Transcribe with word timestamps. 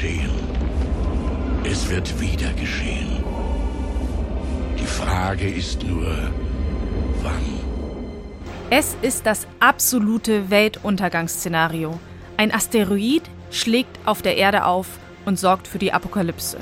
geschehen. 0.00 0.30
Es 1.64 1.90
wird 1.90 2.20
wieder 2.20 2.52
geschehen. 2.52 3.24
Die 4.78 4.86
Frage 4.86 5.48
ist 5.48 5.82
nur, 5.82 6.06
wann. 7.22 7.58
Es 8.70 8.96
ist 9.02 9.26
das 9.26 9.48
absolute 9.58 10.50
Weltuntergangsszenario. 10.50 11.98
Ein 12.36 12.54
Asteroid 12.54 13.22
schlägt 13.50 13.98
auf 14.04 14.22
der 14.22 14.36
Erde 14.36 14.66
auf 14.66 14.86
und 15.24 15.36
sorgt 15.36 15.66
für 15.66 15.78
die 15.78 15.92
Apokalypse. 15.92 16.58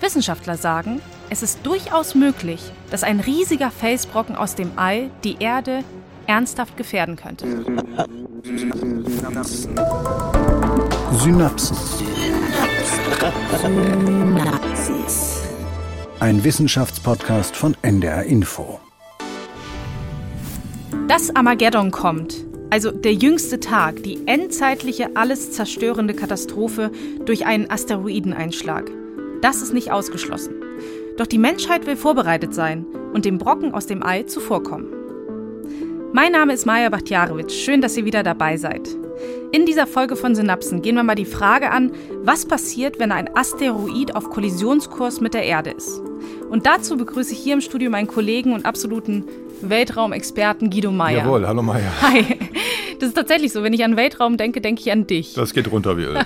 Wissenschaftler 0.00 0.56
sagen, 0.56 1.00
es 1.30 1.44
ist 1.44 1.64
durchaus 1.64 2.16
möglich, 2.16 2.60
dass 2.90 3.04
ein 3.04 3.20
riesiger 3.20 3.70
Felsbrocken 3.70 4.34
aus 4.34 4.56
dem 4.56 4.72
All 4.76 5.10
die 5.22 5.36
Erde 5.38 5.84
ernsthaft 6.26 6.76
gefährden 6.76 7.14
könnte. 7.14 7.46
Synapsen. 11.16 11.76
Ein 16.18 16.42
Wissenschaftspodcast 16.42 17.56
von 17.56 17.76
NDR 17.82 18.24
Info. 18.24 18.80
Dass 21.06 21.34
Armageddon 21.34 21.92
kommt, 21.92 22.44
also 22.70 22.90
der 22.90 23.14
jüngste 23.14 23.60
Tag, 23.60 24.02
die 24.02 24.26
endzeitliche, 24.26 25.14
alles 25.14 25.52
zerstörende 25.52 26.14
Katastrophe 26.14 26.90
durch 27.24 27.46
einen 27.46 27.70
Asteroideneinschlag. 27.70 28.90
Das 29.40 29.62
ist 29.62 29.72
nicht 29.72 29.92
ausgeschlossen. 29.92 30.54
Doch 31.16 31.26
die 31.26 31.38
Menschheit 31.38 31.86
will 31.86 31.96
vorbereitet 31.96 32.54
sein 32.54 32.84
und 33.12 33.24
dem 33.24 33.38
Brocken 33.38 33.72
aus 33.72 33.86
dem 33.86 34.02
All 34.02 34.26
zuvorkommen. 34.26 34.88
Mein 36.12 36.32
Name 36.32 36.52
ist 36.52 36.66
Maja 36.66 36.88
Bachtjarewitsch. 36.90 37.54
Schön, 37.54 37.80
dass 37.80 37.96
ihr 37.96 38.04
wieder 38.04 38.22
dabei 38.22 38.56
seid. 38.56 39.03
In 39.54 39.66
dieser 39.66 39.86
Folge 39.86 40.16
von 40.16 40.34
Synapsen 40.34 40.82
gehen 40.82 40.96
wir 40.96 41.04
mal 41.04 41.14
die 41.14 41.24
Frage 41.24 41.70
an, 41.70 41.92
was 42.24 42.44
passiert, 42.44 42.98
wenn 42.98 43.12
ein 43.12 43.36
Asteroid 43.36 44.16
auf 44.16 44.28
Kollisionskurs 44.28 45.20
mit 45.20 45.32
der 45.32 45.44
Erde 45.44 45.70
ist. 45.70 46.00
Und 46.50 46.66
dazu 46.66 46.96
begrüße 46.96 47.34
ich 47.34 47.38
hier 47.38 47.54
im 47.54 47.60
Studio 47.60 47.88
meinen 47.88 48.08
Kollegen 48.08 48.52
und 48.52 48.66
absoluten 48.66 49.22
Weltraumexperten 49.60 50.70
Guido 50.70 50.90
Meyer. 50.90 51.18
Jawohl, 51.18 51.46
hallo 51.46 51.62
Meyer. 51.62 51.92
Hi. 52.02 52.36
Das 52.98 53.10
ist 53.10 53.14
tatsächlich 53.14 53.52
so. 53.52 53.62
Wenn 53.62 53.72
ich 53.72 53.84
an 53.84 53.96
Weltraum 53.96 54.38
denke, 54.38 54.60
denke 54.60 54.80
ich 54.80 54.90
an 54.90 55.06
dich. 55.06 55.34
Das 55.34 55.54
geht 55.54 55.70
runter 55.70 55.96
wie 55.98 56.02
Öl. 56.02 56.18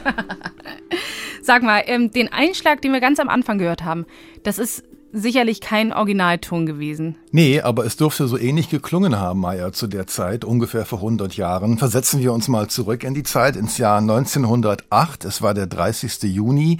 Sag 1.43 1.63
mal, 1.63 1.83
ähm, 1.85 2.11
den 2.11 2.33
Einschlag, 2.33 2.81
den 2.81 2.93
wir 2.95 3.01
ganz 3.01 3.21
am 3.21 3.29
Anfang 3.29 3.59
gehört 3.59 3.85
haben, 3.85 4.07
das 4.43 4.59
ist 4.59 4.85
sicherlich 5.13 5.61
kein 5.61 5.93
Originalton 5.93 6.67
gewesen. 6.67 7.17
Nee, 7.31 7.61
aber 7.61 7.85
es 7.85 7.97
dürfte 7.97 8.27
so 8.29 8.39
ähnlich 8.39 8.69
geklungen 8.69 9.19
haben, 9.19 9.41
Meier, 9.41 9.73
zu 9.73 9.87
der 9.87 10.07
Zeit, 10.07 10.45
ungefähr 10.45 10.85
vor 10.85 10.99
100 10.99 11.37
Jahren. 11.37 11.79
Versetzen 11.79 12.21
wir 12.21 12.33
uns 12.33 12.49
mal 12.49 12.69
zurück 12.69 13.05
in 13.05 13.15
die 13.15 13.23
Zeit, 13.23 13.57
ins 13.57 13.79
Jahr 13.79 13.99
1908. 13.99 15.25
Es 15.25 15.43
war 15.43 15.55
der 15.55 15.67
30. 15.67 16.23
Juni. 16.25 16.79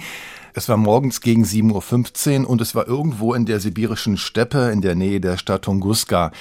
Es 0.53 0.67
war 0.67 0.77
morgens 0.77 1.21
gegen 1.21 1.43
7.15 1.43 2.41
Uhr 2.41 2.49
und 2.49 2.61
es 2.61 2.75
war 2.75 2.87
irgendwo 2.87 3.33
in 3.33 3.45
der 3.45 3.59
sibirischen 3.59 4.17
Steppe 4.17 4.71
in 4.71 4.81
der 4.81 4.95
Nähe 4.95 5.21
der 5.21 5.37
Stadt 5.37 5.63
Tunguska. 5.63 6.31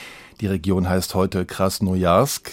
Die 0.41 0.47
Region 0.47 0.89
heißt 0.89 1.14
heute 1.14 1.45
Krasnojarsk. 1.45 2.50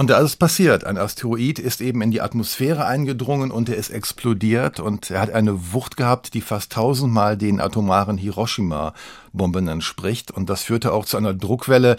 Und 0.00 0.08
da 0.08 0.16
ist 0.16 0.24
es 0.30 0.36
passiert. 0.36 0.84
Ein 0.84 0.96
Asteroid 0.96 1.58
ist 1.58 1.82
eben 1.82 2.00
in 2.00 2.10
die 2.10 2.22
Atmosphäre 2.22 2.86
eingedrungen 2.86 3.50
und 3.50 3.68
er 3.68 3.76
ist 3.76 3.90
explodiert 3.90 4.80
und 4.80 5.10
er 5.10 5.20
hat 5.20 5.30
eine 5.30 5.74
Wucht 5.74 5.98
gehabt, 5.98 6.32
die 6.32 6.40
fast 6.40 6.72
tausendmal 6.72 7.36
den 7.36 7.60
atomaren 7.60 8.16
Hiroshima-Bomben 8.16 9.68
entspricht. 9.68 10.30
Und 10.30 10.48
das 10.48 10.62
führte 10.62 10.94
auch 10.94 11.04
zu 11.04 11.18
einer 11.18 11.34
Druckwelle, 11.34 11.98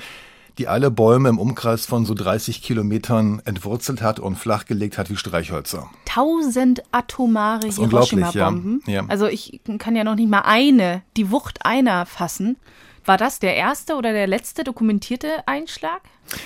die 0.57 0.67
alle 0.67 0.89
Bäume 0.89 1.29
im 1.29 1.37
Umkreis 1.37 1.85
von 1.85 2.07
so 2.07 2.15
30 2.15 2.63
Kilometern 2.63 3.39
entwurzelt 3.45 4.01
hat 4.01 4.19
und 4.19 4.35
flachgelegt 4.35 4.97
hat 4.97 5.11
wie 5.11 5.15
Streichhölzer. 5.15 5.87
Tausend 6.05 6.81
atomare 6.91 7.67
Hiroshima-Bomben. 7.67 8.81
Ja. 8.87 8.93
Ja. 8.93 9.05
Also 9.09 9.27
ich 9.27 9.61
kann 9.77 9.95
ja 9.95 10.03
noch 10.03 10.15
nicht 10.15 10.27
mal 10.27 10.41
eine, 10.41 11.03
die 11.17 11.29
Wucht 11.29 11.67
einer 11.67 12.07
fassen. 12.07 12.57
War 13.03 13.17
das 13.17 13.39
der 13.39 13.55
erste 13.55 13.95
oder 13.95 14.13
der 14.13 14.27
letzte 14.27 14.63
dokumentierte 14.63 15.27
Einschlag? 15.47 16.01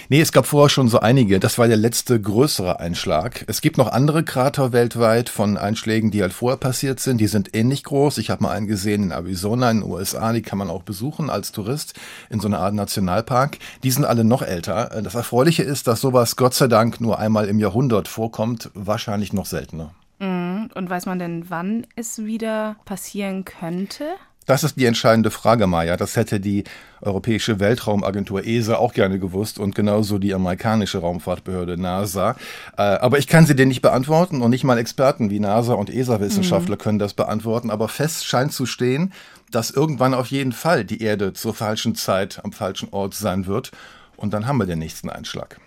Nee, 0.07 0.21
es 0.21 0.31
gab 0.31 0.45
vorher 0.45 0.69
schon 0.69 0.87
so 0.87 0.99
einige. 0.99 1.39
Das 1.39 1.57
war 1.57 1.67
der 1.67 1.75
letzte 1.75 2.19
größere 2.19 2.79
Einschlag. 2.79 3.43
Es 3.47 3.59
gibt 3.59 3.77
noch 3.77 3.91
andere 3.91 4.23
Krater 4.23 4.71
weltweit 4.71 5.29
von 5.29 5.57
Einschlägen, 5.57 6.11
die 6.11 6.21
halt 6.21 6.31
vorher 6.31 6.57
passiert 6.57 7.01
sind. 7.01 7.19
Die 7.19 7.27
sind 7.27 7.55
ähnlich 7.55 7.83
groß. 7.83 8.17
Ich 8.19 8.29
habe 8.29 8.43
mal 8.43 8.51
einen 8.51 8.67
gesehen 8.67 9.03
in 9.03 9.11
Arizona 9.11 9.69
in 9.69 9.81
den 9.81 9.89
USA. 9.89 10.31
Die 10.31 10.41
kann 10.41 10.57
man 10.57 10.69
auch 10.69 10.83
besuchen 10.83 11.29
als 11.29 11.51
Tourist 11.51 11.93
in 12.29 12.39
so 12.39 12.47
einer 12.47 12.59
Art 12.59 12.73
Nationalpark. 12.73 13.57
Die 13.83 13.91
sind 13.91 14.05
alle 14.05 14.23
noch 14.23 14.41
älter. 14.41 15.01
Das 15.03 15.15
Erfreuliche 15.15 15.63
ist, 15.63 15.87
dass 15.87 15.99
sowas 15.99 16.37
Gott 16.37 16.53
sei 16.53 16.67
Dank 16.67 17.01
nur 17.01 17.19
einmal 17.19 17.47
im 17.49 17.59
Jahrhundert 17.59 18.07
vorkommt. 18.07 18.71
Wahrscheinlich 18.73 19.33
noch 19.33 19.45
seltener. 19.45 19.93
Mhm. 20.19 20.69
Und 20.73 20.89
weiß 20.89 21.05
man 21.05 21.19
denn, 21.19 21.49
wann 21.49 21.85
es 21.95 22.23
wieder 22.23 22.77
passieren 22.85 23.45
könnte? 23.45 24.05
Das 24.45 24.63
ist 24.63 24.79
die 24.79 24.85
entscheidende 24.85 25.31
Frage, 25.31 25.65
Maja. 25.65 25.97
Das 25.97 26.15
hätte 26.15 26.39
die 26.39 26.63
Europäische 27.01 27.59
Weltraumagentur 27.59 28.45
ESA 28.45 28.75
auch 28.75 28.93
gerne 28.93 29.19
gewusst 29.19 29.59
und 29.59 29.75
genauso 29.75 30.19
die 30.19 30.33
amerikanische 30.33 30.99
Raumfahrtbehörde 30.99 31.77
NASA. 31.79 32.35
Äh, 32.77 32.81
aber 32.81 33.17
ich 33.17 33.27
kann 33.27 33.45
sie 33.45 33.55
dir 33.55 33.65
nicht 33.65 33.81
beantworten 33.81 34.41
und 34.41 34.51
nicht 34.51 34.63
mal 34.63 34.77
Experten 34.77 35.29
wie 35.29 35.39
NASA 35.39 35.73
und 35.73 35.89
ESA-Wissenschaftler 35.89 36.75
mhm. 36.75 36.79
können 36.79 36.99
das 36.99 37.13
beantworten. 37.13 37.71
Aber 37.71 37.87
fest 37.87 38.25
scheint 38.25 38.53
zu 38.53 38.65
stehen, 38.65 39.13
dass 39.51 39.71
irgendwann 39.71 40.13
auf 40.13 40.27
jeden 40.27 40.51
Fall 40.51 40.85
die 40.85 41.01
Erde 41.01 41.33
zur 41.33 41.53
falschen 41.53 41.95
Zeit 41.95 42.41
am 42.43 42.51
falschen 42.51 42.89
Ort 42.91 43.13
sein 43.15 43.47
wird. 43.47 43.71
Und 44.15 44.33
dann 44.33 44.47
haben 44.47 44.57
wir 44.57 44.65
den 44.65 44.79
nächsten 44.79 45.09
Einschlag. 45.09 45.59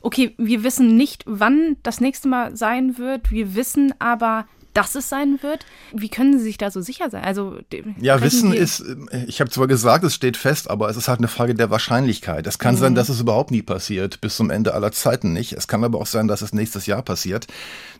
Okay, 0.00 0.34
wir 0.38 0.64
wissen 0.64 0.96
nicht, 0.96 1.24
wann 1.26 1.76
das 1.82 2.00
nächste 2.00 2.28
Mal 2.28 2.56
sein 2.56 2.98
wird. 2.98 3.30
Wir 3.30 3.54
wissen 3.54 3.94
aber, 3.98 4.46
dass 4.74 4.94
es 4.94 5.08
sein 5.08 5.38
wird. 5.42 5.66
Wie 5.92 6.08
können 6.08 6.38
Sie 6.38 6.44
sich 6.44 6.58
da 6.58 6.70
so 6.70 6.80
sicher 6.80 7.10
sein? 7.10 7.24
Also 7.24 7.58
ja, 8.00 8.20
Wissen 8.22 8.52
ist, 8.52 8.80
äh, 8.80 9.24
ich 9.26 9.40
habe 9.40 9.50
zwar 9.50 9.66
gesagt, 9.66 10.04
es 10.04 10.14
steht 10.14 10.36
fest, 10.36 10.70
aber 10.70 10.88
es 10.88 10.96
ist 10.96 11.08
halt 11.08 11.20
eine 11.20 11.28
Frage 11.28 11.54
der 11.54 11.70
Wahrscheinlichkeit. 11.70 12.46
Es 12.46 12.58
kann 12.58 12.74
mhm. 12.74 12.80
sein, 12.80 12.94
dass 12.94 13.08
es 13.08 13.20
überhaupt 13.20 13.50
nie 13.50 13.62
passiert, 13.62 14.20
bis 14.20 14.36
zum 14.36 14.50
Ende 14.50 14.74
aller 14.74 14.92
Zeiten 14.92 15.32
nicht. 15.32 15.52
Es 15.52 15.68
kann 15.68 15.84
aber 15.84 15.98
auch 15.98 16.06
sein, 16.06 16.28
dass 16.28 16.42
es 16.42 16.52
nächstes 16.52 16.86
Jahr 16.86 17.02
passiert. 17.02 17.46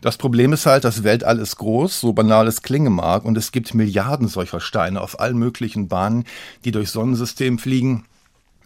Das 0.01 0.17
Problem 0.17 0.53
ist 0.53 0.65
halt, 0.65 0.83
das 0.83 1.03
Weltall 1.03 1.39
ist 1.39 1.57
groß, 1.57 1.99
so 1.99 2.13
banal 2.13 2.47
es 2.47 2.61
klingen 2.61 2.93
mag, 2.93 3.25
und 3.25 3.37
es 3.37 3.51
gibt 3.51 3.73
Milliarden 3.73 4.27
solcher 4.27 4.59
Steine 4.59 5.01
auf 5.01 5.19
allen 5.19 5.37
möglichen 5.37 5.87
Bahnen, 5.87 6.25
die 6.65 6.71
durchs 6.71 6.93
Sonnensystem 6.93 7.59
fliegen 7.59 8.05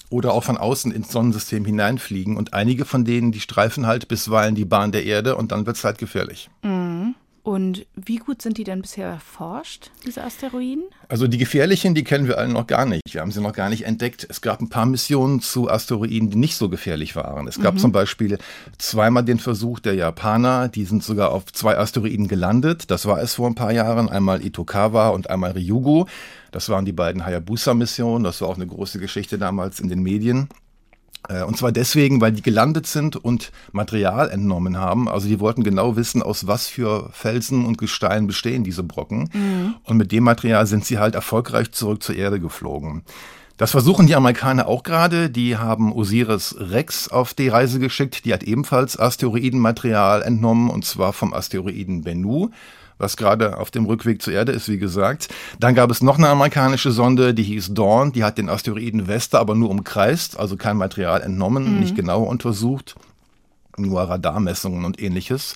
oder 0.10 0.34
auch 0.34 0.44
von 0.44 0.58
außen 0.58 0.92
ins 0.92 1.12
Sonnensystem 1.12 1.66
hineinfliegen. 1.66 2.38
Und 2.38 2.54
einige 2.54 2.86
von 2.86 3.04
denen, 3.04 3.32
die 3.32 3.42
streifen 3.42 3.86
halt 3.86 4.08
bisweilen 4.08 4.56
die 4.56 4.66
Bahn 4.66 4.92
der 4.92 5.06
Erde 5.06 5.36
und 5.36 5.52
dann 5.52 5.66
wird 5.66 5.78
es 5.78 5.84
halt 5.84 5.98
gefährlich. 5.98 6.50
Mhm. 6.64 7.16
Und 7.48 7.86
wie 7.96 8.18
gut 8.18 8.42
sind 8.42 8.58
die 8.58 8.66
denn 8.66 8.82
bisher 8.82 9.08
erforscht, 9.08 9.92
diese 10.06 10.22
Asteroiden? 10.22 10.84
Also 11.08 11.30
die 11.30 11.38
gefährlichen, 11.38 11.96
die 11.96 12.04
kennen 12.04 12.28
wir 12.28 12.38
alle 12.38 12.52
noch 12.52 12.68
gar 12.68 12.86
nicht. 12.86 13.14
Wir 13.14 13.22
haben 13.22 13.32
sie 13.32 13.40
noch 13.40 13.54
gar 13.54 13.70
nicht 13.70 13.86
entdeckt. 13.86 14.28
Es 14.30 14.42
gab 14.42 14.60
ein 14.60 14.68
paar 14.68 14.86
Missionen 14.86 15.40
zu 15.40 15.70
Asteroiden, 15.70 16.30
die 16.30 16.36
nicht 16.36 16.58
so 16.58 16.68
gefährlich 16.68 17.16
waren. 17.16 17.48
Es 17.48 17.62
gab 17.62 17.76
mhm. 17.76 17.80
zum 17.80 17.92
Beispiel 17.94 18.38
zweimal 18.78 19.24
den 19.24 19.40
Versuch 19.40 19.80
der 19.80 19.94
Japaner, 19.94 20.68
die 20.68 20.84
sind 20.84 21.06
sogar 21.06 21.32
auf 21.32 21.46
zwei 21.54 21.78
Asteroiden 21.78 22.28
gelandet. 22.28 22.92
Das 22.92 23.06
war 23.06 23.22
es 23.22 23.36
vor 23.36 23.48
ein 23.48 23.56
paar 23.56 23.72
Jahren, 23.72 24.10
einmal 24.10 24.46
Itokawa 24.46 25.08
und 25.08 25.30
einmal 25.30 25.52
Ryugu. 25.52 26.04
Das 26.52 26.68
waren 26.68 26.84
die 26.84 26.92
beiden 26.92 27.26
Hayabusa-Missionen. 27.26 28.26
Das 28.26 28.42
war 28.42 28.50
auch 28.50 28.58
eine 28.58 28.68
große 28.68 29.00
Geschichte 29.00 29.38
damals 29.38 29.80
in 29.80 29.88
den 29.88 30.04
Medien. 30.04 30.50
Äh, 31.28 31.44
und 31.44 31.58
zwar 31.58 31.72
deswegen, 31.72 32.22
weil 32.22 32.32
die 32.32 32.42
gelandet 32.42 32.88
sind 32.88 33.16
und 33.16 33.52
Material 33.72 34.30
entnommen 34.30 34.78
haben. 34.78 35.10
Also 35.10 35.28
die 35.28 35.40
wollten 35.40 35.64
genau 35.64 35.96
wissen, 35.96 36.22
aus 36.22 36.48
was 36.48 36.68
für 36.68 37.10
Felsen 37.12 37.66
und 37.66 37.78
Gestein 37.78 38.28
bestehen 38.28 38.64
diese 38.64 38.84
Brocken. 38.84 39.30
Mhm. 39.34 39.76
Und 39.84 39.98
mit 39.98 40.12
dem 40.12 40.24
Material 40.24 40.68
sind 40.68 40.86
sie 40.86 40.98
halt 40.98 41.16
erfolgreich 41.16 41.72
zurück 41.72 42.04
zur 42.04 42.16
Erde 42.16 42.40
geflogen. 42.40 43.04
Das 43.58 43.72
versuchen 43.72 44.06
die 44.06 44.16
Amerikaner 44.16 44.68
auch 44.68 44.84
gerade. 44.84 45.32
Die 45.32 45.58
haben 45.58 45.92
Osiris 45.92 46.56
Rex 46.60 47.08
auf 47.10 47.34
die 47.34 47.48
Reise 47.48 47.80
geschickt. 47.80 48.24
Die 48.26 48.32
hat 48.32 48.44
ebenfalls 48.44 49.00
Asteroidenmaterial 49.00 50.22
entnommen, 50.22 50.70
und 50.70 50.86
zwar 50.86 51.12
vom 51.12 51.34
Asteroiden 51.34 52.04
Bennu 52.04 52.52
was 52.98 53.18
gerade 53.18 53.58
auf 53.58 53.72
dem 53.72 53.86
Rückweg 53.86 54.22
zur 54.22 54.34
Erde 54.34 54.52
ist, 54.52 54.70
wie 54.70 54.78
gesagt. 54.78 55.30
Dann 55.60 55.76
gab 55.76 55.92
es 55.92 56.02
noch 56.02 56.18
eine 56.18 56.30
amerikanische 56.30 56.92
Sonde, 56.92 57.34
die 57.34 57.44
hieß 57.44 57.74
Dawn, 57.74 58.12
die 58.12 58.24
hat 58.24 58.38
den 58.38 58.50
Asteroiden 58.50 59.08
Vesta 59.08 59.40
aber 59.40 59.56
nur 59.56 59.70
umkreist, 59.70 60.40
also 60.40 60.58
kein 60.58 60.78
Material 60.78 61.22
entnommen, 61.22 61.76
mhm. 61.76 61.80
nicht 61.80 61.96
genauer 61.96 62.28
untersucht, 62.28 62.96
nur 63.78 64.02
Radarmessungen 64.02 64.86
und 64.86 65.02
ähnliches. 65.02 65.56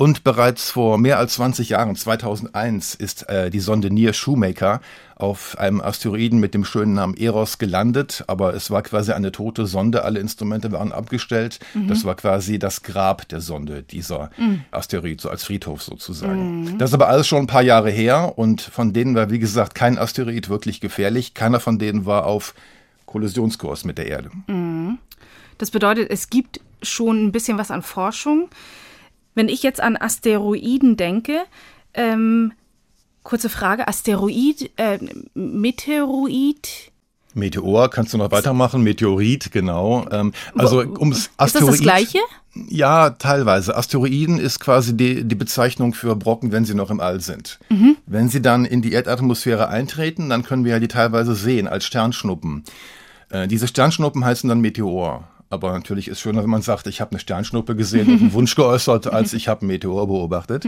Und 0.00 0.24
bereits 0.24 0.70
vor 0.70 0.96
mehr 0.96 1.18
als 1.18 1.34
20 1.34 1.68
Jahren, 1.68 1.94
2001, 1.94 2.94
ist 2.94 3.28
äh, 3.28 3.50
die 3.50 3.60
Sonde 3.60 3.90
Near 3.92 4.14
Shoemaker 4.14 4.80
auf 5.14 5.58
einem 5.58 5.82
Asteroiden 5.82 6.40
mit 6.40 6.54
dem 6.54 6.64
schönen 6.64 6.94
Namen 6.94 7.14
Eros 7.18 7.58
gelandet, 7.58 8.24
aber 8.26 8.54
es 8.54 8.70
war 8.70 8.80
quasi 8.80 9.12
eine 9.12 9.30
tote 9.30 9.66
Sonde, 9.66 10.02
alle 10.02 10.18
Instrumente 10.18 10.72
waren 10.72 10.92
abgestellt. 10.92 11.58
Mhm. 11.74 11.88
Das 11.88 12.06
war 12.06 12.14
quasi 12.14 12.58
das 12.58 12.82
Grab 12.82 13.28
der 13.28 13.42
Sonde, 13.42 13.82
dieser 13.82 14.30
mhm. 14.38 14.64
Asteroid, 14.70 15.20
so 15.20 15.28
als 15.28 15.44
Friedhof 15.44 15.82
sozusagen. 15.82 16.62
Mhm. 16.62 16.78
Das 16.78 16.88
ist 16.88 16.94
aber 16.94 17.08
alles 17.08 17.28
schon 17.28 17.40
ein 17.40 17.46
paar 17.46 17.60
Jahre 17.60 17.90
her 17.90 18.38
und 18.38 18.62
von 18.62 18.94
denen 18.94 19.14
war, 19.14 19.28
wie 19.28 19.38
gesagt, 19.38 19.74
kein 19.74 19.98
Asteroid 19.98 20.48
wirklich 20.48 20.80
gefährlich. 20.80 21.34
Keiner 21.34 21.60
von 21.60 21.78
denen 21.78 22.06
war 22.06 22.24
auf 22.24 22.54
Kollisionskurs 23.04 23.84
mit 23.84 23.98
der 23.98 24.06
Erde. 24.06 24.30
Mhm. 24.46 24.96
Das 25.58 25.70
bedeutet, 25.70 26.08
es 26.10 26.30
gibt 26.30 26.62
schon 26.80 27.26
ein 27.26 27.32
bisschen 27.32 27.58
was 27.58 27.70
an 27.70 27.82
Forschung. 27.82 28.48
Wenn 29.34 29.48
ich 29.48 29.62
jetzt 29.62 29.80
an 29.80 29.96
Asteroiden 29.96 30.96
denke, 30.96 31.42
ähm, 31.94 32.52
Kurze 33.22 33.50
Frage, 33.50 33.86
Asteroid, 33.86 34.70
äh, 34.76 34.98
Meteoroid? 35.34 36.90
Meteor, 37.34 37.90
kannst 37.90 38.12
du 38.12 38.18
noch 38.18 38.30
weitermachen? 38.32 38.82
Meteorit, 38.82 39.52
genau. 39.52 40.06
Ähm, 40.10 40.32
also 40.56 40.78
ums 40.78 41.30
Asteroid. 41.36 41.46
Ist 41.46 41.54
das 41.54 41.66
das 41.66 41.80
Gleiche? 41.80 42.18
Ja, 42.68 43.10
teilweise. 43.10 43.76
Asteroiden 43.76 44.40
ist 44.40 44.58
quasi 44.58 44.96
die, 44.96 45.22
die 45.22 45.34
Bezeichnung 45.34 45.94
für 45.94 46.16
Brocken, 46.16 46.50
wenn 46.50 46.64
sie 46.64 46.74
noch 46.74 46.90
im 46.90 46.98
All 46.98 47.20
sind. 47.20 47.60
Mhm. 47.68 47.98
Wenn 48.06 48.28
sie 48.28 48.42
dann 48.42 48.64
in 48.64 48.82
die 48.82 48.92
Erdatmosphäre 48.92 49.68
eintreten, 49.68 50.30
dann 50.30 50.42
können 50.42 50.64
wir 50.64 50.72
ja 50.72 50.80
die 50.80 50.88
teilweise 50.88 51.34
sehen 51.34 51.68
als 51.68 51.84
Sternschnuppen. 51.84 52.64
Äh, 53.28 53.46
diese 53.46 53.68
Sternschnuppen 53.68 54.24
heißen 54.24 54.48
dann 54.48 54.60
Meteor. 54.60 55.28
Aber 55.52 55.72
natürlich 55.72 56.06
ist 56.06 56.20
schöner, 56.20 56.44
wenn 56.44 56.50
man 56.50 56.62
sagt, 56.62 56.86
ich 56.86 57.00
habe 57.00 57.10
eine 57.10 57.18
Sternschnuppe 57.18 57.74
gesehen 57.74 58.06
und 58.06 58.20
einen 58.20 58.32
Wunsch 58.34 58.54
geäußert, 58.54 59.08
als 59.08 59.32
ich 59.32 59.48
habe 59.48 59.62
einen 59.62 59.68
Meteor 59.68 60.06
beobachtet. 60.06 60.64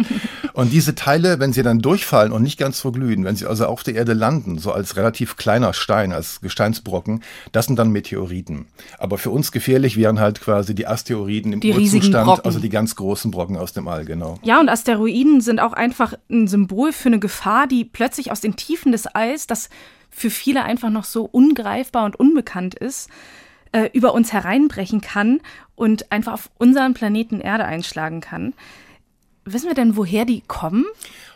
Und 0.55 0.73
diese 0.73 0.96
Teile, 0.96 1.38
wenn 1.38 1.52
sie 1.52 1.62
dann 1.62 1.79
durchfallen 1.79 2.32
und 2.32 2.43
nicht 2.43 2.58
ganz 2.58 2.81
verglühen, 2.81 3.25
wenn 3.25 3.37
sie 3.37 3.46
also 3.46 3.67
auf 3.67 3.84
der 3.84 3.94
Erde 3.94 4.12
landen, 4.12 4.58
so 4.58 4.73
als 4.73 4.96
relativ 4.96 5.37
kleiner 5.37 5.73
Stein, 5.73 6.12
als 6.12 6.40
Gesteinsbrocken, 6.40 7.23
das 7.52 7.67
sind 7.67 7.79
dann 7.79 7.90
Meteoriten. 7.90 8.67
Aber 8.99 9.19
für 9.19 9.31
uns 9.31 9.52
gefährlich 9.52 9.96
wären 9.96 10.19
halt 10.19 10.40
quasi 10.40 10.75
die 10.75 10.88
Asteroiden 10.88 11.52
im 11.52 11.61
die 11.61 11.73
Urzustand, 11.73 12.44
also 12.44 12.58
die 12.58 12.69
ganz 12.69 12.96
großen 12.96 13.31
Brocken 13.31 13.56
aus 13.56 13.73
dem 13.73 13.87
All, 13.87 14.05
genau. 14.05 14.40
Ja, 14.43 14.58
und 14.58 14.69
Asteroiden 14.69 15.40
sind 15.43 15.61
auch 15.61 15.75
einfach 15.75 16.14
ein 16.29 16.49
Symbol 16.49 16.93
für 16.93 17.08
eine 17.08 17.20
Gefahr, 17.20 17.69
die 17.69 17.84
plötzlich 17.84 18.32
aus 18.32 18.40
den 18.40 18.56
Tiefen 18.56 18.90
des 18.90 19.06
Alls, 19.06 19.46
das 19.46 19.70
für 20.11 20.29
viele 20.29 20.64
einfach 20.64 20.90
noch 20.90 21.05
so 21.05 21.23
ungreifbar 21.25 22.05
und 22.05 22.17
unbekannt 22.17 22.75
ist, 22.75 23.08
äh, 23.73 23.91
über 23.93 24.15
uns 24.15 24.33
hereinbrechen 24.33 25.01
kann 25.01 25.41
und 25.75 26.13
einfach 26.13 26.35
auf 26.35 26.51
unseren 26.59 26.95
Planeten 26.95 27.41
Erde 27.41 27.65
einschlagen 27.65 28.21
kann. 28.21 28.55
Wissen 29.45 29.67
wir 29.67 29.75
denn, 29.75 29.97
woher 29.97 30.25
die 30.25 30.43
kommen? 30.47 30.85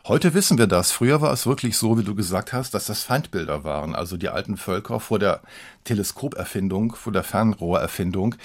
Heute 0.08 0.34
wissen 0.34 0.56
wir 0.56 0.68
das. 0.68 0.92
Früher 0.92 1.20
war 1.20 1.32
es 1.32 1.48
wirklich 1.48 1.76
so, 1.76 1.98
wie 1.98 2.04
du 2.04 2.14
gesagt 2.14 2.52
hast, 2.52 2.74
dass 2.74 2.86
das 2.86 3.02
Feindbilder 3.02 3.64
waren. 3.64 3.96
Also 3.96 4.16
die 4.16 4.28
alten 4.28 4.56
Völker 4.56 5.00
vor 5.00 5.18
der 5.18 5.40
Teleskoperfindung, 5.82 6.94
vor 6.94 7.12
der 7.12 7.24
Fernrohrerfindung. 7.24 8.36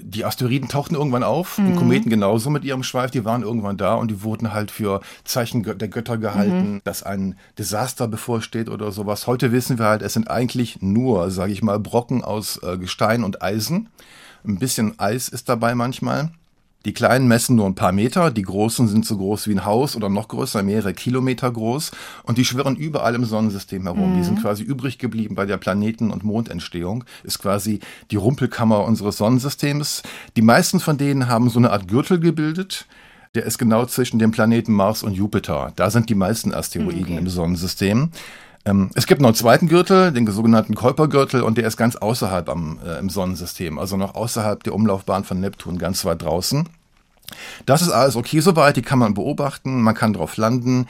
Die 0.00 0.24
Asteroiden 0.24 0.68
tauchten 0.68 0.96
irgendwann 0.96 1.22
auf, 1.22 1.58
mhm. 1.58 1.68
und 1.68 1.76
Kometen 1.76 2.10
genauso 2.10 2.50
mit 2.50 2.64
ihrem 2.64 2.82
Schweif, 2.82 3.12
die 3.12 3.24
waren 3.24 3.42
irgendwann 3.42 3.76
da 3.76 3.94
und 3.94 4.10
die 4.10 4.24
wurden 4.24 4.52
halt 4.52 4.72
für 4.72 5.02
Zeichen 5.22 5.62
der 5.62 5.88
Götter 5.88 6.18
gehalten, 6.18 6.72
mhm. 6.72 6.80
dass 6.82 7.04
ein 7.04 7.36
Desaster 7.58 8.08
bevorsteht 8.08 8.68
oder 8.68 8.90
sowas. 8.90 9.28
Heute 9.28 9.52
wissen 9.52 9.78
wir 9.78 9.86
halt, 9.86 10.02
es 10.02 10.14
sind 10.14 10.28
eigentlich 10.28 10.82
nur, 10.82 11.30
sage 11.30 11.52
ich 11.52 11.62
mal, 11.62 11.78
Brocken 11.78 12.24
aus 12.24 12.60
äh, 12.64 12.76
Gestein 12.76 13.22
und 13.22 13.40
Eisen. 13.40 13.88
Ein 14.44 14.58
bisschen 14.58 14.98
Eis 14.98 15.28
ist 15.28 15.48
dabei 15.48 15.76
manchmal. 15.76 16.30
Die 16.84 16.92
kleinen 16.92 17.28
messen 17.28 17.56
nur 17.56 17.66
ein 17.66 17.74
paar 17.74 17.92
Meter, 17.92 18.30
die 18.30 18.42
großen 18.42 18.88
sind 18.88 19.06
so 19.06 19.16
groß 19.16 19.48
wie 19.48 19.52
ein 19.52 19.64
Haus 19.64 19.96
oder 19.96 20.10
noch 20.10 20.28
größer, 20.28 20.62
mehrere 20.62 20.92
Kilometer 20.92 21.50
groß 21.50 21.92
und 22.24 22.36
die 22.36 22.44
schwirren 22.44 22.76
überall 22.76 23.14
im 23.14 23.24
Sonnensystem 23.24 23.84
herum. 23.84 24.12
Mhm. 24.12 24.16
Die 24.18 24.24
sind 24.24 24.42
quasi 24.42 24.62
übrig 24.62 24.98
geblieben 24.98 25.34
bei 25.34 25.46
der 25.46 25.56
Planeten- 25.56 26.10
und 26.10 26.24
Mondentstehung, 26.24 27.04
ist 27.22 27.38
quasi 27.38 27.80
die 28.10 28.16
Rumpelkammer 28.16 28.84
unseres 28.84 29.16
Sonnensystems. 29.16 30.02
Die 30.36 30.42
meisten 30.42 30.78
von 30.78 30.98
denen 30.98 31.28
haben 31.28 31.48
so 31.48 31.58
eine 31.58 31.70
Art 31.70 31.88
Gürtel 31.88 32.20
gebildet. 32.20 32.86
Der 33.34 33.44
ist 33.44 33.58
genau 33.58 33.86
zwischen 33.86 34.18
dem 34.18 34.30
Planeten 34.30 34.72
Mars 34.72 35.02
und 35.02 35.14
Jupiter. 35.14 35.72
Da 35.74 35.90
sind 35.90 36.08
die 36.08 36.14
meisten 36.14 36.54
Asteroiden 36.54 37.02
okay. 37.02 37.16
im 37.16 37.28
Sonnensystem. 37.28 38.10
Ähm, 38.64 38.90
es 38.94 39.06
gibt 39.06 39.20
noch 39.20 39.28
einen 39.28 39.36
zweiten 39.36 39.68
Gürtel, 39.68 40.12
den 40.12 40.26
sogenannten 40.26 40.74
Kuipergürtel, 40.74 41.42
und 41.42 41.58
der 41.58 41.66
ist 41.66 41.76
ganz 41.76 41.96
außerhalb 41.96 42.48
am, 42.48 42.78
äh, 42.84 42.98
im 42.98 43.10
Sonnensystem, 43.10 43.78
also 43.78 43.96
noch 43.96 44.14
außerhalb 44.14 44.62
der 44.62 44.74
Umlaufbahn 44.74 45.24
von 45.24 45.40
Neptun, 45.40 45.78
ganz 45.78 46.04
weit 46.04 46.22
draußen. 46.22 46.68
Das 47.66 47.82
ist 47.82 47.90
alles 47.90 48.16
okay 48.16 48.40
soweit, 48.40 48.76
die 48.76 48.82
kann 48.82 48.98
man 48.98 49.14
beobachten, 49.14 49.82
man 49.82 49.94
kann 49.94 50.12
drauf 50.12 50.36
landen. 50.36 50.86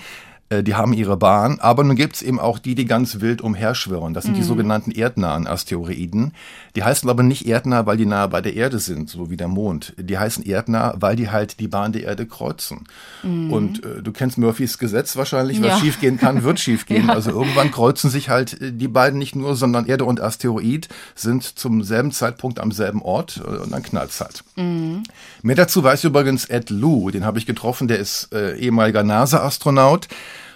Äh, 0.50 0.62
die 0.62 0.75
haben 0.75 0.93
ihre 0.93 1.17
Bahn, 1.17 1.58
aber 1.61 1.85
nun 1.85 1.96
gibt 1.96 2.17
es 2.17 2.23
eben 2.23 2.38
auch 2.38 2.58
die, 2.58 2.75
die 2.75 2.85
ganz 2.85 3.20
wild 3.20 3.41
umherschwirren. 3.41 4.14
Das 4.14 4.25
sind 4.25 4.35
mhm. 4.35 4.38
die 4.38 4.43
sogenannten 4.43 4.91
erdnahen 4.91 5.46
Asteroiden. 5.46 6.32
Die 6.76 6.82
heißen 6.82 7.08
aber 7.08 7.23
nicht 7.23 7.46
erdnah, 7.46 7.87
weil 7.87 7.96
die 7.96 8.06
nahe 8.06 8.29
bei 8.29 8.41
der 8.41 8.55
Erde 8.55 8.79
sind, 8.79 9.08
so 9.08 9.31
wie 9.31 9.37
der 9.37 9.49
Mond. 9.49 9.94
Die 9.96 10.19
heißen 10.19 10.44
erdnah, 10.44 10.94
weil 10.99 11.17
die 11.17 11.31
halt 11.31 11.61
die 11.61 11.69
Bahn 11.69 11.93
der 11.93 12.02
Erde 12.02 12.26
kreuzen. 12.26 12.85
Mhm. 13.23 13.52
Und 13.52 13.85
äh, 13.85 14.02
du 14.02 14.12
kennst 14.12 14.38
Murphys 14.38 14.79
Gesetz 14.79 15.17
wahrscheinlich, 15.17 15.62
was 15.62 15.69
ja. 15.69 15.79
schiefgehen 15.79 16.19
kann, 16.19 16.43
wird 16.43 16.61
schiefgehen. 16.61 17.06
ja. 17.08 17.14
Also 17.14 17.31
irgendwann 17.31 17.70
kreuzen 17.70 18.11
sich 18.11 18.29
halt 18.29 18.61
äh, 18.61 18.73
die 18.73 18.88
beiden 18.88 19.19
nicht 19.19 19.37
nur, 19.37 19.56
sondern 19.56 19.87
Erde 19.87 20.05
und 20.05 20.20
Asteroid 20.20 20.88
sind 21.14 21.43
zum 21.43 21.82
selben 21.82 22.12
Zeitpunkt 22.12 22.61
am 22.61 22.73
selben 22.73 23.00
Ort 23.02 23.40
äh, 23.44 23.62
und 23.62 23.73
dann 23.73 23.82
knallt's 23.82 24.20
halt. 24.20 24.44
Mhm. 24.56 25.05
Mehr 25.43 25.56
dazu 25.56 25.82
weiß 25.82 26.05
übrigens 26.05 26.44
Ed 26.47 26.70
Lu, 26.70 27.11
den 27.11 27.25
habe 27.25 27.38
ich 27.38 27.47
getroffen, 27.47 27.88
der 27.88 27.99
ist 27.99 28.32
äh, 28.32 28.56
ehemaliger 28.56 29.02
NASA-Astronaut. 29.02 30.08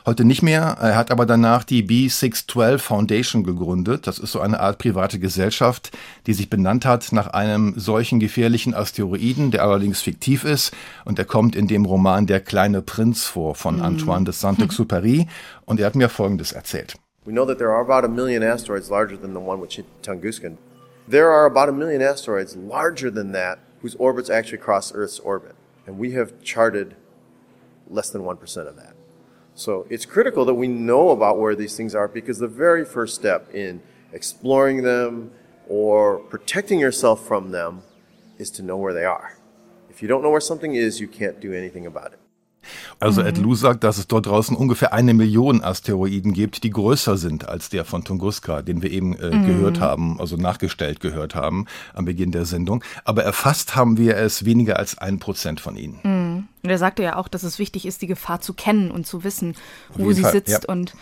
Heute 0.09 0.25
nicht 0.25 0.43
mehr. 0.43 0.79
Er 0.81 0.97
hat 0.97 1.11
aber 1.11 1.27
danach 1.27 1.65
die 1.65 1.87
B612 1.87 2.79
Foundation 2.79 3.45
gegründet. 3.45 4.07
Das 4.07 4.19
ist 4.19 4.33
so 4.33 4.41
eine 4.41 4.59
Art 4.59 4.79
private 4.79 5.19
Gesellschaft, 5.19 5.91
die 6.27 6.33
sich 6.33 6.49
benannt 6.49 6.87
hat 6.87 7.13
nach 7.13 7.27
einem 7.27 7.75
solchen 7.77 8.19
gefährlichen 8.19 8.73
Asteroiden, 8.73 9.51
der 9.51 9.65
allerdings 9.65 10.01
fiktiv 10.01 10.45
ist. 10.45 10.73
Und 11.05 11.19
der 11.19 11.27
kommt 11.27 11.55
in 11.55 11.69
dem 11.69 11.85
Roman 11.85 12.27
Der 12.27 12.41
kleine 12.41 12.81
Prinz 12.81 13.27
vor 13.27 13.55
von 13.55 13.77
mhm. 13.77 13.83
Antoine 13.83 14.25
de 14.25 14.33
Saint-Exupéry. 14.33 15.27
Und 15.67 15.79
er 15.79 15.85
hat 15.85 15.95
mir 15.95 16.09
Folgendes 16.09 16.53
erzählt. 16.53 16.95
We 17.27 17.33
know 17.33 17.45
that 17.45 17.59
there 17.59 17.71
are 17.71 17.83
about 17.83 18.07
a 18.07 18.11
million 18.11 18.43
asteroids 18.43 18.89
larger 18.89 19.21
than 19.21 19.35
the 19.35 19.47
one 19.47 19.61
which 19.61 19.77
hit 19.77 19.85
Tunguska. 20.01 20.57
There 21.07 21.29
are 21.29 21.45
about 21.45 21.69
a 21.69 21.73
million 21.73 22.01
asteroids 22.01 22.57
larger 22.57 23.11
than 23.13 23.33
that 23.33 23.59
whose 23.83 23.95
orbits 23.99 24.31
actually 24.31 24.63
cross 24.63 24.91
Earth's 24.95 25.19
orbit. 25.19 25.55
And 25.87 25.99
we 25.99 26.13
have 26.13 26.43
charted 26.43 26.97
less 27.91 28.09
than 28.09 28.23
1% 28.23 28.41
of 28.67 28.77
that. 28.77 28.98
So 29.59 29.87
it's 29.91 30.07
critical 30.07 30.45
that 30.45 30.55
we 30.55 30.69
know 30.69 31.11
about 31.11 31.41
where 31.41 31.57
these 31.57 31.77
things 31.77 31.93
are 31.93 32.07
because 32.07 32.39
the 32.39 32.47
very 32.47 32.85
first 32.85 33.17
step 33.17 33.53
in 33.53 33.83
exploring 34.13 34.85
them 34.85 35.33
or 35.69 36.21
protecting 36.31 36.79
yourself 36.79 37.27
from 37.27 37.51
them 37.51 37.83
is 38.39 38.53
to 38.53 38.63
know 38.63 38.77
where 38.77 38.95
they 38.95 39.05
are. 39.05 39.37
If 39.91 40.01
you 40.01 40.07
don't 40.07 40.23
know 40.23 40.31
where 40.31 40.41
something 40.41 40.77
is, 40.77 41.01
you 41.01 41.09
can't 41.09 41.41
do 41.41 41.53
anything 41.53 41.87
about 41.87 42.13
it. 42.13 42.21
Also 43.01 43.23
Ed 43.23 43.39
Lu 43.39 43.55
sagt, 43.55 43.83
dass 43.83 43.99
es 43.99 44.07
dort 44.07 44.27
draußen 44.27 44.57
ungefähr 44.57 44.93
eine 44.93 45.15
Million 45.15 45.63
Asteroiden 45.63 46.33
gibt, 46.33 46.63
die 46.65 46.71
größer 46.71 47.17
sind 47.17 47.49
als 47.49 47.69
der 47.69 47.85
von 47.85 48.05
Tunguska, 48.05 48.63
den 48.63 48.83
wir 48.83 48.91
eben 48.91 49.17
äh, 49.17 49.35
mhm. 49.35 49.47
gehört 49.47 49.81
haben, 49.81 50.21
also 50.21 50.37
nachgestellt 50.37 51.01
gehört 51.01 51.35
haben 51.35 51.67
am 51.95 52.05
Beginn 52.05 52.31
der 52.31 52.45
Sendung. 52.45 52.85
Aber 53.05 53.25
erfasst 53.25 53.75
haben 53.75 53.97
wir 53.99 54.17
es 54.17 54.45
weniger 54.45 54.79
als 54.79 54.99
ein 54.99 55.19
Prozent 55.19 55.61
von 55.61 55.77
ihnen. 55.77 55.99
Mhm. 56.03 56.28
Und 56.69 56.73
er 56.73 56.79
sagte 56.79 57.03
ja 57.03 57.17
auch, 57.17 57.29
dass 57.29 57.45
es 57.45 57.59
wichtig 57.59 57.87
ist, 57.87 58.03
die 58.03 58.07
Gefahr 58.07 58.43
zu 58.43 58.53
kennen 58.53 58.91
und 58.91 59.07
zu 59.07 59.25
wissen, 59.25 59.57
wo 59.95 60.13
sie 60.13 60.21
Fall, 60.21 60.33
sitzt. 60.33 60.51
Ja. 60.51 60.69
Und 60.69 60.93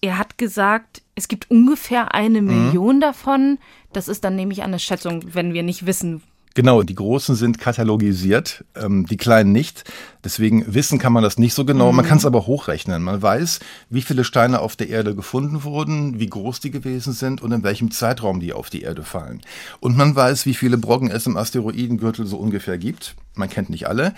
er 0.00 0.18
hat 0.18 0.36
gesagt, 0.36 1.02
es 1.14 1.28
gibt 1.28 1.48
ungefähr 1.48 2.12
eine 2.12 2.42
mhm. 2.42 2.48
Million 2.48 3.00
davon. 3.00 3.58
Das 3.92 4.08
ist 4.08 4.24
dann 4.24 4.34
nämlich 4.34 4.64
eine 4.64 4.80
Schätzung, 4.80 5.22
wenn 5.32 5.54
wir 5.54 5.62
nicht 5.62 5.86
wissen, 5.86 6.24
Genau, 6.54 6.82
die 6.82 6.94
großen 6.94 7.34
sind 7.34 7.58
katalogisiert, 7.58 8.64
ähm, 8.74 9.06
die 9.06 9.16
kleinen 9.16 9.52
nicht. 9.52 9.84
Deswegen 10.22 10.74
wissen 10.74 10.98
kann 10.98 11.12
man 11.12 11.22
das 11.22 11.38
nicht 11.38 11.54
so 11.54 11.64
genau. 11.64 11.90
Mhm. 11.90 11.96
Man 11.96 12.06
kann 12.06 12.18
es 12.18 12.26
aber 12.26 12.46
hochrechnen. 12.46 13.02
Man 13.02 13.22
weiß, 13.22 13.60
wie 13.88 14.02
viele 14.02 14.22
Steine 14.22 14.60
auf 14.60 14.76
der 14.76 14.90
Erde 14.90 15.14
gefunden 15.14 15.64
wurden, 15.64 16.20
wie 16.20 16.28
groß 16.28 16.60
die 16.60 16.70
gewesen 16.70 17.14
sind 17.14 17.40
und 17.40 17.52
in 17.52 17.62
welchem 17.62 17.90
Zeitraum 17.90 18.38
die 18.38 18.52
auf 18.52 18.68
die 18.68 18.82
Erde 18.82 19.02
fallen. 19.02 19.40
Und 19.80 19.96
man 19.96 20.14
weiß, 20.14 20.44
wie 20.44 20.54
viele 20.54 20.76
Brocken 20.76 21.10
es 21.10 21.26
im 21.26 21.38
Asteroidengürtel 21.38 22.26
so 22.26 22.36
ungefähr 22.36 22.76
gibt. 22.76 23.14
Man 23.34 23.48
kennt 23.48 23.70
nicht 23.70 23.88
alle. 23.88 24.12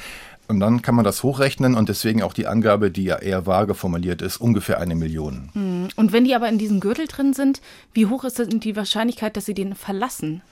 Und 0.46 0.60
dann 0.60 0.82
kann 0.82 0.94
man 0.94 1.04
das 1.04 1.22
hochrechnen 1.22 1.74
und 1.74 1.88
deswegen 1.88 2.22
auch 2.22 2.32
die 2.32 2.46
Angabe, 2.46 2.90
die 2.90 3.04
ja 3.04 3.16
eher 3.16 3.46
vage 3.46 3.74
formuliert 3.74 4.20
ist, 4.20 4.36
ungefähr 4.36 4.78
eine 4.78 4.94
Million. 4.94 5.50
Mhm. 5.54 5.88
Und 5.96 6.12
wenn 6.12 6.24
die 6.24 6.34
aber 6.34 6.48
in 6.48 6.58
diesem 6.58 6.80
Gürtel 6.80 7.06
drin 7.06 7.32
sind, 7.32 7.60
wie 7.92 8.06
hoch 8.06 8.24
ist 8.24 8.38
denn 8.38 8.60
die 8.60 8.76
Wahrscheinlichkeit, 8.76 9.36
dass 9.36 9.46
sie 9.46 9.54
den 9.54 9.74
verlassen? 9.74 10.42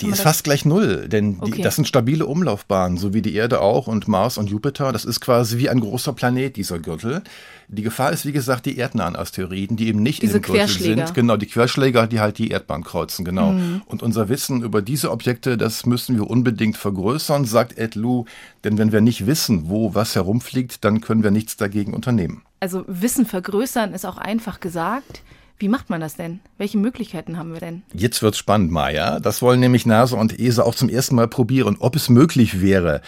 Die 0.00 0.12
ist 0.12 0.20
fast 0.22 0.44
gleich 0.44 0.64
null, 0.64 1.08
denn 1.08 1.40
die, 1.40 1.52
okay. 1.52 1.62
das 1.62 1.76
sind 1.76 1.86
stabile 1.86 2.26
Umlaufbahnen, 2.26 2.98
so 2.98 3.14
wie 3.14 3.22
die 3.22 3.34
Erde 3.34 3.60
auch 3.60 3.86
und 3.86 4.08
Mars 4.08 4.38
und 4.38 4.50
Jupiter. 4.50 4.92
Das 4.92 5.04
ist 5.04 5.20
quasi 5.20 5.58
wie 5.58 5.68
ein 5.68 5.80
großer 5.80 6.12
Planet, 6.12 6.56
dieser 6.56 6.78
Gürtel. 6.78 7.22
Die 7.68 7.82
Gefahr 7.82 8.10
ist, 8.10 8.26
wie 8.26 8.32
gesagt, 8.32 8.66
die 8.66 8.78
erdnahen 8.78 9.14
Asteroiden, 9.14 9.76
die 9.76 9.86
eben 9.88 10.02
nicht 10.02 10.22
diese 10.22 10.38
in 10.38 10.42
dem 10.42 10.52
Gürtel 10.52 10.68
sind. 10.68 11.14
Genau, 11.14 11.36
die 11.36 11.46
Querschläger, 11.46 12.06
die 12.06 12.18
halt 12.18 12.38
die 12.38 12.48
Erdbahn 12.48 12.82
kreuzen, 12.82 13.24
genau. 13.24 13.52
Mhm. 13.52 13.82
Und 13.86 14.02
unser 14.02 14.28
Wissen 14.28 14.62
über 14.62 14.82
diese 14.82 15.10
Objekte, 15.10 15.56
das 15.56 15.86
müssen 15.86 16.16
wir 16.16 16.28
unbedingt 16.28 16.76
vergrößern, 16.76 17.44
sagt 17.44 17.78
Ed 17.78 17.94
Lu. 17.94 18.24
Denn 18.64 18.76
wenn 18.78 18.90
wir 18.90 19.00
nicht 19.00 19.26
wissen, 19.26 19.68
wo 19.68 19.94
was 19.94 20.16
herumfliegt, 20.16 20.84
dann 20.84 21.00
können 21.00 21.22
wir 21.22 21.30
nichts 21.30 21.56
dagegen 21.56 21.94
unternehmen. 21.94 22.42
Also 22.58 22.84
Wissen 22.88 23.24
vergrößern 23.24 23.94
ist 23.94 24.04
auch 24.04 24.18
einfach 24.18 24.60
gesagt. 24.60 25.22
Wie 25.60 25.68
macht 25.68 25.90
man 25.90 26.00
das 26.00 26.16
denn? 26.16 26.40
Welche 26.56 26.78
Möglichkeiten 26.78 27.36
haben 27.36 27.52
wir 27.52 27.60
denn? 27.60 27.82
Jetzt 27.92 28.22
wird's 28.22 28.38
spannend, 28.38 28.70
Maja. 28.70 29.20
Das 29.20 29.42
wollen 29.42 29.60
nämlich 29.60 29.84
NASA 29.84 30.16
und 30.16 30.38
ESA 30.40 30.62
auch 30.62 30.74
zum 30.74 30.88
ersten 30.88 31.16
Mal 31.16 31.28
probieren, 31.28 31.76
ob 31.80 31.96
es 31.96 32.08
möglich 32.08 32.62
wäre, 32.62 33.02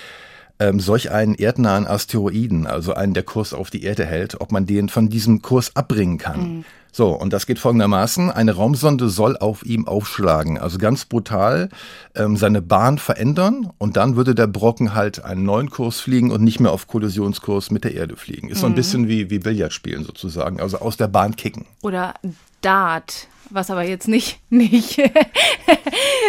ähm, 0.59 0.79
solch 0.79 1.11
einen 1.11 1.35
erdnahen 1.35 1.87
Asteroiden, 1.87 2.67
also 2.67 2.93
einen, 2.93 3.15
der 3.15 3.23
Kurs 3.23 3.55
auf 3.55 3.71
die 3.71 3.83
Erde 3.83 4.05
hält, 4.05 4.39
ob 4.43 4.53
man 4.53 4.67
den 4.67 4.91
von 4.91 5.09
diesem 5.09 5.41
Kurs 5.41 5.75
abbringen 5.77 6.19
kann. 6.19 6.41
Mhm. 6.41 6.65
So, 6.95 7.09
und 7.09 7.33
das 7.33 7.47
geht 7.47 7.59
folgendermaßen. 7.59 8.31
Eine 8.31 8.53
Raumsonde 8.53 9.09
soll 9.09 9.39
auf 9.39 9.65
ihm 9.65 9.89
aufschlagen, 9.89 10.59
also 10.59 10.77
ganz 10.77 11.07
brutal 11.07 11.71
ähm, 12.15 12.37
seine 12.37 12.61
Bahn 12.61 12.99
verändern 12.99 13.73
und 13.79 13.97
dann 13.97 14.15
würde 14.15 14.35
der 14.35 14.47
Brocken 14.47 14.95
halt 14.95 15.25
einen 15.25 15.45
neuen 15.45 15.71
Kurs 15.71 16.01
fliegen 16.01 16.31
und 16.31 16.45
nicht 16.45 16.61
mehr 16.61 16.71
auf 16.71 16.87
Kollisionskurs 16.89 17.71
mit 17.71 17.85
der 17.85 17.95
Erde 17.95 18.17
fliegen. 18.17 18.51
Ist 18.51 18.59
mhm. 18.59 18.61
so 18.61 18.67
ein 18.67 18.73
mhm. 18.73 18.77
bisschen 18.77 19.09
wie, 19.09 19.31
wie 19.31 19.39
Billard 19.39 19.73
spielen 19.73 20.05
sozusagen, 20.05 20.61
also 20.61 20.79
aus 20.81 20.99
der 20.99 21.09
Bahn 21.09 21.35
kicken. 21.35 21.65
Oder 21.81 22.13
Dart, 22.61 23.27
was 23.49 23.71
aber 23.71 23.85
jetzt 23.85 24.07
nicht, 24.07 24.41
nicht, 24.51 25.01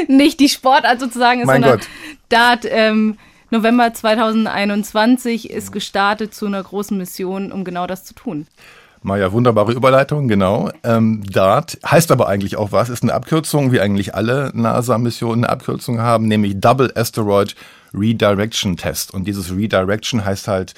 nicht 0.08 0.40
die 0.40 0.50
Sportart 0.50 1.02
sozusagen 1.02 1.42
ist, 1.42 1.48
mein 1.48 1.62
sondern 1.62 1.80
Gott. 1.80 1.90
Dart. 2.30 2.66
Ähm, 2.70 3.18
November 3.50 3.94
2021 3.94 5.52
ist 5.52 5.72
gestartet 5.72 6.34
zu 6.34 6.48
einer 6.48 6.64
großen 6.64 6.98
Mission, 6.98 7.52
um 7.52 7.64
genau 7.64 7.86
das 7.86 8.04
zu 8.04 8.16
tun. 8.16 8.48
Maja, 9.04 9.34
wunderbare 9.34 9.74
Überleitung, 9.74 10.30
genau. 10.30 10.72
Ähm, 10.84 11.24
DART 11.30 11.78
heißt 11.86 12.10
aber 12.10 12.30
eigentlich 12.30 12.56
auch 12.56 12.72
was, 12.72 12.88
ist 12.88 13.04
eine 13.04 13.14
Abkürzung, 13.14 13.74
wie 13.74 13.82
eigentlich 13.82 14.16
alle 14.16 14.52
NASA-Missionen 14.54 15.44
eine 15.44 15.52
Abkürzung 15.52 16.00
haben, 16.00 16.30
nämlich 16.30 16.62
Double 16.62 16.90
Asteroid 16.96 17.54
Redirection 17.94 18.78
Test. 18.78 19.14
Und 19.14 19.28
dieses 19.28 19.54
Redirection 19.54 20.24
heißt 20.24 20.48
halt 20.48 20.74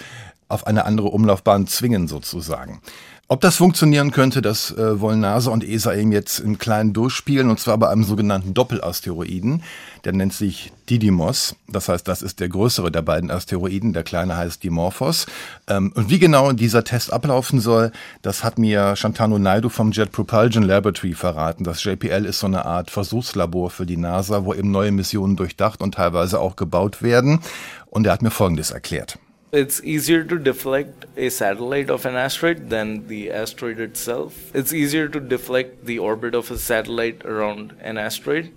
auf 0.48 0.66
eine 0.66 0.86
andere 0.86 1.10
Umlaufbahn 1.10 1.68
zwingen 1.68 2.08
sozusagen. 2.08 2.82
Ob 3.28 3.42
das 3.42 3.56
funktionieren 3.56 4.12
könnte, 4.12 4.44
das 4.44 4.70
äh, 4.70 5.02
wollen 5.02 5.20
NASA 5.20 5.50
und 5.50 5.64
ESA 5.64 5.96
eben 5.96 6.12
jetzt 6.12 6.38
im 6.38 6.60
Kleinen 6.60 6.94
durchspielen, 6.94 7.50
und 7.50 7.60
zwar 7.60 7.76
bei 7.80 7.90
einem 7.90 8.04
sogenannten 8.04 8.54
Doppelasteroiden. 8.54 9.64
Der 10.04 10.14
nennt 10.14 10.32
sich 10.32 10.72
Didymos. 10.92 11.56
Das 11.68 11.90
heißt, 11.90 12.08
das 12.08 12.22
ist 12.22 12.40
der 12.40 12.50
größere 12.50 12.92
der 12.92 13.02
beiden 13.02 13.32
Asteroiden. 13.32 13.94
Der 13.94 14.04
kleine 14.04 14.38
heißt 14.38 14.62
Dimorphos. 14.64 15.26
Ähm, 15.68 15.92
und 15.96 16.12
wie 16.12 16.20
genau 16.20 16.52
dieser 16.52 16.84
Test 16.84 17.12
ablaufen 17.12 17.60
soll, 17.60 17.92
das 18.22 18.44
hat 18.44 18.60
mir 18.60 18.96
Shantanu 18.96 19.40
Naidu 19.40 19.70
vom 19.70 19.92
Jet 19.92 20.12
Propulsion 20.12 20.62
Laboratory 20.62 21.16
verraten. 21.16 21.64
Das 21.64 21.84
JPL 21.84 22.26
ist 22.26 22.38
so 22.38 22.46
eine 22.46 22.64
Art 22.66 22.92
Versuchslabor 22.92 23.72
für 23.72 23.88
die 23.88 23.98
NASA, 23.98 24.46
wo 24.46 24.54
eben 24.54 24.70
neue 24.70 24.92
Missionen 24.92 25.36
durchdacht 25.36 25.82
und 25.82 25.96
teilweise 25.96 26.40
auch 26.40 26.56
gebaut 26.56 27.02
werden. 27.02 27.40
Und 27.88 28.06
er 28.06 28.14
hat 28.14 28.22
mir 28.22 28.30
Folgendes 28.30 28.70
erklärt. 28.70 29.18
It's 29.56 29.82
easier 29.86 30.26
to 30.26 30.38
deflect 30.38 31.06
a 31.16 31.30
satellite 31.30 31.90
of 31.90 32.06
an 32.06 32.16
asteroid 32.16 32.70
than 32.70 33.08
the 33.08 33.32
asteroid 33.32 33.80
itself. 33.80 34.54
It's 34.54 34.74
easier 34.74 35.08
to 35.08 35.20
deflect 35.22 35.86
the 35.86 35.98
orbit 35.98 36.36
of 36.36 36.52
a 36.52 36.58
satellite 36.58 37.24
around 37.24 37.74
an 37.80 37.98
asteroid 37.98 38.52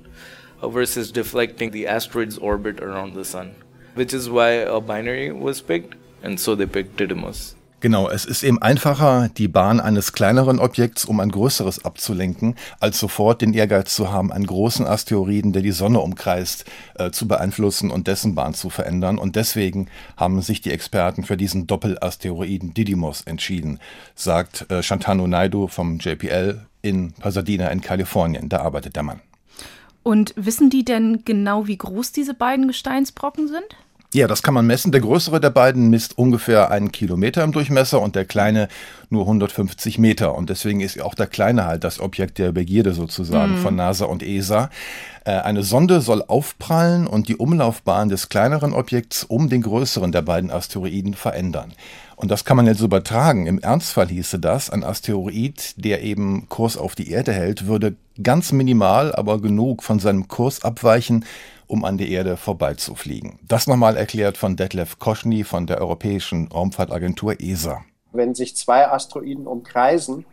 uh, 0.61 0.69
versus 0.69 1.13
deflecting 1.13 1.71
the 1.71 1.87
asteroid's 1.87 2.37
orbit 2.37 2.81
around 2.81 3.15
the 3.15 3.25
sun, 3.25 3.55
which 3.95 4.13
is 4.13 4.29
why 4.29 4.49
a 4.49 4.81
binary 4.81 5.31
was 5.31 5.61
picked, 5.61 5.95
and 6.21 6.41
so 6.41 6.57
they 6.57 6.67
picked 6.67 6.97
Didymos. 6.97 7.55
Genau, 7.81 8.11
es 8.11 8.25
ist 8.25 8.43
eben 8.43 8.61
einfacher, 8.61 9.29
die 9.29 9.47
Bahn 9.47 9.79
eines 9.79 10.13
kleineren 10.13 10.59
Objekts, 10.59 11.05
um 11.05 11.21
ein 11.21 11.31
größeres 11.31 11.85
abzulenken, 11.85 12.57
als 12.81 12.99
sofort 12.99 13.41
den 13.41 13.55
Ehrgeiz 13.55 13.95
zu 13.95 14.11
haben, 14.11 14.33
einen 14.33 14.47
großen 14.47 14.85
Asteroiden, 14.85 15.53
der 15.53 15.63
die 15.63 15.71
Sonne 15.71 16.01
umkreist, 16.01 16.65
äh, 16.97 17.13
zu 17.13 17.29
beeinflussen 17.29 17.93
und 17.93 18.09
dessen 18.09 18.35
Bahn 18.35 18.55
zu 18.55 18.69
verändern. 18.69 19.17
Und 19.17 19.37
deswegen 19.37 19.87
haben 20.17 20.43
sich 20.43 20.61
die 20.61 20.73
Experten 20.73 21.23
für 21.23 21.37
diesen 21.37 21.69
Doppelasteroiden 21.69 22.75
Didymos 22.75 23.23
entschieden, 23.23 23.79
sagt 24.17 24.69
äh, 24.73 24.83
Shantanu 24.83 25.29
Naidu 25.29 25.69
vom 25.69 26.01
JPL 26.01 26.67
in 26.83 27.13
Pasadena 27.13 27.69
in 27.69 27.81
Kalifornien. 27.81 28.49
Da 28.49 28.59
arbeitet 28.59 28.97
der 28.97 29.05
Mann. 29.05 29.21
Und 30.03 30.33
wissen 30.37 30.69
die 30.69 30.85
denn 30.85 31.23
genau, 31.25 31.69
wie 31.69 31.79
groß 31.79 32.11
diese 32.11 32.35
beiden 32.35 32.67
Gesteinsbrocken 32.67 33.47
sind? 33.47 33.77
Ja, 34.15 34.27
das 34.27 34.43
kann 34.43 34.55
man 34.55 34.67
messen. 34.67 34.91
Der 34.91 35.03
größere 35.03 35.39
der 35.39 35.51
beiden 35.51 35.91
misst 35.91 36.17
ungefähr 36.17 36.71
einen 36.71 36.93
Kilometer 36.93 37.45
im 37.45 37.53
Durchmesser 37.53 38.01
und 38.01 38.17
der 38.17 38.25
kleine 38.25 38.69
nur 39.11 39.23
150 39.25 39.99
Meter. 39.99 40.35
Und 40.35 40.49
deswegen 40.49 40.81
ist 40.81 40.99
auch 41.03 41.15
der 41.15 41.27
kleine 41.27 41.67
halt 41.67 41.85
das 41.85 42.01
Objekt 42.01 42.39
der 42.39 42.53
Begierde 42.53 42.95
sozusagen 42.95 43.57
mhm. 43.57 43.59
von 43.59 43.77
NASA 43.77 44.07
und 44.07 44.23
ESA. 44.23 44.71
Äh, 45.27 45.33
eine 45.33 45.63
Sonde 45.63 46.01
soll 46.01 46.25
aufprallen 46.27 47.07
und 47.07 47.29
die 47.29 47.37
Umlaufbahn 47.37 48.09
des 48.09 48.31
kleineren 48.31 48.73
Objekts 48.73 49.25
um 49.25 49.51
den 49.51 49.61
größeren 49.61 50.11
der 50.11 50.23
beiden 50.23 50.51
Asteroiden 50.51 51.13
verändern. 51.13 51.75
Und 52.19 52.33
das 52.33 52.45
kann 52.45 52.57
man 52.57 52.67
jetzt 52.67 52.81
übertragen. 52.81 53.47
Im 53.47 53.61
Ernstfall 53.61 54.09
hieße 54.09 54.41
das, 54.41 54.71
ein 54.71 54.83
Asteroid, 54.83 55.75
der 55.77 56.03
eben 56.03 56.49
Kurs 56.49 56.77
auf 56.77 56.97
die 56.97 57.13
Erde 57.13 57.33
hält, 57.33 57.69
würde 57.69 57.95
ganz 58.21 58.51
minimal, 58.51 59.15
aber 59.15 59.41
genug 59.41 59.85
von 59.85 60.01
seinem 60.01 60.27
Kurs 60.27 60.65
abweichen, 60.65 61.25
um 61.69 61.85
an 61.85 61.97
die 61.97 62.11
Erde 62.11 62.37
vorbeizufliegen. 62.37 63.39
Das 63.47 63.69
nochmal 63.69 63.97
erklärt 63.97 64.37
von 64.37 64.57
Detlef 64.57 64.99
Koschny 64.99 65.45
von 65.45 65.69
der 65.69 65.81
Europäischen 65.81 66.49
Raumfahrtagentur 66.49 67.41
ESA. 67.41 67.83
Wenn 68.11 68.35
sich 68.35 68.57
zwei 68.57 68.89
Asteroiden 68.89 69.47
umkreisen 69.47 70.27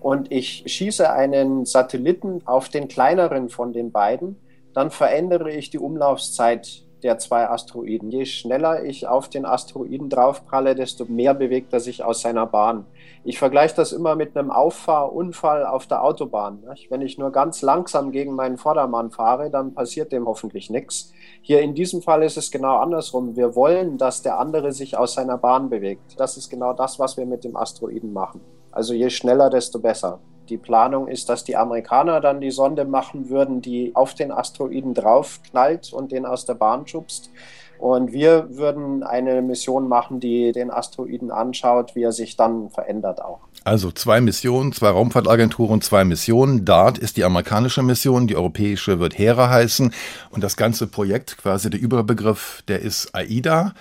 und 0.00 0.32
ich 0.32 0.64
schieße 0.66 1.12
einen 1.12 1.64
Satelliten 1.64 2.44
auf 2.44 2.70
den 2.70 2.88
kleineren 2.88 3.50
von 3.50 3.72
den 3.72 3.92
beiden, 3.92 4.34
dann 4.74 4.90
verändere 4.90 5.52
ich 5.52 5.70
die 5.70 5.78
Umlaufzeit 5.78 6.82
der 7.02 7.18
zwei 7.18 7.48
Asteroiden. 7.48 8.10
Je 8.10 8.24
schneller 8.24 8.84
ich 8.84 9.06
auf 9.06 9.28
den 9.28 9.44
Asteroiden 9.44 10.08
draufpralle, 10.08 10.74
desto 10.74 11.04
mehr 11.06 11.34
bewegt 11.34 11.72
er 11.72 11.80
sich 11.80 12.04
aus 12.04 12.22
seiner 12.22 12.46
Bahn. 12.46 12.86
Ich 13.24 13.38
vergleiche 13.38 13.76
das 13.76 13.92
immer 13.92 14.16
mit 14.16 14.36
einem 14.36 14.50
Auffahrunfall 14.50 15.66
auf 15.66 15.86
der 15.86 16.02
Autobahn. 16.02 16.62
Wenn 16.88 17.02
ich 17.02 17.18
nur 17.18 17.32
ganz 17.32 17.62
langsam 17.62 18.12
gegen 18.12 18.34
meinen 18.34 18.56
Vordermann 18.56 19.10
fahre, 19.10 19.50
dann 19.50 19.74
passiert 19.74 20.12
dem 20.12 20.26
hoffentlich 20.26 20.70
nichts. 20.70 21.12
Hier 21.42 21.60
in 21.60 21.74
diesem 21.74 22.02
Fall 22.02 22.22
ist 22.22 22.36
es 22.36 22.50
genau 22.50 22.78
andersrum. 22.78 23.36
Wir 23.36 23.54
wollen, 23.54 23.98
dass 23.98 24.22
der 24.22 24.38
andere 24.38 24.72
sich 24.72 24.96
aus 24.96 25.14
seiner 25.14 25.38
Bahn 25.38 25.68
bewegt. 25.68 26.18
Das 26.18 26.36
ist 26.36 26.48
genau 26.48 26.72
das, 26.72 26.98
was 26.98 27.16
wir 27.16 27.26
mit 27.26 27.44
dem 27.44 27.56
Asteroiden 27.56 28.12
machen. 28.12 28.40
Also 28.72 28.94
je 28.94 29.10
schneller, 29.10 29.50
desto 29.50 29.80
besser. 29.80 30.20
Die 30.50 30.58
Planung 30.58 31.06
ist, 31.06 31.28
dass 31.28 31.44
die 31.44 31.56
Amerikaner 31.56 32.20
dann 32.20 32.40
die 32.40 32.50
Sonde 32.50 32.84
machen 32.84 33.30
würden, 33.30 33.62
die 33.62 33.92
auf 33.94 34.14
den 34.14 34.32
Asteroiden 34.32 34.94
draufknallt 34.94 35.92
und 35.92 36.10
den 36.10 36.26
aus 36.26 36.44
der 36.44 36.54
Bahn 36.54 36.86
schubst. 36.88 37.30
Und 37.78 38.12
wir 38.12 38.48
würden 38.50 39.02
eine 39.02 39.40
Mission 39.40 39.88
machen, 39.88 40.20
die 40.20 40.52
den 40.52 40.70
Asteroiden 40.70 41.30
anschaut, 41.30 41.94
wie 41.94 42.02
er 42.02 42.12
sich 42.12 42.36
dann 42.36 42.68
verändert 42.68 43.22
auch. 43.22 43.38
Also 43.64 43.90
zwei 43.90 44.20
Missionen, 44.20 44.72
zwei 44.72 44.90
Raumfahrtagenturen, 44.90 45.80
zwei 45.80 46.04
Missionen. 46.04 46.64
DART 46.64 46.98
ist 46.98 47.16
die 47.16 47.24
amerikanische 47.24 47.82
Mission, 47.82 48.26
die 48.26 48.36
europäische 48.36 49.00
wird 49.00 49.16
Hera 49.16 49.48
heißen. 49.48 49.94
Und 50.30 50.44
das 50.44 50.56
ganze 50.56 50.88
Projekt, 50.88 51.38
quasi 51.38 51.70
der 51.70 51.80
Überbegriff, 51.80 52.62
der 52.68 52.80
ist 52.80 53.14
AIDA. 53.14 53.72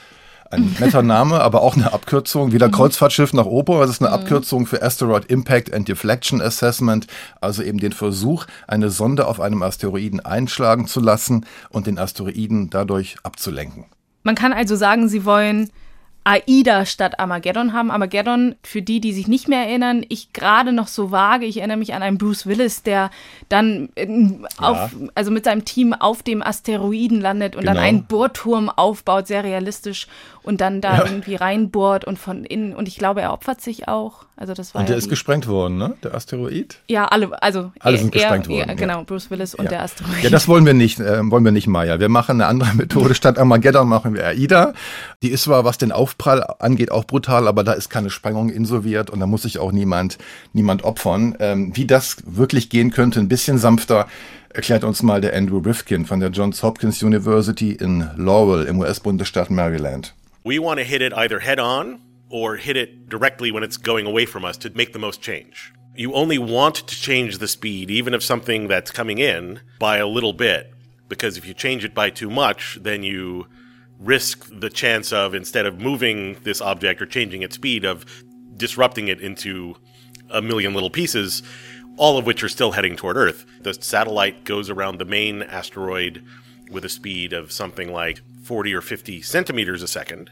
Ein 0.51 0.75
netter 0.79 1.03
Name, 1.03 1.41
aber 1.41 1.61
auch 1.61 1.75
eine 1.75 1.93
Abkürzung. 1.93 2.51
Wieder 2.51 2.69
Kreuzfahrtschiff 2.69 3.33
nach 3.33 3.45
Opa. 3.45 3.79
Das 3.81 3.91
ist 3.91 4.01
eine 4.01 4.09
mhm. 4.09 4.21
Abkürzung 4.21 4.65
für 4.65 4.81
Asteroid 4.81 5.25
Impact 5.25 5.73
and 5.73 5.87
Deflection 5.87 6.41
Assessment. 6.41 7.07
Also 7.39 7.61
eben 7.63 7.79
den 7.79 7.91
Versuch, 7.91 8.45
eine 8.67 8.89
Sonde 8.89 9.27
auf 9.27 9.39
einem 9.39 9.61
Asteroiden 9.61 10.19
einschlagen 10.19 10.87
zu 10.87 10.99
lassen 10.99 11.45
und 11.69 11.87
den 11.87 11.99
Asteroiden 11.99 12.69
dadurch 12.69 13.17
abzulenken. 13.23 13.85
Man 14.23 14.35
kann 14.35 14.53
also 14.53 14.75
sagen, 14.75 15.07
sie 15.07 15.23
wollen 15.25 15.69
AIDA 16.29 16.85
statt 16.85 17.19
Armageddon 17.19 17.73
haben. 17.73 17.89
Armageddon, 17.89 18.53
für 18.61 18.83
die, 18.83 19.01
die 19.01 19.13
sich 19.13 19.27
nicht 19.27 19.47
mehr 19.47 19.65
erinnern, 19.65 20.05
ich 20.09 20.31
gerade 20.31 20.71
noch 20.71 20.87
so 20.87 21.09
vage, 21.09 21.45
ich 21.45 21.57
erinnere 21.57 21.77
mich 21.77 21.95
an 21.95 22.03
einen 22.03 22.19
Bruce 22.19 22.45
Willis, 22.45 22.83
der 22.83 23.09
dann 23.49 23.89
auf, 24.59 24.93
ja. 24.93 25.07
also 25.15 25.31
mit 25.31 25.45
seinem 25.45 25.65
Team 25.65 25.93
auf 25.93 26.21
dem 26.21 26.43
Asteroiden 26.43 27.19
landet 27.19 27.55
und 27.55 27.61
genau. 27.61 27.73
dann 27.73 27.83
einen 27.83 28.03
Bohrturm 28.05 28.69
aufbaut, 28.69 29.25
sehr 29.25 29.43
realistisch 29.43 30.07
und 30.43 30.61
dann 30.61 30.81
da 30.81 30.97
ja. 30.97 31.05
irgendwie 31.05 31.35
reinbohrt 31.35 32.05
und 32.05 32.19
von 32.19 32.45
innen 32.45 32.75
und 32.75 32.87
ich 32.87 32.97
glaube, 32.97 33.21
er 33.21 33.33
opfert 33.33 33.61
sich 33.61 33.87
auch. 33.87 34.25
Also 34.39 34.53
das 34.53 34.73
war 34.73 34.79
und 34.79 34.87
der 34.87 34.95
ja 34.95 34.99
ist 34.99 35.09
gesprengt 35.09 35.47
worden, 35.47 35.77
ne? 35.77 35.95
Der 36.01 36.15
Asteroid? 36.15 36.79
Ja, 36.87 37.05
alle, 37.05 37.43
also 37.43 37.71
alle 37.79 37.97
er, 37.97 37.99
sind 37.99 38.13
gesprengt 38.13 38.45
er, 38.47 38.51
worden. 38.51 38.69
Er, 38.69 38.75
genau, 38.75 39.03
Bruce 39.03 39.29
Willis 39.29 39.53
und 39.53 39.69
der 39.69 39.83
Asteroid. 39.83 40.23
Ja, 40.23 40.29
das 40.29 40.47
wollen 40.47 40.65
wir 40.65 40.73
nicht, 40.73 41.01
äh, 41.01 41.19
wollen 41.29 41.43
wir 41.43 41.51
nicht, 41.51 41.67
Maya. 41.67 41.99
Wir 41.99 42.07
machen 42.07 42.39
eine 42.39 42.47
andere 42.47 42.73
Methode. 42.75 43.15
Statt 43.15 43.37
Armageddon 43.37 43.89
machen 43.89 44.13
wir 44.13 44.25
AIDA. 44.25 44.73
Die 45.23 45.29
ist 45.29 45.43
zwar, 45.43 45.65
was 45.65 45.77
den 45.77 45.91
Aufprall 46.19 46.43
angeht, 46.59 46.91
auch 46.91 47.05
brutal, 47.05 47.47
aber 47.47 47.63
da 47.63 47.73
ist 47.73 47.89
keine 47.89 48.09
Sprengung 48.09 48.49
insoviert 48.49 49.09
und 49.09 49.21
da 49.21 49.25
muss 49.25 49.43
sich 49.43 49.57
auch 49.57 49.71
niemand, 49.71 50.17
niemand 50.51 50.83
opfern. 50.83 51.37
Ähm, 51.39 51.71
wie 51.75 51.87
das 51.87 52.17
wirklich 52.25 52.69
gehen 52.69 52.91
könnte, 52.91 53.21
ein 53.21 53.29
bisschen 53.29 53.57
sanfter, 53.57 54.07
erklärt 54.53 54.83
uns 54.83 55.01
mal 55.01 55.21
der 55.21 55.33
Andrew 55.33 55.59
Rifkin 55.59 56.05
von 56.05 56.19
der 56.19 56.29
Johns 56.29 56.61
Hopkins 56.61 57.01
University 57.01 57.71
in 57.71 58.09
Laurel 58.17 58.65
im 58.65 58.79
US-Bundesstaat 58.79 59.49
Maryland. 59.49 60.13
We 60.43 60.61
want 60.61 60.79
to 60.79 60.85
hit 60.85 61.01
it 61.01 61.13
either 61.13 61.39
head 61.39 61.59
on 61.59 61.99
or 62.29 62.57
hit 62.57 62.75
it 62.75 63.09
directly 63.09 63.53
when 63.53 63.63
it's 63.63 63.81
going 63.81 64.05
away 64.05 64.25
from 64.25 64.43
us 64.43 64.57
to 64.59 64.69
make 64.73 64.91
the 64.91 64.99
most 64.99 65.21
change. 65.21 65.71
You 65.95 66.13
only 66.13 66.37
want 66.37 66.75
to 66.87 66.95
change 66.95 67.37
the 67.37 67.47
speed, 67.47 67.89
even 67.89 68.13
of 68.13 68.23
something 68.23 68.67
that's 68.67 68.91
coming 68.91 69.19
in, 69.19 69.61
by 69.79 69.99
a 69.99 70.07
little 70.07 70.33
bit. 70.33 70.73
Because 71.07 71.37
if 71.37 71.45
you 71.47 71.53
change 71.53 71.83
it 71.83 71.93
by 71.93 72.09
too 72.09 72.29
much, 72.29 72.77
then 72.81 73.03
you 73.03 73.47
risk 73.99 74.47
the 74.51 74.69
chance 74.69 75.11
of, 75.11 75.35
instead 75.35 75.65
of 75.65 75.79
moving 75.79 76.37
this 76.43 76.61
object 76.61 77.01
or 77.01 77.05
changing 77.05 77.43
its 77.43 77.55
speed, 77.55 77.83
of 77.83 78.05
disrupting 78.55 79.07
it 79.07 79.21
into 79.21 79.75
a 80.29 80.41
million 80.41 80.73
little 80.73 80.89
pieces, 80.89 81.43
all 81.97 82.17
of 82.17 82.25
which 82.25 82.43
are 82.43 82.49
still 82.49 82.71
heading 82.71 82.95
toward 82.95 83.17
Earth. 83.17 83.45
The 83.61 83.73
satellite 83.73 84.45
goes 84.45 84.69
around 84.69 84.97
the 84.97 85.05
main 85.05 85.43
asteroid 85.43 86.23
with 86.71 86.85
a 86.85 86.89
speed 86.89 87.33
of 87.33 87.51
something 87.51 87.91
like 87.91 88.21
40 88.43 88.73
or 88.73 88.81
50 88.81 89.21
centimeters 89.21 89.83
a 89.83 89.87
second. 89.87 90.31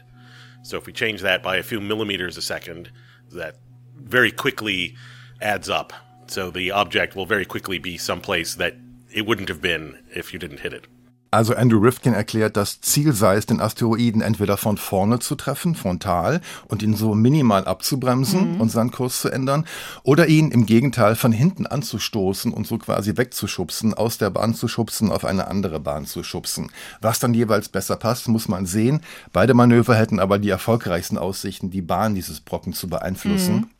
So 0.62 0.76
if 0.76 0.86
we 0.86 0.92
change 0.92 1.20
that 1.20 1.42
by 1.42 1.56
a 1.56 1.62
few 1.62 1.80
millimeters 1.80 2.36
a 2.36 2.42
second, 2.42 2.90
that 3.32 3.56
very 3.96 4.30
quickly 4.30 4.96
adds 5.40 5.68
up 5.68 5.92
So 6.28 6.50
the 6.50 6.70
object 6.70 7.16
will 7.16 7.26
very 7.26 7.44
quickly 7.44 7.78
be 7.78 7.96
someplace 7.96 8.54
that 8.56 8.76
it 9.12 9.26
wouldn't 9.26 9.48
have 9.48 9.62
been 9.62 9.98
if 10.14 10.32
you 10.32 10.38
didn't 10.38 10.60
hit 10.60 10.72
it. 10.72 10.86
Also 11.30 11.54
Andrew 11.54 11.78
Rifkin 11.78 12.14
erklärt, 12.14 12.56
das 12.56 12.80
Ziel 12.80 13.12
sei 13.12 13.36
es, 13.36 13.44
den 13.44 13.60
Asteroiden 13.60 14.22
entweder 14.22 14.56
von 14.56 14.78
vorne 14.78 15.18
zu 15.18 15.34
treffen, 15.34 15.74
frontal, 15.74 16.40
und 16.68 16.82
ihn 16.82 16.96
so 16.96 17.14
minimal 17.14 17.66
abzubremsen 17.66 18.54
mhm. 18.54 18.60
und 18.60 18.70
seinen 18.70 18.90
Kurs 18.90 19.20
zu 19.20 19.28
ändern, 19.28 19.66
oder 20.02 20.26
ihn 20.26 20.50
im 20.50 20.64
Gegenteil 20.64 21.16
von 21.16 21.32
hinten 21.32 21.66
anzustoßen 21.66 22.52
und 22.52 22.66
so 22.66 22.78
quasi 22.78 23.16
wegzuschubsen, 23.16 23.92
aus 23.92 24.16
der 24.16 24.30
Bahn 24.30 24.54
zu 24.54 24.68
schubsen, 24.68 25.12
auf 25.12 25.26
eine 25.26 25.48
andere 25.48 25.80
Bahn 25.80 26.06
zu 26.06 26.22
schubsen. 26.22 26.70
Was 27.02 27.18
dann 27.18 27.34
jeweils 27.34 27.68
besser 27.68 27.96
passt, 27.96 28.28
muss 28.28 28.48
man 28.48 28.64
sehen. 28.64 29.00
Beide 29.32 29.52
Manöver 29.52 29.96
hätten 29.96 30.20
aber 30.20 30.38
die 30.38 30.50
erfolgreichsten 30.50 31.18
Aussichten, 31.18 31.70
die 31.70 31.82
Bahn 31.82 32.14
dieses 32.14 32.40
Brocken 32.40 32.72
zu 32.72 32.88
beeinflussen. 32.88 33.54
Mhm. 33.54 33.70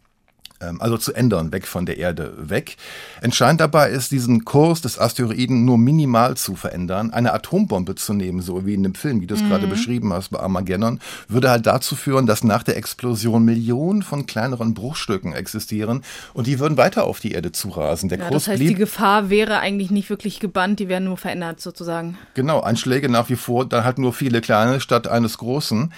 Ähm, 0.61 0.81
also 0.81 0.99
zu 0.99 1.13
ändern, 1.13 1.53
weg 1.53 1.67
von 1.67 1.87
der 1.87 1.99
Erde 1.99 2.33
weg. 2.37 2.77
Entscheidend 3.21 3.61
dabei 3.61 3.91
ist, 3.91 4.11
diesen 4.11 4.45
Kurs 4.45 4.81
des 4.81 4.99
Asteroiden 4.99 5.65
nur 5.65 5.79
minimal 5.79 6.37
zu 6.37 6.57
verändern. 6.57 7.13
Eine 7.13 7.33
Atombombe 7.33 7.95
zu 7.95 8.13
nehmen, 8.13 8.43
so 8.43 8.67
wie 8.67 8.75
in 8.75 8.83
dem 8.83 8.95
Film, 8.95 9.21
wie 9.21 9.27
du 9.27 9.35
es 9.35 9.43
mhm. 9.43 9.51
gerade 9.51 9.67
beschrieben 9.69 10.13
hast 10.13 10.31
bei 10.31 10.41
Armageddon, 10.41 10.99
würde 11.29 11.51
halt 11.51 11.67
dazu 11.67 11.95
führen, 11.95 12.27
dass 12.27 12.43
nach 12.43 12.65
der 12.65 12.77
Explosion 12.77 13.45
Millionen 13.45 14.03
von 14.03 14.27
kleineren 14.27 14.75
Bruchstücken 14.75 15.33
existieren 15.33 16.03
und 16.35 16.49
die 16.49 16.59
würden 16.59 16.77
weiter 16.77 17.05
auf 17.05 17.21
die 17.21 17.33
Erde 17.33 17.53
zurasen. 17.53 18.09
Der 18.09 18.19
ja, 18.19 18.29
Kurs 18.29 18.45
das 18.45 18.53
heißt, 18.53 18.59
blieb, 18.59 18.71
die 18.71 18.75
Gefahr 18.75 19.31
wäre 19.31 19.61
eigentlich 19.61 19.91
nicht 19.91 20.11
wirklich 20.11 20.41
gebannt, 20.41 20.81
die 20.81 20.89
wären 20.89 21.05
nur 21.05 21.17
verändert 21.17 21.61
sozusagen. 21.61 22.19
Genau, 22.35 22.61
Einschläge 22.61 23.09
nach 23.09 23.29
wie 23.29 23.37
vor, 23.37 23.65
dann 23.65 23.85
halt 23.85 23.99
nur 23.99 24.13
viele 24.13 24.41
kleine 24.41 24.81
statt 24.81 25.07
eines 25.07 25.39
großen. 25.39 25.93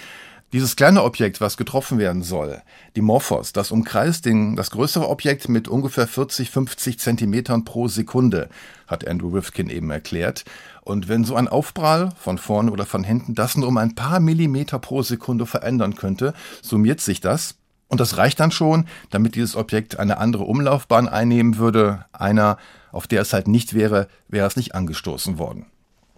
Dieses 0.53 0.75
kleine 0.75 1.03
Objekt, 1.03 1.39
was 1.39 1.55
getroffen 1.55 1.97
werden 1.97 2.23
soll, 2.23 2.61
die 2.97 3.01
Morphos, 3.01 3.53
das 3.53 3.71
umkreist 3.71 4.25
den, 4.25 4.57
das 4.57 4.69
größere 4.71 5.07
Objekt 5.07 5.47
mit 5.47 5.69
ungefähr 5.69 6.07
40, 6.07 6.49
50 6.49 6.99
Zentimetern 6.99 7.63
pro 7.63 7.87
Sekunde, 7.87 8.49
hat 8.85 9.07
Andrew 9.07 9.29
Rifkin 9.29 9.69
eben 9.69 9.89
erklärt. 9.91 10.43
Und 10.81 11.07
wenn 11.07 11.23
so 11.23 11.35
ein 11.35 11.47
Aufprall 11.47 12.11
von 12.19 12.37
vorne 12.37 12.71
oder 12.71 12.85
von 12.85 13.05
hinten 13.05 13.33
das 13.33 13.55
nur 13.55 13.69
um 13.69 13.77
ein 13.77 13.95
paar 13.95 14.19
Millimeter 14.19 14.77
pro 14.77 15.03
Sekunde 15.03 15.45
verändern 15.45 15.95
könnte, 15.95 16.33
summiert 16.61 16.99
sich 16.99 17.21
das. 17.21 17.55
Und 17.87 18.01
das 18.01 18.17
reicht 18.17 18.41
dann 18.41 18.51
schon, 18.51 18.87
damit 19.09 19.35
dieses 19.35 19.55
Objekt 19.55 19.99
eine 19.99 20.17
andere 20.17 20.43
Umlaufbahn 20.43 21.07
einnehmen 21.07 21.59
würde. 21.59 22.03
Einer, 22.11 22.57
auf 22.91 23.07
der 23.07 23.21
es 23.21 23.31
halt 23.31 23.47
nicht 23.47 23.73
wäre, 23.73 24.09
wäre 24.27 24.47
es 24.47 24.57
nicht 24.57 24.75
angestoßen 24.75 25.39
worden. 25.39 25.70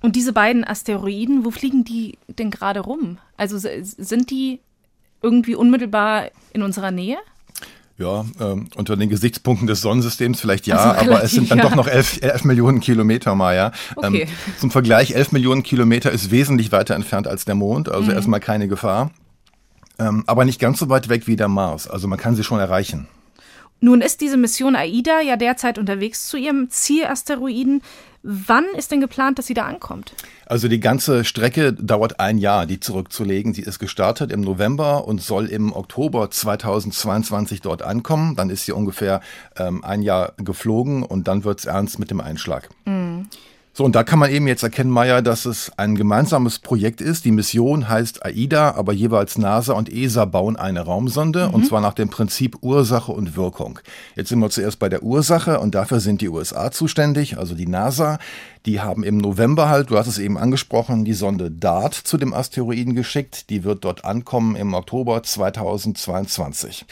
Und 0.03 0.17
diese 0.17 0.33
beiden 0.33 0.65
Asteroiden, 0.65 1.45
wo 1.45 1.49
fliegen 1.49 1.85
die 1.85 2.17
denn 2.27 2.51
gerade 2.51 2.81
rum? 2.81 3.19
Also 3.37 3.57
sind 3.57 4.29
die 4.29 4.59
irgendwie 5.21 5.55
unmittelbar 5.55 6.25
in 6.51 6.61
unserer 6.61 6.91
Nähe? 6.91 7.17
Ja, 7.97 8.25
ähm, 8.41 8.67
unter 8.75 8.97
den 8.97 9.07
Gesichtspunkten 9.07 9.65
des 9.65 9.79
Sonnensystems 9.79 10.41
vielleicht 10.41 10.67
ja, 10.67 10.75
also 10.91 11.09
aber 11.09 11.23
es 11.23 11.31
sind 11.31 11.49
dann 11.49 11.57
ja. 11.59 11.63
doch 11.63 11.75
noch 11.75 11.87
elf, 11.87 12.21
elf 12.21 12.43
Millionen 12.43 12.81
Kilometer, 12.81 13.33
Maya. 13.33 13.71
Ähm, 14.03 14.15
okay. 14.15 14.27
zum 14.59 14.71
Vergleich, 14.71 15.15
elf 15.15 15.31
Millionen 15.31 15.63
Kilometer 15.63 16.11
ist 16.11 16.31
wesentlich 16.31 16.73
weiter 16.73 16.95
entfernt 16.95 17.25
als 17.25 17.45
der 17.45 17.55
Mond, 17.55 17.87
also 17.87 18.09
mhm. 18.09 18.17
erstmal 18.17 18.41
keine 18.41 18.67
Gefahr. 18.67 19.11
Ähm, 19.99 20.25
aber 20.27 20.43
nicht 20.43 20.59
ganz 20.59 20.79
so 20.79 20.89
weit 20.89 21.07
weg 21.07 21.27
wie 21.27 21.37
der 21.37 21.47
Mars, 21.47 21.87
also 21.87 22.09
man 22.09 22.19
kann 22.19 22.35
sie 22.35 22.43
schon 22.43 22.59
erreichen. 22.59 23.07
Nun 23.83 23.99
ist 23.99 24.21
diese 24.21 24.37
Mission 24.37 24.77
AIDA 24.77 25.19
ja 25.19 25.35
derzeit 25.35 25.77
unterwegs 25.77 26.25
zu 26.29 26.37
ihrem 26.37 26.69
Zielasteroiden. 26.69 27.81
Wann 28.21 28.63
ist 28.77 28.93
denn 28.93 29.01
geplant, 29.01 29.37
dass 29.37 29.47
sie 29.47 29.53
da 29.53 29.65
ankommt? 29.65 30.13
Also 30.45 30.69
die 30.69 30.79
ganze 30.79 31.25
Strecke 31.25 31.73
dauert 31.73 32.21
ein 32.21 32.37
Jahr, 32.37 32.65
die 32.65 32.79
zurückzulegen. 32.79 33.53
Sie 33.53 33.61
ist 33.61 33.79
gestartet 33.79 34.31
im 34.31 34.39
November 34.39 35.05
und 35.05 35.21
soll 35.21 35.47
im 35.47 35.73
Oktober 35.73 36.31
2022 36.31 37.59
dort 37.59 37.81
ankommen. 37.81 38.37
Dann 38.37 38.49
ist 38.49 38.65
sie 38.65 38.71
ungefähr 38.71 39.19
ähm, 39.57 39.83
ein 39.83 40.01
Jahr 40.01 40.31
geflogen 40.37 41.03
und 41.03 41.27
dann 41.27 41.43
wird 41.43 41.59
es 41.59 41.65
ernst 41.65 41.99
mit 41.99 42.09
dem 42.09 42.21
Einschlag. 42.21 42.69
Mhm. 42.85 43.27
So, 43.75 43.83
und 43.85 43.95
da 43.95 44.03
kann 44.03 44.19
man 44.19 44.29
eben 44.29 44.47
jetzt 44.47 44.61
erkennen, 44.61 44.91
Maya, 44.91 45.21
dass 45.21 45.45
es 45.45 45.71
ein 45.77 45.95
gemeinsames 45.95 46.59
Projekt 46.59 47.01
ist. 47.01 47.25
Die 47.25 47.31
Mission 47.31 47.89
heißt 47.89 48.23
AIDA, 48.23 48.75
aber 48.75 48.93
jeweils 48.93 49.39
NASA 49.39 49.73
und 49.73 49.91
ESA 49.91 50.25
bauen 50.25 50.57
eine 50.57 50.81
Raumsonde 50.81 51.47
mhm. 51.47 51.55
und 51.55 51.65
zwar 51.65 51.81
nach 51.81 51.95
dem 51.95 52.09
Prinzip 52.09 52.57
Ursache 52.61 53.11
und 53.11 53.35
Wirkung. 53.35 53.79
Jetzt 54.15 54.29
sind 54.29 54.37
wir 54.37 54.51
zuerst 54.51 54.77
bei 54.77 54.89
der 54.89 55.01
Ursache 55.01 55.59
und 55.59 55.73
dafür 55.73 56.01
sind 56.01 56.21
die 56.21 56.29
USA 56.29 56.69
zuständig, 56.69 57.39
also 57.39 57.55
die 57.55 57.65
NASA. 57.65 58.19
Die 58.67 58.79
haben 58.79 59.03
im 59.03 59.17
November 59.17 59.69
halt, 59.69 59.89
du 59.89 59.97
hast 59.97 60.05
es 60.05 60.19
eben 60.19 60.37
angesprochen, 60.37 61.03
die 61.03 61.13
Sonde 61.13 61.49
DART 61.49 61.95
zu 61.95 62.17
dem 62.17 62.31
Asteroiden 62.31 62.93
geschickt. 62.93 63.49
Die 63.49 63.63
wird 63.63 63.85
dort 63.85 64.05
ankommen 64.05 64.55
im 64.55 64.75
Oktober 64.75 65.23
2022. 65.23 66.85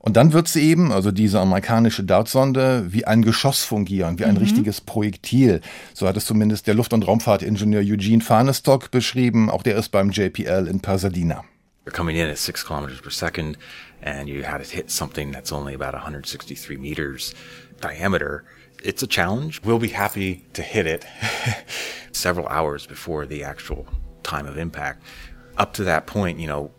Und 0.00 0.16
dann 0.16 0.32
wird 0.32 0.48
sie 0.48 0.62
eben, 0.62 0.92
also 0.92 1.10
diese 1.10 1.40
amerikanische 1.40 2.04
Dartsonde, 2.04 2.92
wie 2.92 3.06
ein 3.06 3.22
Geschoss 3.22 3.64
fungieren, 3.64 4.18
wie 4.18 4.24
ein 4.24 4.34
mhm. 4.34 4.40
richtiges 4.40 4.80
Projektil. 4.80 5.60
So 5.94 6.06
hat 6.06 6.16
es 6.16 6.26
zumindest 6.26 6.66
der 6.66 6.74
Luft- 6.74 6.92
und 6.92 7.06
Raumfahrtingenieur 7.06 7.80
Eugene 7.80 8.22
Farnestock 8.22 8.90
beschrieben. 8.90 9.50
Auch 9.50 9.62
der 9.62 9.76
ist 9.76 9.90
beim 9.90 10.10
JPL 10.10 10.68
in 10.68 10.80
Pasadena. 10.80 11.44
You're 11.84 11.92
coming 11.92 12.16
in 12.16 12.28
at 12.28 12.38
six 12.38 12.64
kilometers 12.64 13.00
per 13.00 13.10
second 13.10 13.56
and 14.02 14.28
you 14.28 14.42
had 14.42 14.58
to 14.58 14.68
hit 14.68 14.90
something 14.90 15.32
that's 15.32 15.52
only 15.52 15.72
about 15.72 15.94
163 15.94 16.76
meters 16.76 17.34
diameter. 17.80 18.44
It's 18.82 19.02
a 19.02 19.06
challenge. 19.06 19.62
We'll 19.64 19.78
be 19.78 19.88
happy 19.88 20.44
to 20.54 20.62
hit 20.62 20.86
it 20.86 21.04
several 22.12 22.48
hours 22.48 22.86
before 22.86 23.26
the 23.26 23.44
actual 23.44 23.86
time 24.22 24.46
of 24.46 24.58
impact. 24.58 25.02
Up 25.56 25.72
to 25.74 25.84
that 25.84 26.06
point, 26.06 26.38
you 26.40 26.46
know, 26.46 26.70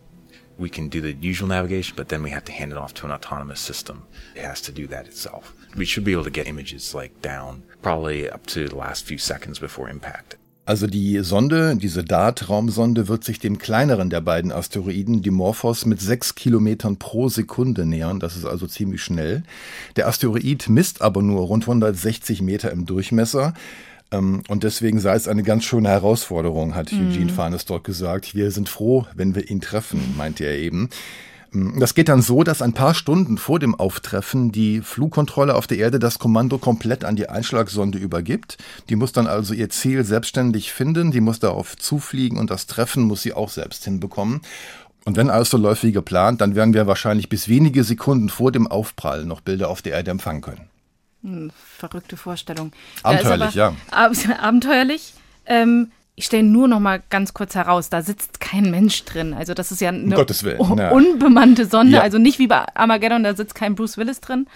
we 0.58 0.68
can 0.68 0.88
do 0.88 1.00
the 1.00 1.12
usual 1.12 1.48
navigation, 1.48 1.94
but 1.96 2.08
then 2.08 2.22
we 2.22 2.30
have 2.30 2.44
to 2.44 2.52
hand 2.52 2.72
it 2.72 2.78
off 2.78 2.92
to 2.94 3.06
an 3.06 3.12
autonomous 3.12 3.60
system. 3.60 4.02
It 4.34 4.42
has 4.42 4.60
to 4.62 4.72
do 4.72 4.86
that 4.88 5.06
itself. 5.06 5.54
We 5.76 5.86
should 5.86 6.04
be 6.04 6.12
able 6.12 6.24
to 6.24 6.30
get 6.30 6.46
images 6.46 6.94
like 6.94 7.22
down 7.22 7.62
probably 7.82 8.28
up 8.28 8.46
to 8.46 8.68
the 8.68 8.76
last 8.76 9.06
few 9.06 9.18
seconds 9.18 9.58
before 9.58 9.88
impact. 9.88 10.36
Also 10.68 10.86
die 10.86 11.20
Sonde, 11.22 11.76
diese 11.76 12.04
DART-Raumsonde, 12.04 13.08
wird 13.08 13.24
sich 13.24 13.38
dem 13.38 13.56
kleineren 13.56 14.10
der 14.10 14.20
beiden 14.20 14.52
Asteroiden, 14.52 15.22
Dimorphos, 15.22 15.86
mit 15.86 15.98
sechs 15.98 16.34
Kilometern 16.34 16.98
pro 16.98 17.30
Sekunde 17.30 17.86
nähern. 17.86 18.20
Das 18.20 18.36
ist 18.36 18.44
also 18.44 18.66
ziemlich 18.66 19.02
schnell. 19.02 19.44
Der 19.96 20.08
Asteroid 20.08 20.68
misst 20.68 21.00
aber 21.00 21.22
nur 21.22 21.40
rund 21.40 21.62
160 21.62 22.42
Meter 22.42 22.70
im 22.70 22.84
Durchmesser. 22.84 23.54
Ähm, 24.10 24.42
und 24.48 24.64
deswegen 24.64 25.00
sei 25.00 25.14
es 25.14 25.28
eine 25.28 25.42
ganz 25.42 25.64
schöne 25.64 25.88
Herausforderung, 25.88 26.74
hat 26.74 26.92
mhm. 26.92 27.08
Eugene 27.08 27.32
Farnes 27.32 27.64
dort 27.64 27.84
gesagt. 27.84 28.34
Wir 28.34 28.50
sind 28.50 28.68
froh, 28.68 29.06
wenn 29.14 29.34
wir 29.34 29.50
ihn 29.50 29.60
treffen, 29.60 30.14
meinte 30.16 30.44
er 30.44 30.56
eben. 30.56 30.90
Ähm, 31.54 31.78
das 31.78 31.94
geht 31.94 32.08
dann 32.08 32.22
so, 32.22 32.42
dass 32.42 32.62
ein 32.62 32.72
paar 32.72 32.94
Stunden 32.94 33.38
vor 33.38 33.58
dem 33.58 33.74
Auftreffen 33.74 34.52
die 34.52 34.80
Flugkontrolle 34.80 35.54
auf 35.54 35.66
der 35.66 35.78
Erde 35.78 35.98
das 35.98 36.18
Kommando 36.18 36.58
komplett 36.58 37.04
an 37.04 37.16
die 37.16 37.28
Einschlagsonde 37.28 37.98
übergibt. 37.98 38.58
Die 38.88 38.96
muss 38.96 39.12
dann 39.12 39.26
also 39.26 39.54
ihr 39.54 39.70
Ziel 39.70 40.04
selbstständig 40.04 40.72
finden, 40.72 41.10
die 41.10 41.20
muss 41.20 41.40
darauf 41.40 41.76
zufliegen 41.76 42.38
und 42.38 42.50
das 42.50 42.66
Treffen 42.66 43.04
muss 43.04 43.22
sie 43.22 43.34
auch 43.34 43.50
selbst 43.50 43.84
hinbekommen. 43.84 44.40
Und 45.04 45.16
wenn 45.16 45.30
alles 45.30 45.50
so 45.50 45.56
läuft 45.56 45.84
wie 45.84 45.92
geplant, 45.92 46.40
dann 46.40 46.54
werden 46.54 46.74
wir 46.74 46.86
wahrscheinlich 46.86 47.30
bis 47.30 47.48
wenige 47.48 47.82
Sekunden 47.82 48.28
vor 48.28 48.52
dem 48.52 48.66
Aufprall 48.66 49.24
noch 49.24 49.40
Bilder 49.40 49.70
auf 49.70 49.80
der 49.80 49.94
Erde 49.94 50.10
empfangen 50.10 50.42
können. 50.42 50.68
Hm, 51.22 51.50
verrückte 51.76 52.16
Vorstellung. 52.16 52.72
Abenteuerlich, 53.02 53.54
ja. 53.54 53.74
Ab 53.90 54.12
abenteuerlich. 54.40 55.14
Ähm, 55.46 55.90
ich 56.14 56.24
stelle 56.24 56.42
nur 56.42 56.66
noch 56.66 56.80
mal 56.80 57.00
ganz 57.10 57.32
kurz 57.32 57.54
heraus, 57.54 57.90
da 57.90 58.02
sitzt 58.02 58.40
kein 58.40 58.72
Mensch 58.72 59.04
drin. 59.04 59.34
Also 59.34 59.54
das 59.54 59.70
ist 59.70 59.80
ja 59.80 59.90
eine 59.90 60.16
um 60.58 60.78
unbemannte 60.78 61.64
Sonde, 61.64 61.98
ja. 61.98 62.02
also 62.02 62.18
nicht 62.18 62.40
wie 62.40 62.48
bei 62.48 62.64
Armageddon, 62.74 63.22
da 63.22 63.36
sitzt 63.36 63.54
kein 63.54 63.76
Bruce 63.76 63.96
Willis 63.98 64.20
drin. 64.20 64.48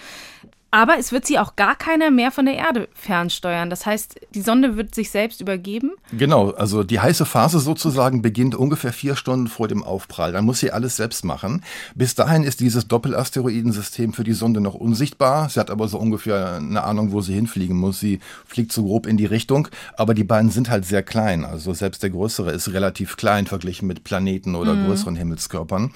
Aber 0.74 0.98
es 0.98 1.12
wird 1.12 1.26
sie 1.26 1.38
auch 1.38 1.54
gar 1.54 1.76
keiner 1.76 2.10
mehr 2.10 2.30
von 2.30 2.46
der 2.46 2.54
Erde 2.54 2.88
fernsteuern. 2.94 3.68
Das 3.68 3.84
heißt, 3.84 4.18
die 4.34 4.40
Sonde 4.40 4.78
wird 4.78 4.94
sich 4.94 5.10
selbst 5.10 5.42
übergeben. 5.42 5.92
Genau, 6.12 6.52
also 6.52 6.82
die 6.82 6.98
heiße 6.98 7.26
Phase 7.26 7.60
sozusagen 7.60 8.22
beginnt 8.22 8.54
ungefähr 8.54 8.94
vier 8.94 9.14
Stunden 9.14 9.48
vor 9.48 9.68
dem 9.68 9.84
Aufprall. 9.84 10.32
Dann 10.32 10.46
muss 10.46 10.60
sie 10.60 10.70
alles 10.70 10.96
selbst 10.96 11.26
machen. 11.26 11.62
Bis 11.94 12.14
dahin 12.14 12.42
ist 12.42 12.60
dieses 12.60 12.88
Doppelasteroidensystem 12.88 14.14
für 14.14 14.24
die 14.24 14.32
Sonde 14.32 14.62
noch 14.62 14.72
unsichtbar. 14.72 15.50
Sie 15.50 15.60
hat 15.60 15.70
aber 15.70 15.88
so 15.88 15.98
ungefähr 15.98 16.54
eine 16.56 16.82
Ahnung, 16.84 17.12
wo 17.12 17.20
sie 17.20 17.34
hinfliegen 17.34 17.76
muss. 17.76 18.00
Sie 18.00 18.20
fliegt 18.46 18.72
so 18.72 18.84
grob 18.84 19.06
in 19.06 19.18
die 19.18 19.26
Richtung, 19.26 19.68
aber 19.98 20.14
die 20.14 20.24
beiden 20.24 20.50
sind 20.50 20.70
halt 20.70 20.86
sehr 20.86 21.02
klein. 21.02 21.44
Also 21.44 21.74
selbst 21.74 22.02
der 22.02 22.08
größere 22.08 22.50
ist 22.50 22.72
relativ 22.72 23.18
klein 23.18 23.46
verglichen 23.46 23.86
mit 23.86 24.04
Planeten 24.04 24.54
oder 24.54 24.72
mhm. 24.72 24.86
größeren 24.86 25.16
Himmelskörpern. 25.16 25.92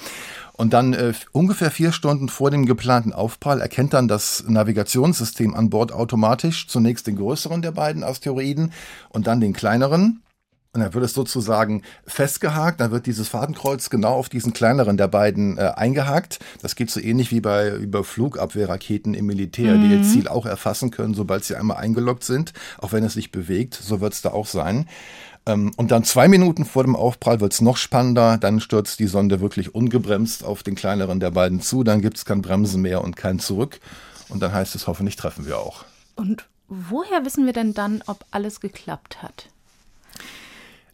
Und 0.57 0.73
dann 0.73 0.95
äh, 0.95 1.13
ungefähr 1.33 1.71
vier 1.71 1.93
Stunden 1.93 2.29
vor 2.29 2.51
dem 2.51 2.65
geplanten 2.65 3.13
Aufprall 3.13 3.61
erkennt 3.61 3.93
dann 3.93 4.09
das 4.09 4.45
Navigationssystem 4.49 5.55
an 5.55 5.71
Bord 5.71 5.93
automatisch 5.93 6.67
zunächst 6.67 7.07
den 7.07 7.17
größeren 7.17 7.61
der 7.61 7.73
beiden 7.73 8.03
Asteroiden 8.03 8.73
und 9.11 9.27
dann 9.27 9.41
den 9.41 9.53
kleineren. 9.53 10.23
Und 10.73 10.83
dann 10.83 10.93
wird 10.93 11.07
es 11.07 11.15
sozusagen 11.15 11.83
festgehakt, 12.07 12.81
dann 12.81 12.91
wird 12.91 13.07
dieses 13.07 13.29
Fadenkreuz 13.29 13.89
genau 13.89 14.13
auf 14.13 14.29
diesen 14.29 14.53
kleineren 14.53 14.99
der 14.99 15.09
beiden 15.09 15.57
äh, 15.57 15.73
eingehakt. 15.75 16.39
Das 16.61 16.77
geht 16.77 16.91
so 16.91 17.01
ähnlich 17.01 17.31
wie 17.31 17.41
bei 17.41 17.71
über 17.71 18.05
Flugabwehrraketen 18.05 19.15
im 19.15 19.25
Militär, 19.25 19.75
mhm. 19.75 19.83
die 19.83 19.95
ihr 19.95 20.03
Ziel 20.03 20.29
auch 20.29 20.45
erfassen 20.45 20.91
können, 20.91 21.15
sobald 21.15 21.45
sie 21.45 21.57
einmal 21.57 21.79
eingeloggt 21.79 22.25
sind, 22.25 22.53
auch 22.77 22.93
wenn 22.93 23.05
es 23.05 23.15
sich 23.15 23.33
bewegt. 23.33 23.73
So 23.75 24.03
wird 24.03 24.13
es 24.13 24.21
da 24.21 24.33
auch 24.33 24.47
sein. 24.47 24.87
Ähm, 25.47 25.73
und 25.77 25.91
dann 25.91 26.05
zwei 26.05 26.29
Minuten 26.29 26.65
vor 26.65 26.85
dem 26.85 26.97
Aufprall 26.97 27.41
wird 27.41 27.53
es 27.53 27.61
noch 27.61 27.77
spannender. 27.77 28.39
Dann 28.39 28.61
stürzt 28.61 28.99
die 28.99 29.07
Sonde 29.07 29.41
wirklich 29.41 29.75
ungebremst 29.75 30.45
auf 30.45 30.63
den 30.63 30.75
kleineren 30.75 31.21
der 31.21 31.31
beiden 31.31 31.61
zu. 31.61 31.85
Dann 31.85 32.03
gibt 32.03 32.17
es 32.17 32.25
kein 32.25 32.43
Bremsen 32.43 32.83
mehr 32.83 33.03
und 33.03 33.17
kein 33.17 33.39
Zurück. 33.39 33.81
Und 34.29 34.41
dann 34.41 34.53
heißt 34.53 34.75
es, 34.75 34.87
hoffentlich 34.87 35.17
treffen 35.17 35.47
wir 35.47 35.59
auch. 35.59 35.85
Und 36.17 36.47
woher 36.69 37.25
wissen 37.25 37.47
wir 37.47 37.53
denn 37.53 37.75
dann, 37.75 38.03
ob 38.07 38.25
alles 38.31 38.61
geklappt 38.61 39.23
hat? 39.23 39.49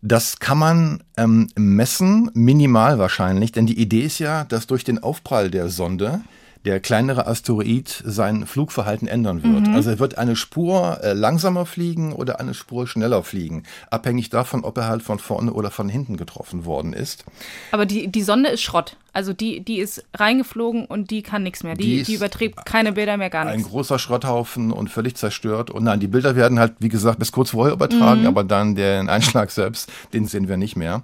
Das 0.03 0.41
kann 0.41 0.59
man 0.59 1.05
ähm, 1.17 1.49
messen, 1.55 2.29
minimal 2.35 2.99
wahrscheinlich, 2.99 3.53
denn 3.53 3.67
die 3.67 3.79
Idee 3.79 4.01
ist 4.01 4.19
ja, 4.19 4.43
dass 4.45 4.67
durch 4.67 4.83
den 4.83 5.01
Aufprall 5.01 5.49
der 5.49 5.69
Sonde 5.69 6.23
der 6.65 6.81
kleinere 6.81 7.27
Asteroid 7.27 8.03
sein 8.07 8.47
Flugverhalten 8.47 9.09
ändern 9.09 9.43
wird. 9.43 9.69
Mhm. 9.69 9.75
Also 9.75 9.91
er 9.91 9.99
wird 9.99 10.19
eine 10.19 10.37
Spur 10.37 11.01
äh, 11.03 11.13
langsamer 11.13 11.67
fliegen 11.67 12.13
oder 12.13 12.39
eine 12.41 12.55
Spur 12.55 12.87
schneller 12.87 13.23
fliegen, 13.23 13.65
abhängig 13.91 14.31
davon, 14.31 14.65
ob 14.65 14.79
er 14.79 14.87
halt 14.87 15.03
von 15.03 15.19
vorne 15.19 15.53
oder 15.53 15.71
von 15.71 15.89
hinten 15.89 16.17
getroffen 16.17 16.65
worden 16.65 16.93
ist. 16.93 17.25
Aber 17.73 17.87
die, 17.87 18.09
die 18.09 18.23
Sonde 18.23 18.51
ist 18.51 18.63
Schrott. 18.63 18.97
Also 19.15 19.35
die, 19.35 19.61
die 19.61 19.79
ist 19.79 20.05
reingeflogen 20.15 20.87
und 20.87 21.11
die 21.11 21.23
kann 21.23 21.43
nichts 21.43 21.65
mehr. 21.65 21.75
Die, 21.75 21.99
die, 21.99 22.03
die 22.03 22.15
überträgt 22.15 22.65
keine 22.65 22.93
Bilder 22.93 23.19
mehr, 23.19 23.29
gar 23.29 23.45
nichts. 23.45 23.59
Ein 23.59 23.71
großer 23.71 23.99
Schrotthaufen 23.99 24.73
und 24.73 24.89
völlig 24.89 25.17
zerstört. 25.17 25.71
Und 25.71 25.85
nein, 25.85 26.01
die 26.01 26.07
Bilder 26.07 26.35
werden 26.35 26.59
halt, 26.59 26.75
wie 26.79 26.89
gesagt, 26.89 27.19
bis 27.19 27.31
kurz 27.31 27.51
vorher 27.51 27.75
übertragen, 27.75 28.23
mhm. 28.23 28.27
aber 28.29 28.43
dann 28.43 28.75
den 28.75 29.11
Einschlag 29.11 29.51
selbst, 29.51 29.93
den 30.15 30.27
sehen 30.27 30.49
wir 30.49 30.57
nicht 30.57 30.77
mehr. 30.77 31.03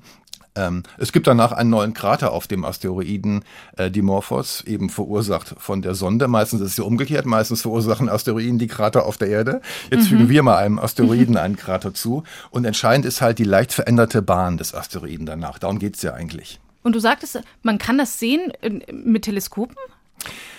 Ähm, 0.59 0.83
es 0.99 1.13
gibt 1.13 1.27
danach 1.29 1.53
einen 1.53 1.71
neuen 1.71 1.95
Krater 1.95 2.33
auf 2.33 2.49
dem 2.49 2.65
Asteroiden 2.65 3.45
äh, 3.77 3.91
Dimorphos, 3.91 4.63
eben 4.63 4.91
verursacht 4.91 5.55
von 5.59 5.83
der 5.83 5.95
Sonde. 5.95 6.27
Meistens 6.27 6.61
ist 6.61 6.73
es 6.73 6.77
ja 6.79 6.85
umgekehrt, 6.85 7.27
meistens 7.27 7.63
verursachen 7.63 8.09
Asteroiden 8.09 8.59
die 8.59 8.67
Krater 8.67 9.07
auf 9.07 9.17
der 9.17 9.29
Erde. 9.29 9.61
Jetzt 9.91 10.05
mhm. 10.05 10.09
fügen 10.09 10.29
wir 10.29 10.43
mal 10.43 10.57
einem 10.57 10.79
Asteroiden 10.79 11.37
einen 11.37 11.57
Krater 11.57 11.95
zu. 11.95 12.25
Und 12.51 12.65
entscheidend 12.65 13.07
ist 13.07 13.21
halt 13.21 13.39
die 13.39 13.45
leicht 13.45 13.73
veränderte 13.73 14.21
Bahn 14.21 14.59
des 14.59 14.75
Asteroiden 14.75 15.27
danach. 15.27 15.61
Darum 15.61 15.79
geht 15.79 15.95
es 15.95 16.03
ja 16.03 16.15
eigentlich. 16.15 16.59
Und 16.83 16.95
du 16.95 17.01
sagtest, 17.01 17.41
man 17.63 17.79
kann 17.79 17.99
das 17.99 18.19
sehen 18.19 18.53
mit 18.91 19.23
Teleskopen? 19.23 19.77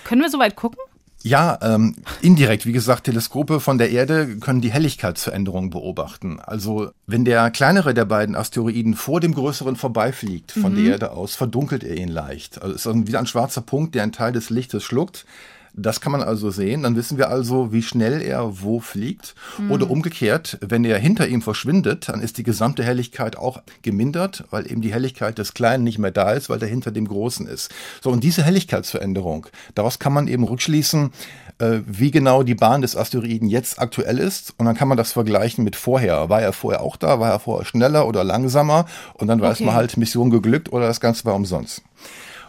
Können 0.06 0.22
wir 0.22 0.30
so 0.30 0.40
weit 0.40 0.56
gucken? 0.56 0.80
Ja, 1.22 1.60
ähm, 1.62 1.96
indirekt, 2.22 2.66
wie 2.66 2.72
gesagt, 2.72 3.04
Teleskope 3.04 3.60
von 3.60 3.78
der 3.78 3.92
Erde 3.92 4.38
können 4.38 4.62
die 4.62 4.72
Helligkeitsveränderung 4.72 5.70
beobachten. 5.70 6.40
Also 6.40 6.92
wenn 7.08 7.26
der 7.26 7.52
kleinere 7.52 7.94
der 7.94 8.06
beiden 8.06 8.36
Asteroiden 8.36 8.94
vor 8.94 9.20
dem 9.20 9.34
größeren 9.34 9.76
vorbeifliegt 9.76 10.54
von 10.54 10.74
mhm. 10.74 10.76
der 10.78 10.86
Erde 10.94 11.12
aus, 11.12 11.36
verdunkelt 11.36 11.84
er 11.84 11.98
ihn 11.98 12.08
leicht. 12.08 12.62
Also 12.62 12.76
es 12.76 12.86
ist 12.86 13.08
wieder 13.08 13.20
ein 13.20 13.28
schwarzer 13.28 13.62
Punkt, 13.62 13.96
der 13.96 14.04
einen 14.04 14.14
Teil 14.14 14.32
des 14.32 14.50
Lichtes 14.50 14.84
schluckt. 14.84 15.26
Das 15.74 16.02
kann 16.02 16.12
man 16.12 16.22
also 16.22 16.52
sehen. 16.52 16.84
Dann 16.84 16.96
wissen 16.96 17.18
wir 17.18 17.30
also, 17.30 17.72
wie 17.72 17.82
schnell 17.82 18.22
er 18.22 18.62
wo 18.62 18.80
fliegt. 18.80 19.36
Mhm. 19.58 19.72
Oder 19.72 19.90
umgekehrt, 19.90 20.58
wenn 20.62 20.84
er 20.84 20.98
hinter 20.98 21.28
ihm 21.28 21.42
verschwindet, 21.42 22.10
dann 22.10 22.22
ist 22.22 22.38
die 22.38 22.44
gesamte 22.44 22.84
Helligkeit 22.84 23.38
auch 23.38 23.62
gemindert, 23.82 24.44
weil 24.50 24.70
eben 24.70 24.82
die 24.82 24.94
Helligkeit 24.94 25.38
des 25.38 25.54
Kleinen 25.54 25.84
nicht 25.84 26.00
mehr 26.00 26.12
da 26.12 26.32
ist, 26.32 26.50
weil 26.50 26.60
der 26.60 26.70
hinter 26.70 26.92
dem 26.92 27.08
Großen 27.08 27.48
ist. 27.48 27.72
So, 28.02 28.10
und 28.10 28.24
diese 28.24 28.44
Helligkeitsveränderung, 28.44 29.48
daraus 29.76 30.00
kann 30.00 30.14
man 30.14 30.28
eben 30.28 30.44
rückschließen, 30.44 31.12
äh, 31.60 31.80
wie 31.86 32.12
genau 32.12 32.44
die 32.44 32.56
Bahn 32.56 32.82
des 32.82 32.96
Asteroiden 32.96 33.48
jetzt 33.48 33.80
aktuell 33.80 34.18
ist. 34.18 34.54
Und 34.58 34.66
dann 34.66 34.76
kann 34.76 34.88
man 34.88 34.98
das 34.98 35.12
vergleichen 35.12 35.64
mit 35.64 35.76
vorher. 35.76 36.30
War 36.30 36.42
er 36.42 36.54
vorher 36.54 36.82
auch 36.82 36.96
da? 36.96 37.20
War 37.20 37.32
er 37.32 37.40
vorher 37.40 37.66
schneller 37.66 38.08
oder 38.08 38.24
langsamer? 38.24 38.86
Und 39.14 39.28
dann 39.28 39.42
weiß 39.42 39.58
okay. 39.58 39.66
man 39.66 39.76
halt, 39.76 39.98
Mission 39.98 40.30
geglückt 40.30 40.72
oder 40.72 40.88
das 40.88 41.00
Ganze 41.00 41.26
war 41.26 41.36
umsonst. 41.36 41.84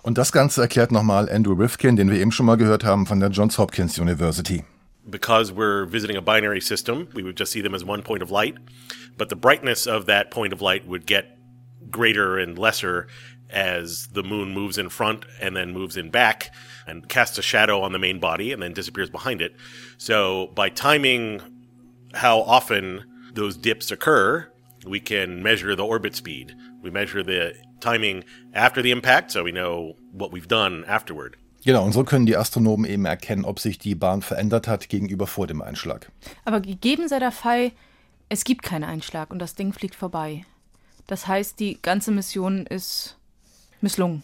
Und 0.02 0.16
das 0.16 0.32
Ganze 0.32 0.62
erklärt 0.62 0.92
nochmal 0.92 1.28
Andrew 1.30 1.54
Rifkin, 1.54 1.96
den 1.96 2.10
wir 2.10 2.18
eben 2.18 2.32
schon 2.32 2.46
mal 2.46 2.56
gehört 2.56 2.84
haben 2.84 3.06
von 3.06 3.20
der 3.20 3.30
Johns 3.30 3.58
Hopkins 3.58 3.98
University. 3.98 4.64
Because 5.08 5.52
we're 5.52 5.86
visiting 5.90 6.16
a 6.16 6.22
binary 6.22 6.60
system, 6.60 7.08
we 7.14 7.22
would 7.22 7.38
just 7.38 7.52
see 7.52 7.62
them 7.62 7.74
as 7.74 7.84
one 7.84 8.02
point 8.02 8.22
of 8.22 8.30
light, 8.30 8.54
but 9.16 9.28
the 9.28 9.36
brightness 9.36 9.86
of 9.86 10.06
that 10.06 10.30
point 10.30 10.52
of 10.52 10.60
light 10.60 10.86
would 10.86 11.06
get 11.06 11.36
greater 11.90 12.38
and 12.38 12.58
lesser 12.58 13.08
as 13.50 14.08
the 14.12 14.22
moon 14.22 14.52
moves 14.52 14.78
in 14.78 14.88
front 14.88 15.24
and 15.40 15.56
then 15.56 15.72
moves 15.72 15.96
in 15.96 16.10
back 16.10 16.52
and 16.86 17.08
casts 17.08 17.38
a 17.38 17.42
shadow 17.42 17.80
on 17.82 17.92
the 17.92 17.98
main 17.98 18.20
body 18.20 18.52
and 18.52 18.62
then 18.62 18.72
disappears 18.72 19.10
behind 19.10 19.40
it. 19.40 19.54
So 19.98 20.48
by 20.54 20.68
timing 20.68 21.40
how 22.14 22.40
often 22.42 23.04
those 23.34 23.56
dips 23.56 23.90
occur, 23.90 24.48
we 24.86 25.00
can 25.00 25.42
measure 25.42 25.74
the 25.74 25.84
orbit 25.84 26.14
speed. 26.14 26.54
We 26.82 26.90
measure 26.90 27.22
the 27.22 27.54
timing 27.80 28.24
after 28.52 28.82
the 28.82 28.90
impact, 28.90 29.30
so 29.30 29.44
we 29.44 29.50
know 29.50 29.96
what 30.12 30.32
we've 30.32 30.48
done 30.48 30.84
afterward. 30.86 31.36
Genau, 31.64 31.84
und 31.84 31.92
so 31.92 32.04
können 32.04 32.26
die 32.26 32.36
Astronomen 32.36 32.88
eben 32.90 33.04
erkennen, 33.04 33.44
ob 33.44 33.60
sich 33.60 33.78
die 33.78 33.94
Bahn 33.94 34.22
verändert 34.22 34.66
hat 34.66 34.88
gegenüber 34.88 35.26
vor 35.26 35.46
dem 35.46 35.60
Einschlag. 35.60 36.10
Aber 36.44 36.60
gegeben 36.60 37.08
sei 37.08 37.18
der 37.18 37.32
Fall, 37.32 37.72
es 38.30 38.44
gibt 38.44 38.62
keinen 38.62 38.84
Einschlag 38.84 39.30
und 39.30 39.40
das 39.40 39.54
Ding 39.54 39.72
fliegt 39.72 39.94
vorbei. 39.94 40.46
Das 41.06 41.26
heißt, 41.26 41.60
die 41.60 41.78
ganze 41.82 42.12
Mission 42.12 42.66
ist 42.66 43.18
misslungen 43.80 44.22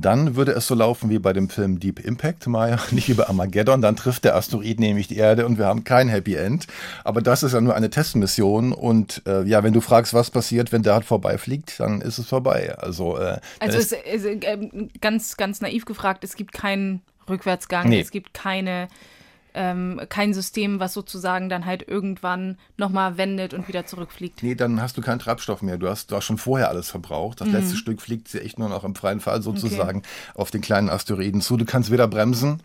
dann 0.00 0.36
würde 0.36 0.52
es 0.52 0.66
so 0.66 0.74
laufen 0.74 1.10
wie 1.10 1.18
bei 1.18 1.32
dem 1.32 1.48
Film 1.48 1.80
Deep 1.80 2.00
Impact, 2.00 2.46
Maya, 2.46 2.78
nicht 2.90 3.08
wie 3.08 3.14
bei 3.14 3.26
Armageddon. 3.26 3.80
Dann 3.80 3.96
trifft 3.96 4.24
der 4.24 4.36
Asteroid 4.36 4.78
nämlich 4.80 5.08
die 5.08 5.16
Erde 5.16 5.46
und 5.46 5.58
wir 5.58 5.66
haben 5.66 5.84
kein 5.84 6.08
Happy 6.08 6.34
End. 6.34 6.66
Aber 7.04 7.22
das 7.22 7.42
ist 7.42 7.52
ja 7.52 7.60
nur 7.60 7.74
eine 7.74 7.90
Testmission 7.90 8.72
und 8.72 9.22
äh, 9.26 9.44
ja, 9.44 9.62
wenn 9.62 9.72
du 9.72 9.80
fragst, 9.80 10.14
was 10.14 10.30
passiert, 10.30 10.72
wenn 10.72 10.82
der 10.82 10.94
halt 10.94 11.04
vorbeifliegt, 11.04 11.80
dann 11.80 12.00
ist 12.00 12.18
es 12.18 12.28
vorbei. 12.28 12.74
Also, 12.78 13.18
äh, 13.18 13.38
also 13.60 13.78
ist, 13.78 13.92
ist, 13.92 14.24
äh, 14.24 14.88
ganz, 15.00 15.36
ganz 15.36 15.60
naiv 15.60 15.84
gefragt, 15.84 16.24
es 16.24 16.36
gibt 16.36 16.52
keinen 16.52 17.02
Rückwärtsgang, 17.28 17.88
nee. 17.88 18.00
es 18.00 18.10
gibt 18.10 18.34
keine 18.34 18.88
ähm, 19.56 20.00
kein 20.08 20.34
System, 20.34 20.78
was 20.78 20.92
sozusagen 20.92 21.48
dann 21.48 21.66
halt 21.66 21.88
irgendwann 21.88 22.58
nochmal 22.76 23.16
wendet 23.16 23.54
und 23.54 23.66
wieder 23.68 23.86
zurückfliegt. 23.86 24.42
Nee, 24.42 24.54
dann 24.54 24.80
hast 24.80 24.96
du 24.96 25.00
keinen 25.02 25.18
Treibstoff 25.18 25.62
mehr. 25.62 25.78
Du 25.78 25.88
hast, 25.88 26.10
du 26.10 26.16
hast 26.16 26.24
schon 26.24 26.38
vorher 26.38 26.68
alles 26.68 26.90
verbraucht. 26.90 27.40
Das 27.40 27.48
mhm. 27.48 27.54
letzte 27.54 27.76
Stück 27.76 28.00
fliegt 28.00 28.32
ja 28.32 28.40
echt 28.40 28.58
nur 28.58 28.68
noch 28.68 28.84
im 28.84 28.94
freien 28.94 29.20
Fall 29.20 29.42
sozusagen 29.42 30.00
okay. 30.00 30.08
auf 30.34 30.50
den 30.50 30.60
kleinen 30.60 30.90
Asteroiden 30.90 31.40
zu. 31.40 31.56
Du 31.56 31.64
kannst 31.64 31.90
weder 31.90 32.06
bremsen, 32.06 32.62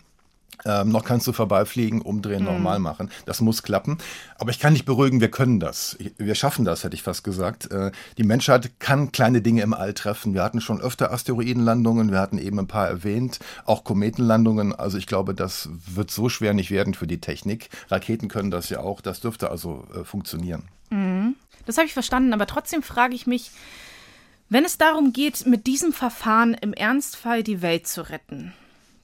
ähm, 0.66 0.90
noch 0.90 1.04
kannst 1.04 1.28
du 1.28 1.34
vorbeifliegen, 1.34 2.02
umdrehen, 2.02 2.42
mhm. 2.42 2.50
normal 2.50 2.80
machen. 2.80 3.10
Das 3.26 3.42
muss 3.42 3.64
klappen. 3.64 3.98
Aber 4.38 4.52
ich 4.52 4.60
kann 4.60 4.74
dich 4.74 4.86
beruhigen, 4.86 5.22
wir 5.22 5.32
können 5.32 5.60
das. 5.60 5.98
Wir 6.18 6.36
schaffen 6.36 6.66
das, 6.66 6.84
hätte 6.84 6.96
ich 6.96 7.04
fast 7.04 7.24
gesagt. 7.24 7.72
Äh, 7.72 7.92
die 8.18 8.24
Menschheit 8.24 8.80
kann 8.80 9.12
kleine 9.12 9.42
Dinge 9.42 9.62
im 9.62 9.74
All 9.74 9.94
treffen. 9.94 10.34
Wir 10.34 10.44
hatten 10.44 10.62
schon 10.62 10.82
öfter 10.82 11.12
Asteroidenlandungen, 11.12 12.12
wir 12.12 12.20
hatten 12.20 12.38
eben 12.38 12.60
ein 12.60 12.68
paar 12.68 12.88
erwähnt, 12.88 13.40
auch 13.66 13.84
Kometenlandungen. 13.84 14.74
Also 14.74 14.98
ich 14.98 15.08
glaube, 15.08 15.34
das 15.34 15.70
wird 15.88 16.12
so 16.12 16.30
schwer 16.30 16.54
nicht 16.54 16.72
werden 16.72 16.94
für 16.94 17.08
die 17.08 17.22
Technik. 17.22 17.70
Raketen 17.90 18.28
können 18.28 18.52
das 18.52 18.70
ja 18.70 18.80
auch. 18.80 19.02
Das 19.02 19.20
dürfte 19.20 19.50
also 19.50 19.86
äh, 19.96 20.04
funktionieren. 20.04 20.64
Mhm. 20.90 21.36
Das 21.66 21.78
habe 21.78 21.88
ich 21.88 21.94
verstanden, 21.94 22.34
aber 22.34 22.48
trotzdem 22.48 22.84
frage 22.84 23.14
ich 23.14 23.28
mich, 23.28 23.52
wenn 24.50 24.66
es 24.66 24.78
darum 24.78 25.14
geht, 25.14 25.46
mit 25.46 25.66
diesem 25.66 25.94
Verfahren 25.94 26.54
im 26.56 26.74
Ernstfall 26.74 27.44
die 27.44 27.62
Welt 27.62 27.88
zu 27.88 28.10
retten, 28.10 28.54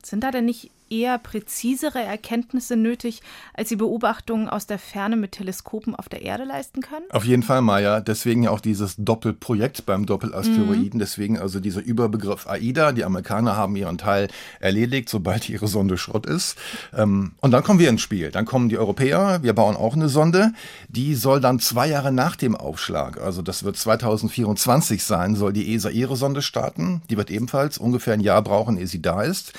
sind 0.04 0.24
da 0.24 0.32
denn 0.32 0.46
nicht 0.46 0.72
eher 0.90 1.18
präzisere 1.18 2.00
Erkenntnisse 2.00 2.76
nötig, 2.76 3.22
als 3.54 3.70
die 3.70 3.76
Beobachtungen 3.76 4.50
aus 4.50 4.68
der 4.68 4.80
Ferne 4.80 5.16
mit 5.16 5.34
Teleskopen 5.34 5.96
auf 5.96 6.10
der 6.10 6.22
Erde 6.22 6.44
leisten 6.44 6.82
können? 6.82 7.06
Auf 7.12 7.26
jeden 7.26 7.44
Fall, 7.44 7.62
Maya. 7.62 8.02
Deswegen 8.02 8.44
ja 8.44 8.52
auch 8.52 8.62
dieses 8.62 8.96
Doppelprojekt 8.98 9.86
beim 9.86 10.06
Doppelasteroiden. 10.06 10.96
Mhm. 10.96 11.00
Deswegen 11.00 11.40
also 11.40 11.60
dieser 11.60 11.82
Überbegriff 11.82 12.48
AIDA. 12.48 12.92
Die 12.92 13.04
Amerikaner 13.04 13.56
haben 13.56 13.76
ihren 13.76 13.98
Teil 13.98 14.28
erledigt, 14.60 15.10
sobald 15.10 15.50
ihre 15.50 15.68
Sonde 15.68 15.98
Schrott 15.98 16.26
ist. 16.26 16.58
Ähm, 16.96 17.34
und 17.42 17.52
dann 17.52 17.64
kommen 17.64 17.80
wir 17.80 17.90
ins 17.90 18.02
Spiel. 18.02 18.32
Dann 18.32 18.46
kommen 18.46 18.70
die 18.70 18.78
Europäer. 18.78 19.44
Wir 19.44 19.54
bauen 19.54 19.76
auch 19.76 19.96
eine 19.96 20.10
Sonde. 20.10 20.52
Die 20.90 21.16
soll 21.16 21.40
dann 21.40 21.60
zwei 21.60 21.88
Jahre 21.88 22.12
nach 22.12 22.36
dem 22.36 22.56
Aufschlag, 22.56 23.22
also 23.22 23.42
das 23.42 23.64
wird 23.64 23.78
2024 23.78 25.04
sein, 25.04 25.36
soll 25.36 25.54
die 25.54 25.74
ESA 25.74 25.90
ihre 25.90 26.16
Sonde 26.16 26.42
starten. 26.42 27.02
Die 27.10 27.18
wird 27.18 27.30
ebenfalls 27.30 27.78
ungefähr 27.78 28.14
ein 28.14 28.20
Jahr 28.20 28.42
brauchen, 28.42 28.78
ehe 28.78 28.88
sie 28.88 29.02
da 29.02 29.22
ist. 29.22 29.54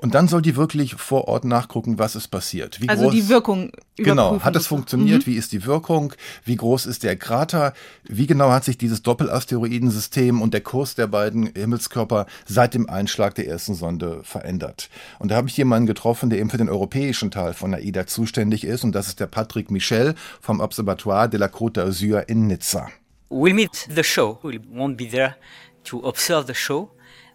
Und 0.00 0.14
dann 0.14 0.28
soll 0.28 0.40
die 0.40 0.56
wirklich 0.56 0.94
vor 0.94 1.28
Ort 1.28 1.44
nachgucken, 1.44 1.98
was 1.98 2.16
ist 2.16 2.28
passiert. 2.28 2.80
Wie 2.80 2.88
also 2.88 3.04
groß, 3.04 3.12
die 3.12 3.28
Wirkung 3.28 3.70
Genau, 3.96 4.40
hat 4.40 4.56
es 4.56 4.66
funktioniert? 4.66 5.26
Mhm. 5.26 5.30
Wie 5.30 5.36
ist 5.36 5.52
die 5.52 5.66
Wirkung? 5.66 6.14
Wie 6.42 6.56
groß 6.56 6.86
ist 6.86 7.02
der 7.02 7.16
Krater? 7.16 7.74
Wie 8.04 8.26
genau 8.26 8.50
hat 8.50 8.64
sich 8.64 8.78
dieses 8.78 9.02
Doppelasteroidensystem 9.02 10.40
und 10.40 10.54
der 10.54 10.62
Kurs 10.62 10.94
der 10.94 11.06
beiden 11.06 11.52
Himmelskörper 11.54 12.24
seit 12.46 12.72
dem 12.72 12.88
Einschlag 12.88 13.34
der 13.34 13.46
ersten 13.46 13.74
Sonde 13.74 14.22
verändert? 14.24 14.88
Und 15.18 15.30
da 15.30 15.36
habe 15.36 15.48
ich 15.48 15.56
jemanden 15.58 15.86
getroffen, 15.86 16.30
der 16.30 16.38
eben 16.38 16.48
für 16.48 16.56
den 16.56 16.70
europäischen 16.70 17.30
Teil 17.30 17.52
von 17.52 17.74
AIDA 17.74 18.06
zuständig 18.06 18.64
ist. 18.64 18.84
Und 18.84 18.92
das 18.92 19.08
ist 19.08 19.20
der 19.20 19.26
Patrick 19.26 19.70
Michel 19.70 20.14
vom 20.40 20.60
Observatoire 20.60 21.28
de 21.28 21.38
la 21.38 21.48
Côte 21.48 21.74
d'Azur 21.74 22.26
in 22.26 22.46
Nizza. 22.46 22.88
We'll 23.28 23.52
meet 23.52 23.86
the 23.94 24.02
show. 24.02 24.38
We 24.42 24.60
won't 24.74 24.96
be 24.96 25.10
there 25.10 25.36
to 25.84 26.02
observe 26.02 26.46
the 26.46 26.54
show. 26.54 26.90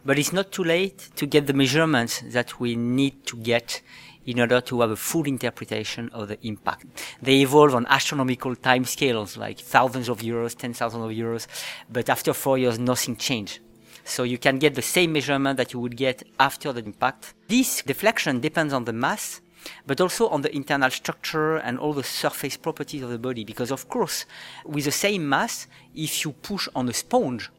But 0.05 0.19
it's 0.19 0.31
not 0.31 0.51
too 0.51 0.63
late 0.63 1.09
to 1.15 1.25
get 1.25 1.47
the 1.47 1.53
measurements 1.53 2.21
that 2.27 2.59
we 2.59 2.75
need 2.75 3.25
to 3.25 3.35
get 3.37 3.81
in 4.25 4.39
order 4.39 4.61
to 4.61 4.81
have 4.81 4.91
a 4.91 4.95
full 4.95 5.25
interpretation 5.25 6.09
of 6.13 6.27
the 6.27 6.47
impact. 6.47 6.85
They 7.21 7.41
evolve 7.41 7.75
on 7.75 7.85
astronomical 7.87 8.55
time 8.55 8.85
scales, 8.85 9.37
like 9.37 9.59
thousands 9.59 10.09
of 10.09 10.23
years, 10.23 10.55
ten 10.55 10.73
thousands 10.73 11.05
of 11.05 11.11
years, 11.11 11.47
but 11.91 12.09
after 12.09 12.33
four 12.33 12.57
years, 12.57 12.79
nothing 12.79 13.15
changed. 13.15 13.59
So 14.03 14.23
you 14.23 14.37
can 14.37 14.59
get 14.59 14.75
the 14.75 14.81
same 14.81 15.13
measurement 15.13 15.57
that 15.57 15.73
you 15.73 15.79
would 15.79 15.97
get 15.97 16.23
after 16.39 16.71
the 16.71 16.83
impact. 16.83 17.33
This 17.47 17.81
deflection 17.81 18.39
depends 18.39 18.73
on 18.73 18.85
the 18.85 18.93
mass, 18.93 19.41
but 19.87 19.99
also 19.99 20.27
on 20.29 20.41
the 20.41 20.55
internal 20.55 20.91
structure 20.91 21.57
and 21.57 21.79
all 21.79 21.93
the 21.93 22.03
surface 22.03 22.57
properties 22.57 23.01
of 23.01 23.09
the 23.09 23.17
body. 23.17 23.43
Because 23.43 23.71
of 23.71 23.89
course, 23.89 24.25
with 24.63 24.85
the 24.85 24.91
same 24.91 25.27
mass, 25.27 25.67
if 25.95 26.23
you 26.23 26.33
push 26.33 26.67
on 26.75 26.87
a 26.87 26.93
sponge, 26.93 27.49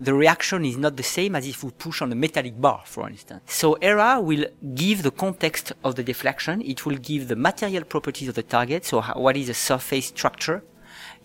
the 0.00 0.14
reaction 0.14 0.64
is 0.64 0.76
not 0.76 0.96
the 0.96 1.02
same 1.02 1.34
as 1.34 1.46
if 1.46 1.64
we 1.64 1.70
push 1.70 2.02
on 2.02 2.12
a 2.12 2.14
metallic 2.14 2.60
bar, 2.60 2.82
for 2.84 3.08
instance. 3.08 3.42
So 3.46 3.74
ERA 3.80 4.20
will 4.20 4.46
give 4.74 5.02
the 5.02 5.10
context 5.10 5.72
of 5.84 5.94
the 5.94 6.02
deflection. 6.02 6.60
It 6.60 6.84
will 6.84 6.98
give 6.98 7.28
the 7.28 7.36
material 7.36 7.84
properties 7.84 8.28
of 8.28 8.34
the 8.34 8.42
target. 8.42 8.84
So 8.84 9.00
what 9.00 9.36
is 9.36 9.46
the 9.46 9.54
surface 9.54 10.06
structure? 10.06 10.62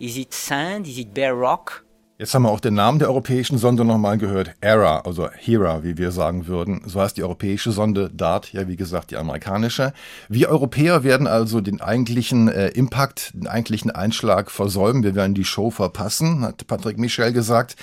Is 0.00 0.16
it 0.16 0.32
sand? 0.32 0.86
Is 0.86 0.98
it 0.98 1.12
bare 1.14 1.34
rock? 1.34 1.84
Jetzt 2.18 2.34
haben 2.34 2.44
wir 2.44 2.50
auch 2.50 2.60
den 2.60 2.74
Namen 2.74 3.00
der 3.00 3.08
europäischen 3.08 3.58
Sonde 3.58 3.84
nochmal 3.84 4.16
gehört. 4.16 4.54
ERA, 4.60 5.00
also 5.00 5.28
HERA, 5.28 5.82
wie 5.82 5.98
wir 5.98 6.12
sagen 6.12 6.46
würden. 6.46 6.82
So 6.86 7.00
heißt 7.00 7.16
die 7.16 7.24
europäische 7.24 7.72
Sonde, 7.72 8.10
DART, 8.14 8.52
ja 8.52 8.68
wie 8.68 8.76
gesagt 8.76 9.10
die 9.10 9.16
amerikanische. 9.16 9.92
Wir 10.28 10.48
Europäer 10.48 11.02
werden 11.02 11.26
also 11.26 11.60
den 11.60 11.80
eigentlichen 11.80 12.46
äh, 12.46 12.68
Impact, 12.68 13.32
den 13.34 13.48
eigentlichen 13.48 13.90
Einschlag 13.90 14.52
versäumen. 14.52 15.02
Wir 15.02 15.16
werden 15.16 15.34
die 15.34 15.44
Show 15.44 15.70
verpassen, 15.70 16.42
hat 16.42 16.64
Patrick 16.68 16.96
Michel 16.96 17.32
gesagt. 17.32 17.74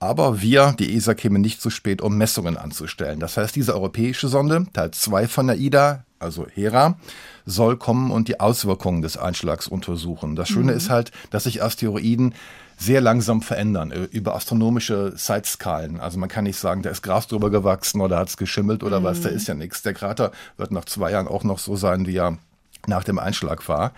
Aber 0.00 0.40
wir, 0.40 0.74
die 0.78 0.94
ESA, 0.94 1.14
kämen 1.14 1.42
nicht 1.42 1.60
zu 1.60 1.70
spät, 1.70 2.02
um 2.02 2.16
Messungen 2.16 2.56
anzustellen. 2.56 3.18
Das 3.18 3.36
heißt, 3.36 3.56
diese 3.56 3.74
europäische 3.74 4.28
Sonde, 4.28 4.66
Teil 4.72 4.92
2 4.92 5.26
von 5.26 5.48
der 5.48 5.56
IDA, 5.56 6.04
also 6.20 6.46
Hera, 6.46 6.96
soll 7.46 7.76
kommen 7.76 8.10
und 8.10 8.28
die 8.28 8.38
Auswirkungen 8.38 9.02
des 9.02 9.16
Einschlags 9.16 9.66
untersuchen. 9.66 10.36
Das 10.36 10.48
Schöne 10.48 10.72
mhm. 10.72 10.78
ist 10.78 10.90
halt, 10.90 11.10
dass 11.30 11.44
sich 11.44 11.62
Asteroiden 11.62 12.34
sehr 12.76 13.00
langsam 13.00 13.42
verändern 13.42 13.90
äh, 13.90 14.04
über 14.04 14.36
astronomische 14.36 15.14
Zeitskalen. 15.16 15.98
Also 15.98 16.18
man 16.18 16.28
kann 16.28 16.44
nicht 16.44 16.58
sagen, 16.58 16.82
da 16.82 16.90
ist 16.90 17.02
Gras 17.02 17.26
drüber 17.26 17.50
gewachsen 17.50 18.00
oder 18.00 18.18
hat 18.18 18.28
es 18.28 18.36
geschimmelt 18.36 18.84
oder 18.84 19.00
mhm. 19.00 19.04
was, 19.04 19.20
da 19.20 19.28
ist 19.30 19.48
ja 19.48 19.54
nichts. 19.54 19.82
Der 19.82 19.94
Krater 19.94 20.30
wird 20.56 20.70
nach 20.70 20.84
zwei 20.84 21.10
Jahren 21.10 21.26
auch 21.26 21.42
noch 21.42 21.58
so 21.58 21.74
sein, 21.74 22.06
wie 22.06 22.16
er 22.16 22.38
nach 22.86 23.04
dem 23.04 23.18
Einschlag 23.18 23.68
war. 23.68 23.92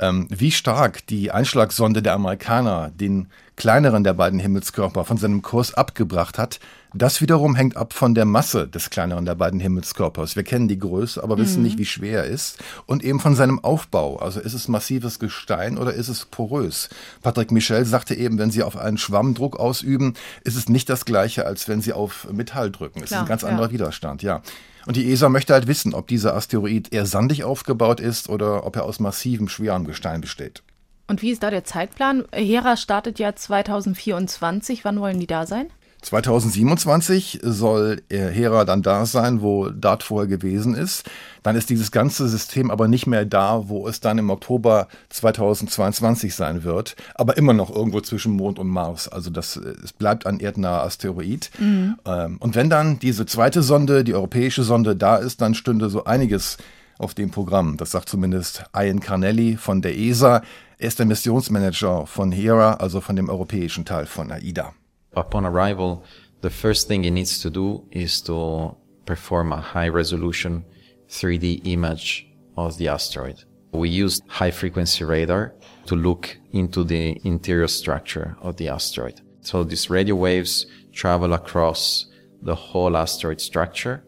Ähm, 0.00 0.26
wie 0.30 0.50
stark 0.50 1.06
die 1.06 1.30
Einschlagssonde 1.30 2.02
der 2.02 2.14
Amerikaner 2.14 2.90
den 2.90 3.28
kleineren 3.56 4.02
der 4.02 4.14
beiden 4.14 4.40
Himmelskörper 4.40 5.04
von 5.04 5.16
seinem 5.16 5.42
Kurs 5.42 5.74
abgebracht 5.74 6.38
hat, 6.38 6.58
das 6.92 7.20
wiederum 7.20 7.54
hängt 7.54 7.76
ab 7.76 7.92
von 7.92 8.14
der 8.14 8.24
Masse 8.24 8.68
des 8.68 8.90
kleineren 8.90 9.24
der 9.24 9.34
beiden 9.34 9.60
Himmelskörpers. 9.60 10.36
Wir 10.36 10.42
kennen 10.42 10.68
die 10.68 10.78
Größe, 10.78 11.22
aber 11.22 11.38
wissen 11.38 11.58
mhm. 11.58 11.64
nicht, 11.64 11.78
wie 11.78 11.84
schwer 11.84 12.24
er 12.24 12.30
ist. 12.30 12.58
Und 12.86 13.04
eben 13.04 13.20
von 13.20 13.34
seinem 13.34 13.62
Aufbau. 13.62 14.16
Also 14.16 14.40
ist 14.40 14.54
es 14.54 14.68
massives 14.68 15.18
Gestein 15.18 15.78
oder 15.78 15.92
ist 15.92 16.08
es 16.08 16.24
porös? 16.24 16.88
Patrick 17.22 17.50
Michel 17.50 17.84
sagte 17.84 18.14
eben, 18.14 18.38
wenn 18.38 18.50
Sie 18.50 18.62
auf 18.62 18.76
einen 18.76 18.98
Schwamm 18.98 19.34
Druck 19.34 19.58
ausüben, 19.58 20.14
ist 20.42 20.56
es 20.56 20.68
nicht 20.68 20.88
das 20.88 21.04
gleiche, 21.04 21.46
als 21.46 21.68
wenn 21.68 21.80
Sie 21.80 21.92
auf 21.92 22.28
Metall 22.32 22.70
drücken. 22.70 23.00
Es 23.02 23.10
ist 23.10 23.16
ein 23.16 23.26
ganz 23.26 23.44
anderer 23.44 23.66
ja. 23.66 23.72
Widerstand, 23.72 24.22
ja. 24.22 24.42
Und 24.86 24.96
die 24.96 25.10
ESA 25.10 25.28
möchte 25.28 25.54
halt 25.54 25.66
wissen, 25.66 25.94
ob 25.94 26.08
dieser 26.08 26.34
Asteroid 26.34 26.92
eher 26.92 27.06
sandig 27.06 27.44
aufgebaut 27.44 28.00
ist 28.00 28.28
oder 28.28 28.66
ob 28.66 28.76
er 28.76 28.84
aus 28.84 29.00
massivem, 29.00 29.48
schwerem 29.48 29.84
Gestein 29.84 30.20
besteht. 30.20 30.62
Und 31.06 31.22
wie 31.22 31.30
ist 31.30 31.42
da 31.42 31.50
der 31.50 31.64
Zeitplan? 31.64 32.24
Hera 32.32 32.76
startet 32.76 33.18
ja 33.18 33.34
2024. 33.34 34.84
Wann 34.84 35.00
wollen 35.00 35.20
die 35.20 35.26
da 35.26 35.46
sein? 35.46 35.68
2027 36.04 37.40
soll 37.42 38.02
Hera 38.10 38.66
dann 38.66 38.82
da 38.82 39.06
sein, 39.06 39.40
wo 39.40 39.70
DART 39.70 40.02
vorher 40.02 40.28
gewesen 40.28 40.74
ist. 40.74 41.08
Dann 41.42 41.56
ist 41.56 41.70
dieses 41.70 41.90
ganze 41.90 42.28
System 42.28 42.70
aber 42.70 42.88
nicht 42.88 43.06
mehr 43.06 43.24
da, 43.24 43.68
wo 43.68 43.88
es 43.88 44.00
dann 44.00 44.18
im 44.18 44.28
Oktober 44.28 44.88
2022 45.08 46.34
sein 46.34 46.62
wird, 46.62 46.94
aber 47.14 47.38
immer 47.38 47.54
noch 47.54 47.74
irgendwo 47.74 48.02
zwischen 48.02 48.32
Mond 48.32 48.58
und 48.58 48.68
Mars. 48.68 49.08
Also 49.08 49.30
das, 49.30 49.56
es 49.56 49.94
bleibt 49.94 50.26
ein 50.26 50.40
erdnaher 50.40 50.82
Asteroid. 50.82 51.50
Mhm. 51.58 51.96
Ähm, 52.04 52.36
und 52.38 52.54
wenn 52.54 52.68
dann 52.68 52.98
diese 52.98 53.24
zweite 53.24 53.62
Sonde, 53.62 54.04
die 54.04 54.14
europäische 54.14 54.62
Sonde, 54.62 54.96
da 54.96 55.16
ist, 55.16 55.40
dann 55.40 55.54
stünde 55.54 55.88
so 55.88 56.04
einiges 56.04 56.58
auf 56.98 57.14
dem 57.14 57.30
Programm. 57.30 57.78
Das 57.78 57.92
sagt 57.92 58.10
zumindest 58.10 58.64
Ian 58.76 59.00
Carnelli 59.00 59.56
von 59.56 59.80
der 59.80 59.96
ESA. 59.98 60.42
Er 60.76 60.88
ist 60.88 60.98
der 60.98 61.06
Missionsmanager 61.06 62.06
von 62.06 62.30
Hera, 62.30 62.74
also 62.74 63.00
von 63.00 63.16
dem 63.16 63.30
europäischen 63.30 63.86
Teil 63.86 64.04
von 64.04 64.30
AIDA. 64.30 64.74
Upon 65.16 65.46
arrival, 65.46 66.04
the 66.40 66.50
first 66.50 66.88
thing 66.88 67.04
it 67.04 67.10
needs 67.10 67.40
to 67.40 67.50
do 67.50 67.86
is 67.90 68.20
to 68.22 68.76
perform 69.06 69.52
a 69.52 69.60
high 69.60 69.88
resolution 69.88 70.64
3D 71.08 71.66
image 71.66 72.26
of 72.56 72.76
the 72.78 72.88
asteroid. 72.88 73.44
We 73.72 73.88
used 73.88 74.22
high 74.28 74.50
frequency 74.50 75.04
radar 75.04 75.54
to 75.86 75.96
look 75.96 76.36
into 76.52 76.84
the 76.84 77.20
interior 77.24 77.68
structure 77.68 78.36
of 78.40 78.56
the 78.56 78.68
asteroid. 78.68 79.20
So 79.40 79.64
these 79.64 79.90
radio 79.90 80.14
waves 80.14 80.66
travel 80.92 81.34
across 81.34 82.06
the 82.40 82.54
whole 82.54 82.96
asteroid 82.96 83.40
structure 83.40 84.04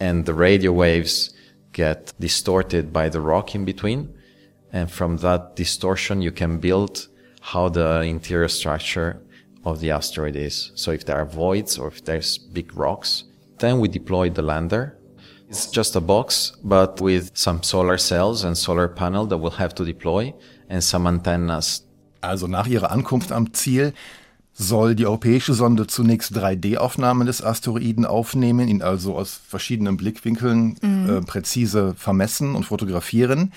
and 0.00 0.26
the 0.26 0.34
radio 0.34 0.72
waves 0.72 1.34
get 1.72 2.12
distorted 2.20 2.92
by 2.92 3.08
the 3.08 3.20
rock 3.20 3.54
in 3.54 3.64
between. 3.64 4.14
And 4.72 4.90
from 4.90 5.16
that 5.18 5.56
distortion, 5.56 6.22
you 6.22 6.32
can 6.32 6.58
build 6.58 7.08
how 7.40 7.68
the 7.68 8.02
interior 8.02 8.48
structure 8.48 9.22
of 9.64 9.80
the 9.80 9.90
asteroid 9.90 10.36
is. 10.36 10.72
So 10.74 10.90
if 10.90 11.04
there 11.04 11.16
are 11.16 11.26
voids 11.26 11.78
or 11.78 11.88
if 11.88 12.04
there's 12.04 12.38
big 12.38 12.76
rocks, 12.76 13.24
then 13.58 13.80
we 13.80 13.88
deploy 13.88 14.30
the 14.30 14.42
lander. 14.42 14.96
It's 15.48 15.66
just 15.70 15.96
a 15.96 16.00
box, 16.00 16.52
but 16.62 17.00
with 17.00 17.30
some 17.34 17.62
solar 17.62 17.96
cells 17.96 18.44
and 18.44 18.56
solar 18.56 18.86
panel 18.86 19.26
that 19.26 19.38
we'll 19.38 19.52
have 19.52 19.74
to 19.76 19.84
deploy 19.84 20.34
and 20.68 20.84
some 20.84 21.06
antennas. 21.06 21.84
Also 22.20 22.46
nach 22.46 22.66
ihrer 22.66 22.90
Ankunft 22.90 23.32
am 23.32 23.54
Ziel 23.54 23.94
soll 24.52 24.96
die 24.96 25.06
europäische 25.06 25.54
Sonde 25.54 25.86
zunächst 25.86 26.36
3D-Aufnahmen 26.36 27.26
des 27.26 27.42
Asteroiden 27.42 28.04
aufnehmen, 28.04 28.68
ihn 28.68 28.82
also 28.82 29.16
aus 29.16 29.40
verschiedenen 29.48 29.96
Blickwinkeln 29.96 30.76
mhm. 30.82 31.08
äh, 31.08 31.20
präzise 31.20 31.94
vermessen 31.94 32.56
und 32.56 32.64
fotografieren. 32.64 33.52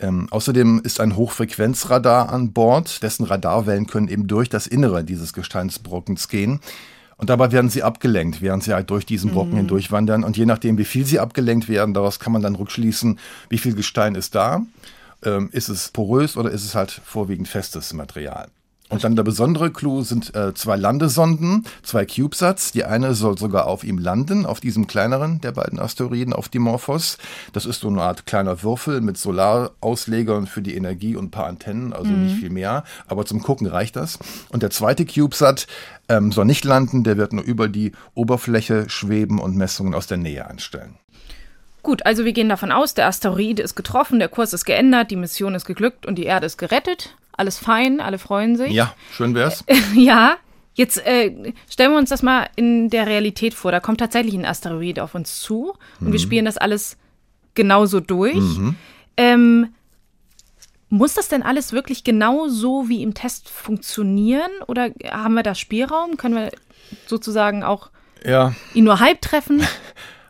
Ähm, 0.00 0.28
außerdem 0.30 0.80
ist 0.84 1.00
ein 1.00 1.16
Hochfrequenzradar 1.16 2.28
an 2.28 2.52
Bord, 2.52 3.02
dessen 3.02 3.24
Radarwellen 3.24 3.86
können 3.86 4.08
eben 4.08 4.26
durch 4.28 4.48
das 4.48 4.66
Innere 4.66 5.04
dieses 5.04 5.32
Gesteinsbrockens 5.32 6.28
gehen. 6.28 6.60
Und 7.16 7.30
dabei 7.30 7.50
werden 7.50 7.68
sie 7.68 7.82
abgelenkt, 7.82 8.40
während 8.40 8.62
sie 8.62 8.72
halt 8.72 8.90
durch 8.90 9.04
diesen 9.04 9.32
Brocken 9.32 9.52
mhm. 9.52 9.58
hindurchwandern. 9.58 10.22
Und 10.22 10.36
je 10.36 10.46
nachdem, 10.46 10.78
wie 10.78 10.84
viel 10.84 11.04
sie 11.04 11.18
abgelenkt 11.18 11.68
werden, 11.68 11.92
daraus 11.92 12.20
kann 12.20 12.32
man 12.32 12.42
dann 12.42 12.54
rückschließen, 12.54 13.18
wie 13.48 13.58
viel 13.58 13.74
Gestein 13.74 14.14
ist 14.14 14.36
da. 14.36 14.62
Ähm, 15.24 15.48
ist 15.52 15.68
es 15.68 15.88
porös 15.88 16.36
oder 16.36 16.50
ist 16.50 16.64
es 16.64 16.76
halt 16.76 16.92
vorwiegend 17.04 17.48
festes 17.48 17.92
Material? 17.92 18.48
Und 18.90 19.04
dann 19.04 19.16
der 19.16 19.22
besondere 19.22 19.70
Clou 19.70 20.02
sind 20.02 20.34
äh, 20.34 20.54
zwei 20.54 20.76
Landesonden, 20.76 21.64
zwei 21.82 22.06
CubeSats. 22.06 22.72
Die 22.72 22.84
eine 22.84 23.14
soll 23.14 23.36
sogar 23.36 23.66
auf 23.66 23.84
ihm 23.84 23.98
landen, 23.98 24.46
auf 24.46 24.60
diesem 24.60 24.86
kleineren 24.86 25.40
der 25.42 25.52
beiden 25.52 25.78
Asteroiden, 25.78 26.32
auf 26.32 26.48
Dimorphos. 26.48 27.18
Das 27.52 27.66
ist 27.66 27.80
so 27.80 27.88
eine 27.88 28.00
Art 28.00 28.24
kleiner 28.24 28.62
Würfel 28.62 29.02
mit 29.02 29.18
Solarauslegern 29.18 30.46
für 30.46 30.62
die 30.62 30.74
Energie 30.74 31.16
und 31.16 31.26
ein 31.26 31.30
paar 31.30 31.46
Antennen, 31.46 31.92
also 31.92 32.10
mhm. 32.10 32.24
nicht 32.24 32.36
viel 32.36 32.50
mehr. 32.50 32.84
Aber 33.06 33.26
zum 33.26 33.42
Gucken 33.42 33.66
reicht 33.66 33.96
das. 33.96 34.18
Und 34.50 34.62
der 34.62 34.70
zweite 34.70 35.04
CubeSat 35.04 35.66
ähm, 36.08 36.32
soll 36.32 36.46
nicht 36.46 36.64
landen, 36.64 37.04
der 37.04 37.18
wird 37.18 37.34
nur 37.34 37.44
über 37.44 37.68
die 37.68 37.92
Oberfläche 38.14 38.88
schweben 38.88 39.38
und 39.38 39.54
Messungen 39.54 39.94
aus 39.94 40.06
der 40.06 40.16
Nähe 40.16 40.46
anstellen. 40.46 40.94
Gut, 41.82 42.06
also 42.06 42.24
wir 42.24 42.32
gehen 42.32 42.48
davon 42.48 42.72
aus, 42.72 42.94
der 42.94 43.06
Asteroid 43.06 43.60
ist 43.60 43.74
getroffen, 43.74 44.18
der 44.18 44.28
Kurs 44.28 44.52
ist 44.52 44.64
geändert, 44.64 45.10
die 45.10 45.16
Mission 45.16 45.54
ist 45.54 45.64
geglückt 45.64 46.06
und 46.06 46.16
die 46.16 46.24
Erde 46.24 46.46
ist 46.46 46.56
gerettet 46.56 47.14
alles 47.38 47.58
fein, 47.58 48.00
alle 48.00 48.18
freuen 48.18 48.56
sich. 48.56 48.72
Ja, 48.72 48.94
schön 49.12 49.34
wär's. 49.34 49.64
ja, 49.94 50.36
jetzt 50.74 50.98
äh, 51.06 51.52
stellen 51.70 51.92
wir 51.92 51.98
uns 51.98 52.10
das 52.10 52.22
mal 52.22 52.48
in 52.56 52.90
der 52.90 53.06
Realität 53.06 53.54
vor. 53.54 53.72
Da 53.72 53.80
kommt 53.80 54.00
tatsächlich 54.00 54.34
ein 54.34 54.44
Asteroid 54.44 55.00
auf 55.00 55.14
uns 55.14 55.40
zu 55.40 55.74
und 56.00 56.08
mhm. 56.08 56.12
wir 56.12 56.18
spielen 56.18 56.44
das 56.44 56.58
alles 56.58 56.96
genauso 57.54 58.00
durch. 58.00 58.36
Mhm. 58.36 58.76
Ähm, 59.16 59.68
muss 60.90 61.14
das 61.14 61.28
denn 61.28 61.42
alles 61.42 61.72
wirklich 61.72 62.02
genau 62.02 62.48
so 62.48 62.88
wie 62.88 63.02
im 63.02 63.14
Test 63.14 63.48
funktionieren 63.48 64.50
oder 64.66 64.90
haben 65.10 65.34
wir 65.34 65.42
da 65.42 65.54
Spielraum? 65.54 66.16
Können 66.16 66.34
wir 66.34 66.50
sozusagen 67.06 67.62
auch 67.62 67.90
ja. 68.24 68.54
ihn 68.74 68.84
nur 68.84 69.00
halb 69.00 69.20
treffen? 69.20 69.62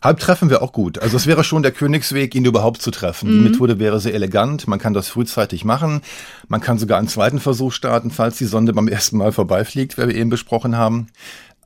Halb 0.03 0.21
treffen 0.21 0.51
wir 0.51 0.63
auch 0.63 0.73
gut. 0.73 0.99
Also 1.01 1.17
es 1.17 1.27
wäre 1.27 1.45
schon 1.45 1.63
der 1.63 1.73
Königsweg, 1.73 2.35
ihn 2.35 2.45
überhaupt 2.45 2.83
zu 2.83 2.91
treffen. 2.91 3.31
Mhm. 3.31 3.33
Die 3.45 3.51
Methode 3.51 3.79
wäre 3.79 4.01
sehr 4.01 4.15
elegant. 4.15 4.69
Man 4.69 4.79
kann 4.79 4.95
das 4.95 5.09
frühzeitig 5.09 5.65
machen. 5.65 6.03
Man 6.49 6.61
kann 6.61 6.79
sogar 6.79 6.99
einen 6.99 7.09
zweiten 7.09 7.41
Versuch 7.41 7.73
starten, 7.73 8.11
falls 8.11 8.39
die 8.39 8.45
Sonde 8.45 8.73
beim 8.73 8.89
ersten 8.89 9.17
Mal 9.17 9.33
vorbeifliegt, 9.33 9.99
wie 9.99 10.09
wir 10.09 10.15
eben 10.15 10.31
besprochen 10.31 10.77
haben. 10.77 11.09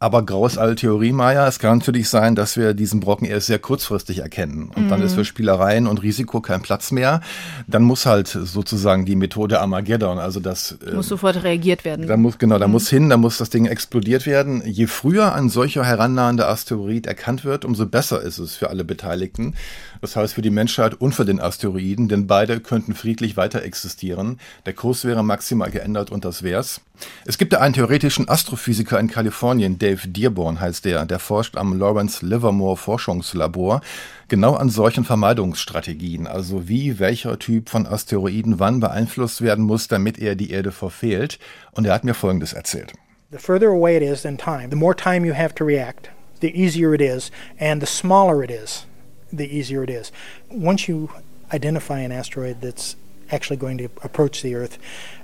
Aber 0.03 0.27
graues 0.27 0.59
alte 0.59 0.75
Theorie, 0.75 1.13
Maya, 1.13 1.47
es 1.47 1.61
kann 1.61 1.79
natürlich 1.79 2.09
sein, 2.09 2.35
dass 2.35 2.57
wir 2.57 2.75
diesen 2.75 2.99
Brocken 2.99 3.25
erst 3.25 3.47
sehr 3.47 3.61
kurzfristig 3.61 4.19
erkennen. 4.19 4.73
Und 4.75 4.87
mhm. 4.87 4.89
dann 4.89 5.01
ist 5.01 5.15
für 5.15 5.25
Spielereien 5.25 5.87
und 5.87 6.03
Risiko 6.03 6.41
kein 6.41 6.61
Platz 6.61 6.91
mehr. 6.91 7.21
Dann 7.69 7.85
muss 7.85 8.05
halt 8.05 8.27
sozusagen 8.27 9.05
die 9.05 9.15
Methode 9.15 9.61
Armageddon, 9.61 10.19
also 10.19 10.41
das... 10.41 10.77
Äh, 10.85 10.95
muss 10.95 11.07
sofort 11.07 11.45
reagiert 11.45 11.85
werden. 11.85 12.09
Da 12.09 12.17
muss, 12.17 12.39
genau, 12.39 12.59
da 12.59 12.67
mhm. 12.67 12.73
muss 12.73 12.91
hin, 12.91 13.11
da 13.11 13.17
muss 13.17 13.39
das 13.39 13.51
Ding 13.51 13.67
explodiert 13.67 14.27
werden. 14.27 14.61
Je 14.67 14.89
früher 14.89 15.35
ein 15.37 15.49
solcher 15.49 15.85
herannahender 15.85 16.49
Asteroid 16.49 17.07
erkannt 17.07 17.45
wird, 17.45 17.65
umso 17.65 17.87
besser 17.87 18.23
ist 18.23 18.39
es 18.39 18.57
für 18.57 18.71
alle 18.71 18.83
Beteiligten. 18.83 19.55
Das 20.01 20.17
heißt 20.17 20.35
für 20.35 20.43
die 20.43 20.51
Menschheit 20.51 21.01
und 21.01 21.15
für 21.15 21.25
den 21.25 21.41
Asteroiden, 21.41 22.09
denn 22.09 22.27
beide 22.27 22.59
könnten 22.59 22.95
friedlich 22.95 23.37
weiter 23.37 23.63
existieren. 23.63 24.41
Der 24.67 24.73
Kurs 24.73 25.05
wäre 25.05 25.23
maximal 25.23 25.71
geändert 25.71 26.11
und 26.11 26.25
das 26.25 26.43
wär's. 26.43 26.81
Es 27.25 27.39
gibt 27.39 27.53
da 27.53 27.59
einen 27.59 27.75
theoretischen 27.75 28.29
Astrophysiker 28.29 28.99
in 29.01 29.09
Kalifornien, 29.09 29.79
Dave 29.79 30.09
Dearborn 30.09 30.61
heißt 30.61 30.85
der, 30.85 31.07
der 31.07 31.19
forscht 31.19 31.57
am 31.57 31.79
Lawrence 31.79 32.25
Livermore 32.25 32.77
Forschungslabor 32.77 33.81
genau 34.29 34.55
an 34.55 34.69
solchen 34.69 35.05
Vermeidungsstrategien, 35.05 36.27
also 36.27 36.69
wie 36.69 36.99
welcher 36.99 37.39
Typ 37.39 37.69
von 37.69 37.87
Asteroiden 37.87 38.59
wann 38.59 38.81
beeinflusst 38.81 39.43
werden 39.43 39.65
muss, 39.65 39.89
damit 39.89 40.19
er 40.19 40.35
die 40.35 40.51
Erde 40.51 40.73
verfehlt. 40.73 41.39
Und 41.73 41.87
er 41.87 41.95
hat 41.95 42.05
mir 42.05 42.15
Folgendes 42.15 42.53
erzählt. 42.53 42.93
The 43.31 43.39
further 43.39 43.69
away 43.69 43.97
it 43.97 44.03
is 44.03 44.25
in 44.25 44.37
time, 44.37 44.69
the 44.71 44.77
more 44.77 44.95
time 44.95 45.27
you 45.27 45.35
have 45.35 45.55
to 45.55 45.65
react, 45.65 46.11
the 46.41 46.51
easier 46.55 46.93
it 46.93 47.01
is, 47.01 47.31
and 47.59 47.81
the 47.81 47.87
smaller 47.87 48.43
it 48.45 48.51
is, 48.51 48.87
the 49.33 49.47
easier 49.47 49.83
it 49.83 49.91
is. 49.91 50.13
Once 50.51 50.87
you 50.87 51.09
identify 51.51 52.01
an 52.01 52.13
asteroid 52.13 52.61
that's 52.61 52.97
actually 53.31 53.57
going 53.57 53.79
to 53.79 53.89
approach 54.03 54.43
the 54.43 54.55
Earth, 54.55 54.79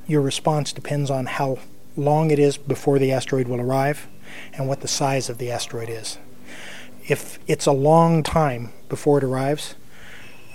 your 0.09 0.23
response 0.23 0.73
depends 0.73 1.11
on 1.11 1.27
how 1.27 1.59
long 1.97 2.31
it 2.31 2.39
is 2.39 2.57
before 2.57 2.99
the 2.99 3.13
asteroid 3.13 3.47
will 3.47 3.61
arrive 3.61 4.09
and 4.55 4.67
what 4.67 4.81
the 4.81 4.89
size 4.89 5.29
of 5.29 5.39
the 5.39 5.51
asteroid 5.51 5.89
is. 5.89 6.19
If 7.07 7.39
it's 7.47 7.67
a 7.67 7.73
long 7.73 8.23
time 8.23 8.73
before 8.89 9.19
it 9.19 9.25
arrives, 9.25 9.75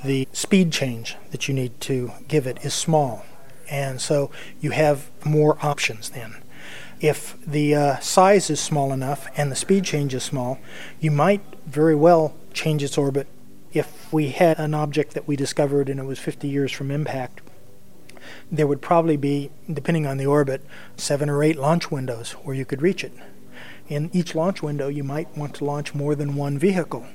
the 0.03 0.27
speed 0.33 0.71
change 0.71 1.15
that 1.31 1.47
you 1.47 1.53
need 1.53 1.79
to 1.81 2.11
give 2.27 2.47
it 2.47 2.65
is 2.65 2.73
small. 2.73 3.25
And 3.69 4.01
so 4.01 4.31
you 4.59 4.71
have 4.71 5.09
more 5.23 5.57
options 5.65 6.09
then. 6.09 6.35
If 6.99 7.37
the 7.45 7.75
uh, 7.75 7.99
size 7.99 8.49
is 8.49 8.59
small 8.59 8.91
enough 8.91 9.27
and 9.37 9.51
the 9.51 9.55
speed 9.55 9.83
change 9.83 10.13
is 10.13 10.23
small, 10.23 10.59
you 10.99 11.11
might 11.11 11.41
very 11.65 11.95
well 11.95 12.33
change 12.53 12.83
its 12.83 12.97
orbit. 12.97 13.27
If 13.71 14.11
we 14.11 14.29
had 14.29 14.59
an 14.59 14.73
object 14.73 15.13
that 15.13 15.27
we 15.27 15.35
discovered 15.35 15.89
and 15.89 15.99
it 15.99 16.05
was 16.05 16.19
50 16.19 16.47
years 16.47 16.71
from 16.71 16.91
impact, 16.91 17.41
there 18.53 18.67
would 18.67 18.81
probably 18.81 19.17
be, 19.17 19.49
depending 19.71 20.05
on 20.05 20.17
the 20.17 20.27
orbit, 20.27 20.61
seven 20.95 21.29
or 21.29 21.43
eight 21.43 21.57
launch 21.57 21.91
windows 21.91 22.33
where 22.43 22.55
you 22.55 22.65
could 22.65 22.81
reach 22.81 23.03
it. 23.03 23.13
In 23.89 24.09
each 24.13 24.35
launch 24.35 24.61
window, 24.61 24.87
you 24.87 25.03
might 25.03 25.35
want 25.35 25.55
to 25.55 25.65
launch 25.65 25.93
more 25.93 26.15
than 26.15 26.35
one 26.35 26.57
vehicle, 26.59 27.05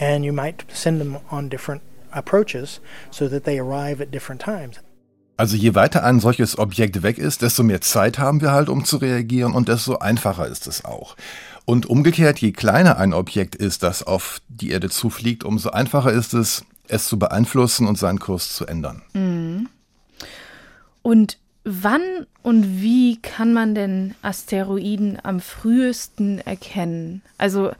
and 0.00 0.24
you 0.24 0.32
might 0.32 0.64
send 0.68 1.00
them 1.00 1.18
on 1.30 1.48
different 1.48 1.82
approaches 2.12 2.80
so 3.10 3.28
that 3.28 3.44
they 3.44 3.58
arrive 3.58 4.00
at 4.00 4.10
different 4.10 4.40
times. 4.40 4.80
Also 5.36 5.56
je 5.56 5.74
weiter 5.74 6.04
ein 6.04 6.20
solches 6.20 6.58
Objekt 6.58 7.02
weg 7.02 7.18
ist, 7.18 7.42
desto 7.42 7.64
mehr 7.64 7.80
Zeit 7.80 8.18
haben 8.20 8.40
wir 8.40 8.52
halt, 8.52 8.68
um 8.68 8.84
zu 8.84 8.98
reagieren 8.98 9.52
und 9.52 9.68
desto 9.68 9.98
einfacher 9.98 10.46
ist 10.46 10.68
es 10.68 10.84
auch. 10.84 11.16
Und 11.64 11.86
umgekehrt, 11.86 12.38
je 12.38 12.52
kleiner 12.52 12.98
ein 12.98 13.12
Objekt 13.12 13.56
ist, 13.56 13.82
das 13.82 14.04
auf 14.04 14.40
die 14.48 14.70
Erde 14.70 14.90
zufliegt, 14.90 15.42
umso 15.42 15.70
einfacher 15.70 16.12
ist 16.12 16.34
es, 16.34 16.64
es 16.86 17.08
zu 17.08 17.18
beeinflussen 17.18 17.88
und 17.88 17.98
seinen 17.98 18.20
Kurs 18.20 18.54
zu 18.54 18.66
ändern. 18.66 19.02
Mhm. 19.14 19.68
Und 21.04 21.36
wann 21.64 22.26
und 22.42 22.80
wie 22.80 23.20
kann 23.20 23.52
man 23.52 23.74
denn 23.74 24.14
Asteroiden 24.22 25.18
am 25.22 25.38
frühesten 25.40 26.38
erkennen? 26.38 27.20
Also, 27.36 27.72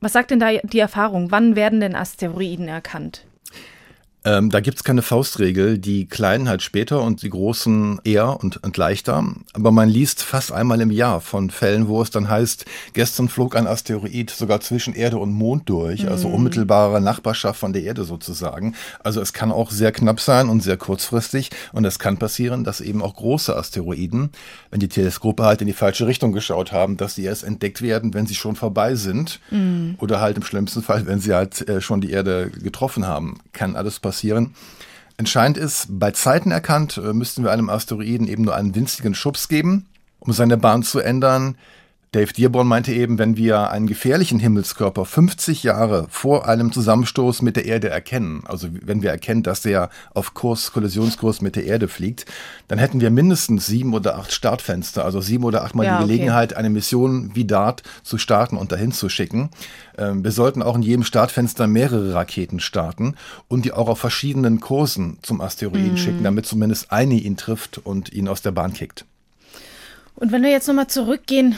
was 0.00 0.14
sagt 0.14 0.30
denn 0.30 0.40
da 0.40 0.56
die 0.56 0.78
Erfahrung? 0.78 1.30
Wann 1.30 1.56
werden 1.56 1.80
denn 1.80 1.94
Asteroiden 1.94 2.66
erkannt? 2.66 3.24
Ähm, 4.28 4.50
da 4.50 4.60
gibt's 4.60 4.84
keine 4.84 5.00
Faustregel, 5.00 5.78
die 5.78 6.06
kleinen 6.06 6.50
halt 6.50 6.60
später 6.60 7.00
und 7.00 7.22
die 7.22 7.30
großen 7.30 7.98
eher 8.04 8.38
und, 8.38 8.62
und 8.62 8.76
leichter. 8.76 9.24
Aber 9.54 9.72
man 9.72 9.88
liest 9.88 10.22
fast 10.22 10.52
einmal 10.52 10.82
im 10.82 10.90
Jahr 10.90 11.22
von 11.22 11.48
Fällen, 11.48 11.88
wo 11.88 12.02
es 12.02 12.10
dann 12.10 12.28
heißt, 12.28 12.66
gestern 12.92 13.30
flog 13.30 13.56
ein 13.56 13.66
Asteroid 13.66 14.28
sogar 14.28 14.60
zwischen 14.60 14.94
Erde 14.94 15.16
und 15.16 15.32
Mond 15.32 15.70
durch, 15.70 16.00
also 16.00 16.04
mhm. 16.04 16.12
also 16.12 16.28
unmittelbare 16.28 17.00
Nachbarschaft 17.00 17.58
von 17.58 17.72
der 17.72 17.84
Erde 17.84 18.04
sozusagen. 18.04 18.74
Also 19.02 19.22
es 19.22 19.32
kann 19.32 19.50
auch 19.50 19.70
sehr 19.70 19.92
knapp 19.92 20.20
sein 20.20 20.50
und 20.50 20.62
sehr 20.62 20.76
kurzfristig 20.76 21.48
und 21.72 21.86
es 21.86 21.98
kann 21.98 22.18
passieren, 22.18 22.64
dass 22.64 22.82
eben 22.82 23.00
auch 23.00 23.14
große 23.14 23.56
Asteroiden, 23.56 24.28
wenn 24.70 24.80
die 24.80 24.88
Teleskope 24.88 25.44
halt 25.44 25.62
in 25.62 25.68
die 25.68 25.72
falsche 25.72 26.06
Richtung 26.06 26.32
geschaut 26.32 26.70
haben, 26.70 26.98
dass 26.98 27.14
sie 27.14 27.24
erst 27.24 27.44
entdeckt 27.44 27.80
werden, 27.80 28.12
wenn 28.12 28.26
sie 28.26 28.34
schon 28.34 28.56
vorbei 28.56 28.94
sind 28.94 29.40
mhm. 29.50 29.94
oder 30.00 30.20
halt 30.20 30.36
im 30.36 30.42
schlimmsten 30.42 30.82
Fall, 30.82 31.06
wenn 31.06 31.20
sie 31.20 31.32
halt 31.32 31.66
äh, 31.66 31.80
schon 31.80 32.02
die 32.02 32.10
Erde 32.10 32.50
getroffen 32.50 33.06
haben. 33.06 33.38
Kann 33.54 33.74
alles 33.74 33.98
passieren 34.00 34.17
passieren. 34.18 34.54
Entscheidend 35.16 35.58
ist, 35.58 35.86
bei 35.90 36.10
Zeiten 36.10 36.50
erkannt, 36.50 36.96
äh, 36.96 37.12
müssten 37.12 37.44
wir 37.44 37.52
einem 37.52 37.70
Asteroiden 37.70 38.26
eben 38.26 38.42
nur 38.42 38.56
einen 38.56 38.74
winzigen 38.74 39.14
Schubs 39.14 39.48
geben, 39.48 39.86
um 40.18 40.32
seine 40.32 40.56
Bahn 40.56 40.82
zu 40.82 40.98
ändern. 40.98 41.56
Dave 42.12 42.32
Dearborn 42.32 42.66
meinte 42.66 42.92
eben, 42.92 43.18
wenn 43.18 43.36
wir 43.36 43.70
einen 43.70 43.86
gefährlichen 43.86 44.38
Himmelskörper 44.38 45.04
50 45.04 45.62
Jahre 45.62 46.06
vor 46.08 46.48
einem 46.48 46.72
Zusammenstoß 46.72 47.42
mit 47.42 47.56
der 47.56 47.66
Erde 47.66 47.90
erkennen, 47.90 48.44
also 48.46 48.68
wenn 48.82 49.02
wir 49.02 49.10
erkennen, 49.10 49.42
dass 49.42 49.60
der 49.60 49.90
auf 50.14 50.32
Kurs, 50.32 50.72
Kollisionskurs 50.72 51.42
mit 51.42 51.54
der 51.54 51.64
Erde 51.64 51.86
fliegt, 51.86 52.24
dann 52.66 52.78
hätten 52.78 53.02
wir 53.02 53.10
mindestens 53.10 53.66
sieben 53.66 53.92
oder 53.92 54.16
acht 54.16 54.32
Startfenster, 54.32 55.04
also 55.04 55.20
sieben 55.20 55.44
oder 55.44 55.64
achtmal 55.64 55.84
ja, 55.84 55.98
die 55.98 56.06
Gelegenheit, 56.06 56.52
okay. 56.52 56.60
eine 56.60 56.70
Mission 56.70 57.32
wie 57.34 57.44
DART 57.44 57.82
zu 58.02 58.16
starten 58.16 58.56
und 58.56 58.72
dahin 58.72 58.92
zu 58.92 59.10
schicken. 59.10 59.50
Ähm, 59.98 60.24
wir 60.24 60.32
sollten 60.32 60.62
auch 60.62 60.76
in 60.76 60.82
jedem 60.82 61.04
Startfenster 61.04 61.66
mehrere 61.66 62.14
Raketen 62.14 62.58
starten 62.58 63.16
und 63.48 63.66
die 63.66 63.72
auch 63.72 63.88
auf 63.88 63.98
verschiedenen 63.98 64.60
Kursen 64.60 65.18
zum 65.20 65.42
Asteroiden 65.42 65.92
mhm. 65.92 65.96
schicken, 65.98 66.22
damit 66.22 66.46
zumindest 66.46 66.90
eine 66.90 67.16
ihn 67.16 67.36
trifft 67.36 67.76
und 67.76 68.10
ihn 68.14 68.28
aus 68.28 68.40
der 68.40 68.52
Bahn 68.52 68.72
kickt. 68.72 69.04
Und 70.14 70.32
wenn 70.32 70.42
wir 70.42 70.50
jetzt 70.50 70.66
nochmal 70.66 70.88
zurückgehen 70.88 71.54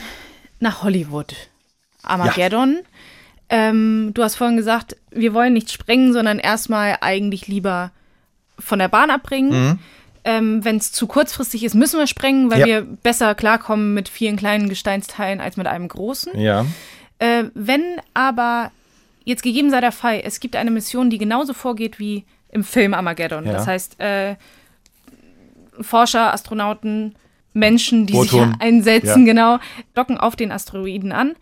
nach 0.61 0.83
Hollywood. 0.83 1.35
Armageddon. 2.03 2.79
Ja. 2.79 3.69
Ähm, 3.69 4.11
du 4.13 4.23
hast 4.23 4.35
vorhin 4.35 4.57
gesagt, 4.57 4.95
wir 5.11 5.33
wollen 5.33 5.53
nicht 5.53 5.71
sprengen, 5.71 6.13
sondern 6.13 6.39
erstmal 6.39 6.97
eigentlich 7.01 7.47
lieber 7.47 7.91
von 8.57 8.79
der 8.79 8.87
Bahn 8.87 9.09
abbringen. 9.09 9.51
Mhm. 9.51 9.79
Ähm, 10.23 10.63
Wenn 10.63 10.77
es 10.77 10.91
zu 10.91 11.07
kurzfristig 11.07 11.63
ist, 11.63 11.73
müssen 11.73 11.99
wir 11.99 12.07
sprengen, 12.07 12.51
weil 12.51 12.59
ja. 12.61 12.65
wir 12.65 12.81
besser 12.81 13.35
klarkommen 13.35 13.93
mit 13.93 14.07
vielen 14.07 14.37
kleinen 14.37 14.69
Gesteinsteilen 14.69 15.41
als 15.41 15.57
mit 15.57 15.67
einem 15.67 15.87
großen. 15.87 16.39
Ja. 16.39 16.65
Äh, 17.19 17.45
wenn 17.55 17.83
aber 18.13 18.71
jetzt 19.25 19.43
gegeben 19.43 19.69
sei 19.69 19.81
der 19.81 19.91
Fall, 19.91 20.21
es 20.23 20.39
gibt 20.39 20.55
eine 20.55 20.71
Mission, 20.71 21.09
die 21.09 21.17
genauso 21.17 21.53
vorgeht 21.53 21.99
wie 21.99 22.23
im 22.49 22.63
Film 22.63 22.93
Armageddon. 22.93 23.45
Ja. 23.45 23.53
Das 23.53 23.67
heißt, 23.67 23.99
äh, 23.99 24.35
Forscher, 25.79 26.33
Astronauten 26.33 27.15
Menschen, 27.53 28.05
die 28.05 28.13
Proton. 28.13 28.51
sich 28.51 28.61
einsetzen, 28.61 29.25
ja. 29.25 29.33
genau, 29.33 29.59
docken 29.93 30.17
auf 30.17 30.35
den 30.35 30.51
Asteroiden 30.51 31.11
an, 31.11 31.35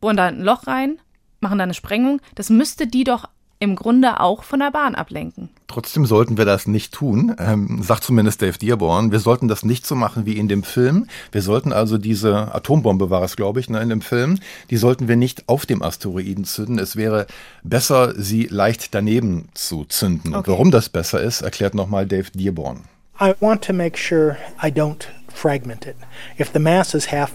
bohren 0.00 0.16
da 0.16 0.26
ein 0.26 0.42
Loch 0.42 0.66
rein, 0.66 0.98
machen 1.40 1.58
da 1.58 1.64
eine 1.64 1.74
Sprengung. 1.74 2.20
Das 2.34 2.50
müsste 2.50 2.86
die 2.86 3.04
doch 3.04 3.28
im 3.62 3.76
Grunde 3.76 4.18
auch 4.18 4.42
von 4.42 4.58
der 4.58 4.72
Bahn 4.72 4.96
ablenken. 4.96 5.48
Trotzdem 5.68 6.04
sollten 6.04 6.36
wir 6.36 6.44
das 6.44 6.66
nicht 6.66 6.92
tun, 6.92 7.36
ähm, 7.38 7.80
sagt 7.80 8.02
zumindest 8.02 8.42
Dave 8.42 8.58
Dearborn. 8.58 9.12
Wir 9.12 9.20
sollten 9.20 9.46
das 9.46 9.64
nicht 9.64 9.86
so 9.86 9.94
machen 9.94 10.26
wie 10.26 10.36
in 10.36 10.48
dem 10.48 10.64
Film. 10.64 11.06
Wir 11.30 11.42
sollten 11.42 11.72
also 11.72 11.96
diese 11.96 12.52
Atombombe 12.52 13.08
war 13.08 13.22
es, 13.22 13.36
glaube 13.36 13.60
ich, 13.60 13.70
ne, 13.70 13.80
in 13.80 13.88
dem 13.88 14.00
Film, 14.00 14.40
die 14.70 14.76
sollten 14.76 15.06
wir 15.06 15.14
nicht 15.14 15.48
auf 15.48 15.64
dem 15.64 15.80
Asteroiden 15.80 16.44
zünden. 16.44 16.80
Es 16.80 16.96
wäre 16.96 17.28
besser, 17.62 18.14
sie 18.20 18.48
leicht 18.50 18.96
daneben 18.96 19.48
zu 19.54 19.84
zünden. 19.84 20.34
Okay. 20.34 20.38
Und 20.38 20.48
warum 20.48 20.70
das 20.72 20.88
besser 20.88 21.20
ist, 21.22 21.42
erklärt 21.42 21.76
nochmal 21.76 22.04
Dave 22.04 22.32
Dearborn. 22.34 22.80
I 23.22 23.36
want 23.38 23.62
to 23.62 23.72
make 23.72 23.94
sure 23.94 24.38
I 24.60 24.70
don't 24.70 25.08
fragment 25.28 25.86
it. 25.86 25.96
If 26.38 26.52
the 26.52 26.58
mass 26.58 26.92
is 26.92 27.04
half 27.04 27.32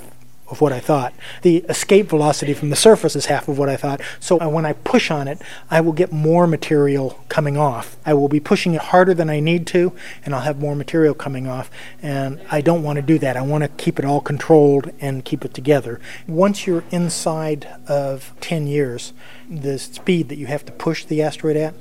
of 0.50 0.60
what 0.60 0.74
I 0.74 0.82
thought, 0.82 1.14
the 1.44 1.60
escape 1.70 2.08
velocity 2.08 2.54
from 2.54 2.72
the 2.72 2.76
surface 2.76 3.16
is 3.16 3.28
half 3.28 3.48
of 3.48 3.58
what 3.58 3.70
I 3.70 3.78
thought. 3.78 4.02
So 4.20 4.50
when 4.50 4.66
I 4.66 4.74
push 4.74 5.10
on 5.10 5.30
it, 5.30 5.42
I 5.72 5.80
will 5.80 5.94
get 5.94 6.12
more 6.12 6.46
material 6.46 7.24
coming 7.30 7.56
off. 7.56 7.96
I 8.06 8.14
will 8.16 8.28
be 8.28 8.42
pushing 8.42 8.74
it 8.74 8.82
harder 8.82 9.14
than 9.14 9.30
I 9.30 9.40
need 9.40 9.66
to, 9.68 9.94
and 10.26 10.36
I'll 10.36 10.42
have 10.42 10.60
more 10.60 10.76
material 10.76 11.14
coming 11.14 11.48
off. 11.48 11.72
And 12.02 12.42
I 12.52 12.60
don't 12.60 12.84
want 12.84 12.98
to 12.98 13.02
do 13.02 13.18
that. 13.20 13.38
I 13.38 13.42
want 13.42 13.64
to 13.64 13.70
keep 13.70 13.98
it 13.98 14.04
all 14.04 14.20
controlled 14.20 14.92
and 15.00 15.24
keep 15.24 15.46
it 15.46 15.54
together. 15.54 16.02
Once 16.28 16.68
you're 16.68 16.84
inside 16.92 17.66
of 17.88 18.34
10 18.42 18.68
years, 18.68 19.14
the 19.50 19.80
speed 19.80 20.28
that 20.28 20.38
you 20.38 20.48
have 20.48 20.66
to 20.66 20.74
push 20.74 21.06
the 21.06 21.22
asteroid 21.22 21.56
at 21.56 21.76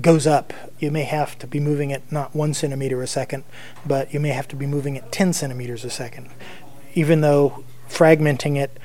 goes 0.00 0.26
up. 0.26 0.52
You 0.78 0.90
may 0.90 1.04
have 1.04 1.38
to 1.38 1.46
be 1.46 1.60
moving 1.60 1.90
it 1.90 2.02
not 2.10 2.34
one 2.34 2.54
centimeter 2.54 3.02
a 3.02 3.06
second, 3.06 3.44
but 3.86 4.12
you 4.12 4.20
may 4.20 4.30
have 4.30 4.48
to 4.48 4.56
be 4.56 4.66
moving 4.66 4.96
it 4.96 5.12
10 5.12 5.32
centimeters 5.32 5.84
a 5.84 5.90
second. 5.90 6.28
Even 6.94 7.20
though 7.20 7.64
fragmenting 7.88 8.56
it 8.56 8.78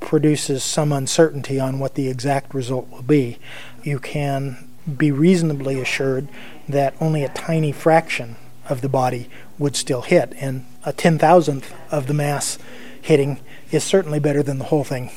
produces 0.00 0.62
some 0.62 0.92
uncertainty 0.92 1.58
on 1.58 1.78
what 1.78 1.94
the 1.94 2.08
exact 2.08 2.54
result 2.54 2.88
will 2.90 3.02
be, 3.02 3.38
you 3.82 3.98
can 3.98 4.68
be 4.96 5.10
reasonably 5.10 5.80
assured 5.80 6.28
that 6.68 6.94
only 7.00 7.24
a 7.24 7.28
tiny 7.30 7.72
fraction 7.72 8.36
of 8.68 8.80
the 8.80 8.88
body 8.88 9.28
would 9.58 9.74
still 9.74 10.02
hit, 10.02 10.32
and 10.40 10.64
a 10.84 10.92
ten 10.92 11.18
thousandth 11.18 11.74
of 11.90 12.06
the 12.06 12.14
mass 12.14 12.58
hitting 13.00 13.40
is 13.70 13.82
certainly 13.82 14.18
better 14.18 14.42
than 14.42 14.58
the 14.58 14.66
whole 14.66 14.84
thing 14.84 15.10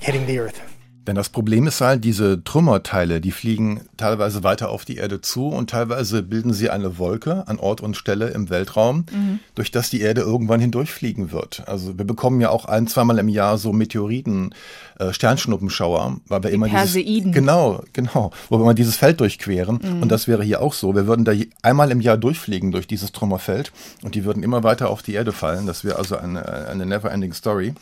hitting 0.00 0.26
the 0.26 0.38
Earth. 0.38 0.73
Denn 1.06 1.16
das 1.16 1.28
Problem 1.28 1.66
ist 1.66 1.80
halt, 1.80 2.02
diese 2.04 2.42
Trümmerteile, 2.44 3.20
die 3.20 3.30
fliegen 3.30 3.82
teilweise 3.96 4.42
weiter 4.42 4.70
auf 4.70 4.84
die 4.84 4.96
Erde 4.96 5.20
zu 5.20 5.48
und 5.48 5.68
teilweise 5.70 6.22
bilden 6.22 6.54
sie 6.54 6.70
eine 6.70 6.98
Wolke 6.98 7.46
an 7.46 7.58
Ort 7.58 7.82
und 7.82 7.96
Stelle 7.96 8.28
im 8.28 8.48
Weltraum, 8.48 9.04
mhm. 9.12 9.40
durch 9.54 9.70
das 9.70 9.90
die 9.90 10.00
Erde 10.00 10.22
irgendwann 10.22 10.60
hindurchfliegen 10.60 11.30
wird. 11.30 11.64
Also 11.66 11.98
wir 11.98 12.06
bekommen 12.06 12.40
ja 12.40 12.48
auch 12.48 12.64
ein, 12.64 12.86
zweimal 12.86 13.18
im 13.18 13.28
Jahr 13.28 13.58
so 13.58 13.72
Meteoriten, 13.72 14.54
äh, 14.98 15.12
Sternschnuppenschauer, 15.12 16.20
weil 16.28 16.42
wir 16.42 16.50
die 16.50 16.54
immer 16.54 16.68
Perseiden. 16.68 17.32
dieses 17.32 17.34
genau, 17.34 17.82
genau, 17.92 18.30
wo 18.48 18.58
wir 18.58 18.62
immer 18.62 18.74
dieses 18.74 18.96
Feld 18.96 19.20
durchqueren 19.20 19.80
mhm. 19.82 20.02
und 20.02 20.08
das 20.10 20.26
wäre 20.26 20.42
hier 20.42 20.62
auch 20.62 20.72
so. 20.72 20.94
Wir 20.94 21.06
würden 21.06 21.26
da 21.26 21.32
einmal 21.62 21.90
im 21.90 22.00
Jahr 22.00 22.16
durchfliegen 22.16 22.72
durch 22.72 22.86
dieses 22.86 23.12
Trümmerfeld 23.12 23.72
und 24.02 24.14
die 24.14 24.24
würden 24.24 24.42
immer 24.42 24.62
weiter 24.62 24.88
auf 24.88 25.02
die 25.02 25.12
Erde 25.12 25.32
fallen. 25.32 25.66
Das 25.66 25.84
wäre 25.84 25.98
also 25.98 26.16
eine, 26.16 26.46
eine 26.68 26.86
never-ending 26.86 27.34
Story. 27.34 27.74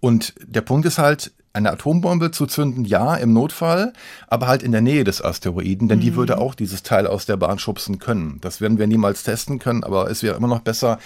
Und 0.00 0.34
der 0.44 0.62
Punkt 0.62 0.86
ist 0.86 0.98
halt, 0.98 1.32
Eine 1.54 1.70
Atombombe 1.72 2.30
zu 2.30 2.46
zünden, 2.46 2.84
ja, 2.86 3.14
im 3.14 3.34
Notfall, 3.34 3.92
aber 4.26 4.46
halt 4.46 4.62
in 4.62 4.72
der 4.72 4.80
Nähe 4.80 5.04
des 5.04 5.22
Asteroiden, 5.22 5.88
denn 5.88 5.98
mhm. 5.98 6.02
die 6.02 6.16
würde 6.16 6.38
auch 6.38 6.54
dieses 6.54 6.82
Teil 6.82 7.06
aus 7.06 7.26
der 7.26 7.36
Bahn 7.36 7.58
schubsen 7.58 7.98
können. 7.98 8.38
Das 8.40 8.60
werden 8.62 8.78
wir 8.78 8.86
niemals 8.86 9.22
testen 9.22 9.58
können, 9.58 9.84
aber 9.84 10.10
es 10.10 10.22
wäre 10.22 10.34
immer 10.34 10.48
noch 10.48 10.60
besser, 10.60 10.98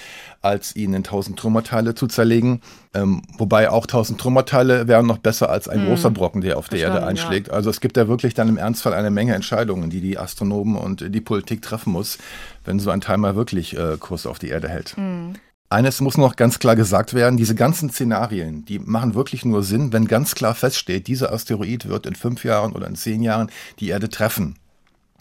als 0.42 0.76
ihn 0.76 0.94
in 0.94 1.02
tausend 1.02 1.38
Trümmerteile 1.38 1.96
zu 1.96 2.06
zerlegen. 2.06 2.60
Ähm, 2.94 3.22
wobei 3.38 3.70
auch 3.70 3.86
tausend 3.86 4.20
Trümmerteile 4.20 4.86
wären 4.86 5.06
noch 5.06 5.18
besser 5.18 5.50
als 5.50 5.68
ein 5.68 5.82
mhm. 5.82 5.88
großer 5.88 6.10
Brocken, 6.10 6.40
der 6.40 6.58
auf 6.58 6.68
der 6.68 6.78
Erde 6.78 7.04
einschlägt. 7.04 7.48
Ja. 7.48 7.54
Also 7.54 7.68
es 7.70 7.80
gibt 7.80 7.96
da 7.96 8.06
wirklich 8.06 8.34
dann 8.34 8.48
im 8.48 8.56
Ernstfall 8.56 8.94
eine 8.94 9.10
Menge 9.10 9.34
Entscheidungen, 9.34 9.90
die 9.90 10.00
die 10.00 10.16
Astronomen 10.16 10.76
und 10.76 11.12
die 11.12 11.20
Politik 11.20 11.62
treffen 11.62 11.92
muss, 11.92 12.18
wenn 12.64 12.78
so 12.78 12.90
ein 12.90 13.00
Teil 13.00 13.18
mal 13.18 13.34
wirklich 13.34 13.76
äh, 13.76 13.96
Kurs 13.98 14.26
auf 14.26 14.38
die 14.38 14.48
Erde 14.48 14.68
hält. 14.68 14.96
Mhm. 14.96 15.34
Eines 15.68 16.00
muss 16.00 16.16
noch 16.16 16.36
ganz 16.36 16.60
klar 16.60 16.76
gesagt 16.76 17.12
werden, 17.12 17.36
diese 17.36 17.56
ganzen 17.56 17.90
Szenarien, 17.90 18.64
die 18.64 18.78
machen 18.78 19.14
wirklich 19.14 19.44
nur 19.44 19.64
Sinn, 19.64 19.92
wenn 19.92 20.06
ganz 20.06 20.36
klar 20.36 20.54
feststeht, 20.54 21.08
dieser 21.08 21.32
Asteroid 21.32 21.88
wird 21.88 22.06
in 22.06 22.14
fünf 22.14 22.44
Jahren 22.44 22.72
oder 22.72 22.86
in 22.86 22.94
zehn 22.94 23.20
Jahren 23.20 23.50
die 23.80 23.88
Erde 23.88 24.08
treffen. 24.08 24.56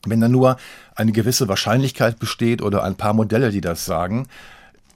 Wenn 0.06 0.22
da 0.22 0.28
nur 0.28 0.58
eine 0.94 1.12
gewisse 1.12 1.48
Wahrscheinlichkeit 1.48 2.20
besteht 2.20 2.62
oder 2.62 2.84
ein 2.84 2.96
paar 2.96 3.14
Modelle, 3.14 3.50
die 3.50 3.62
das 3.62 3.86
sagen, 3.86 4.28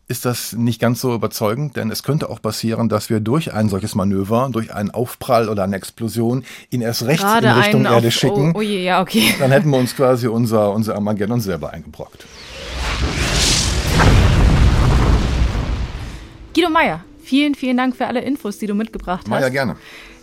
ist 0.08 0.26
das 0.26 0.54
nicht 0.54 0.80
ganz 0.82 1.02
so 1.02 1.14
überzeugend, 1.14 1.76
denn 1.76 1.90
es 1.90 2.04
könnte 2.04 2.30
auch 2.30 2.42
passieren, 2.42 2.90
dass 2.90 3.10
wir 3.10 3.20
durch 3.20 3.54
ein 3.54 3.70
solches 3.70 3.96
Manöver, 3.96 4.50
durch 4.52 4.74
einen 4.74 4.92
Aufprall 4.92 5.50
oder 5.50 5.64
eine 5.64 5.76
Explosion 5.76 6.44
ihn 6.72 6.82
erst 6.82 7.04
rechts 7.04 7.24
Gerade 7.24 7.48
in 7.48 7.54
Richtung 7.54 7.86
Erde 7.86 8.08
auf, 8.08 8.14
schicken. 8.14 8.52
Oh, 8.56 8.60
oh 8.60 8.62
je, 8.62 8.84
ja, 8.84 9.02
okay. 9.02 9.34
Dann 9.40 9.52
hätten 9.52 9.70
wir 9.70 9.78
uns 9.78 9.96
quasi 9.96 10.28
unser, 10.28 10.74
unser 10.74 10.96
Armageddon 10.96 11.42
selber 11.42 11.72
eingebrockt. 11.72 12.26
Guido 16.56 16.70
Meier, 16.70 17.04
vielen, 17.22 17.56
vielen 17.56 17.78
Dank 17.78 17.96
für 17.96 18.08
alle 18.08 18.22
Infos, 18.22 18.58
die 18.58 18.68
du 18.68 18.74
mitgebracht 18.74 19.22
hast. 19.22 19.28
Meier, 19.30 19.50
gerne. 19.50 19.76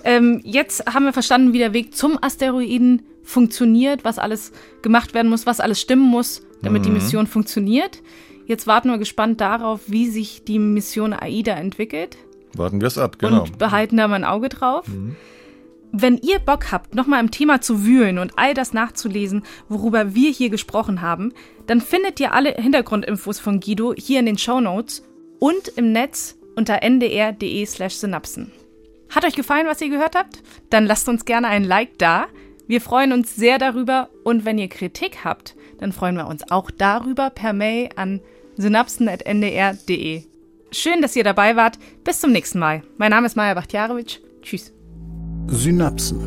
Ähm, 0.05 0.41
jetzt 0.45 0.87
haben 0.93 1.05
wir 1.05 1.13
verstanden, 1.13 1.53
wie 1.53 1.59
der 1.59 1.73
Weg 1.73 1.95
zum 1.95 2.19
Asteroiden 2.23 3.03
funktioniert, 3.23 4.05
was 4.05 4.19
alles 4.19 4.53
gemacht 4.83 5.15
werden 5.15 5.29
muss, 5.29 5.47
was 5.47 5.61
alles 5.61 5.81
stimmen 5.81 6.09
muss, 6.09 6.43
damit 6.63 6.83
mhm. 6.83 6.87
die 6.87 6.93
Mission 6.93 7.27
funktioniert. 7.27 8.03
Jetzt 8.47 8.67
warten 8.67 8.89
wir 8.89 8.99
gespannt 8.99 9.41
darauf, 9.41 9.81
wie 9.89 10.09
sich 10.09 10.45
die 10.45 10.61
Mission 10.61 11.13
AIDA 11.13 11.55
entwickelt. 11.55 12.17
Warten 12.55 12.81
wir 12.81 12.87
es 12.87 12.99
ab, 12.99 13.19
genau. 13.19 13.43
Und 13.43 13.59
behalten 13.59 13.97
da 13.97 14.07
mal 14.07 14.17
ein 14.17 14.25
Auge 14.25 14.49
drauf. 14.49 14.87
Mhm. 14.87 15.17
Wenn 15.93 16.19
ihr 16.19 16.39
Bock 16.39 16.73
habt, 16.73 16.95
nochmal 16.95 17.21
im 17.21 17.31
Thema 17.31 17.61
zu 17.61 17.85
wühlen 17.85 18.19
und 18.19 18.33
all 18.37 18.55
das 18.55 18.73
nachzulesen, 18.73 19.43
worüber 19.69 20.15
wir 20.15 20.31
hier 20.31 20.51
gesprochen 20.51 21.01
haben, 21.01 21.33
dann 21.67 21.81
findet 21.81 22.21
ihr 22.21 22.33
alle 22.33 22.51
Hintergrundinfos 22.51 23.41
von 23.41 23.61
Guido 23.61 23.95
hier 23.97 24.21
in 24.21 24.27
den 24.27 24.39
Show 24.39 24.61
Notes 24.61 25.03
und 25.39 25.69
im 25.77 25.93
Netz 25.93 26.37
unter 26.57 26.83
ndr.de/slash 26.83 27.95
synapsen. 27.95 28.53
Hat 29.11 29.25
euch 29.25 29.35
gefallen, 29.35 29.67
was 29.67 29.81
ihr 29.81 29.89
gehört 29.89 30.17
habt? 30.17 30.43
Dann 30.71 30.87
lasst 30.87 31.09
uns 31.09 31.25
gerne 31.25 31.49
ein 31.49 31.65
Like 31.65 31.99
da. 31.99 32.27
Wir 32.67 32.81
freuen 32.81 33.13
uns 33.13 33.37
sehr 33.37 33.59
darüber 33.59 34.09
und 34.25 34.45
wenn 34.45 34.59
ihr 34.59 34.69
Kritik 34.69 35.25
habt, 35.25 35.55
dann 35.79 35.93
freuen 35.93 36.17
wir 36.17 36.27
uns 36.27 36.51
auch 36.51 36.71
darüber 36.71 37.31
per 37.31 37.53
Mail 37.53 37.91
an 37.97 38.21
synapsen.ndr.de. 38.57 40.23
Schön, 40.73 41.01
dass 41.03 41.15
ihr 41.15 41.25
dabei 41.25 41.57
wart. 41.57 41.79
Bis 42.03 42.21
zum 42.21 42.33
nächsten 42.33 42.59
Mal. 42.59 42.83
Mein 42.97 43.11
Name 43.11 43.27
ist 43.27 43.37
Maja 43.37 43.55
Bachtjarowitsch. 43.55 44.19
Tschüss. 44.43 44.73
Synapsen. 45.49 46.21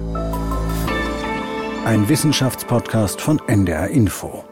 Ein 1.86 2.08
Wissenschaftspodcast 2.08 3.20
von 3.20 3.40
NDR 3.48 3.90
Info. 3.90 4.49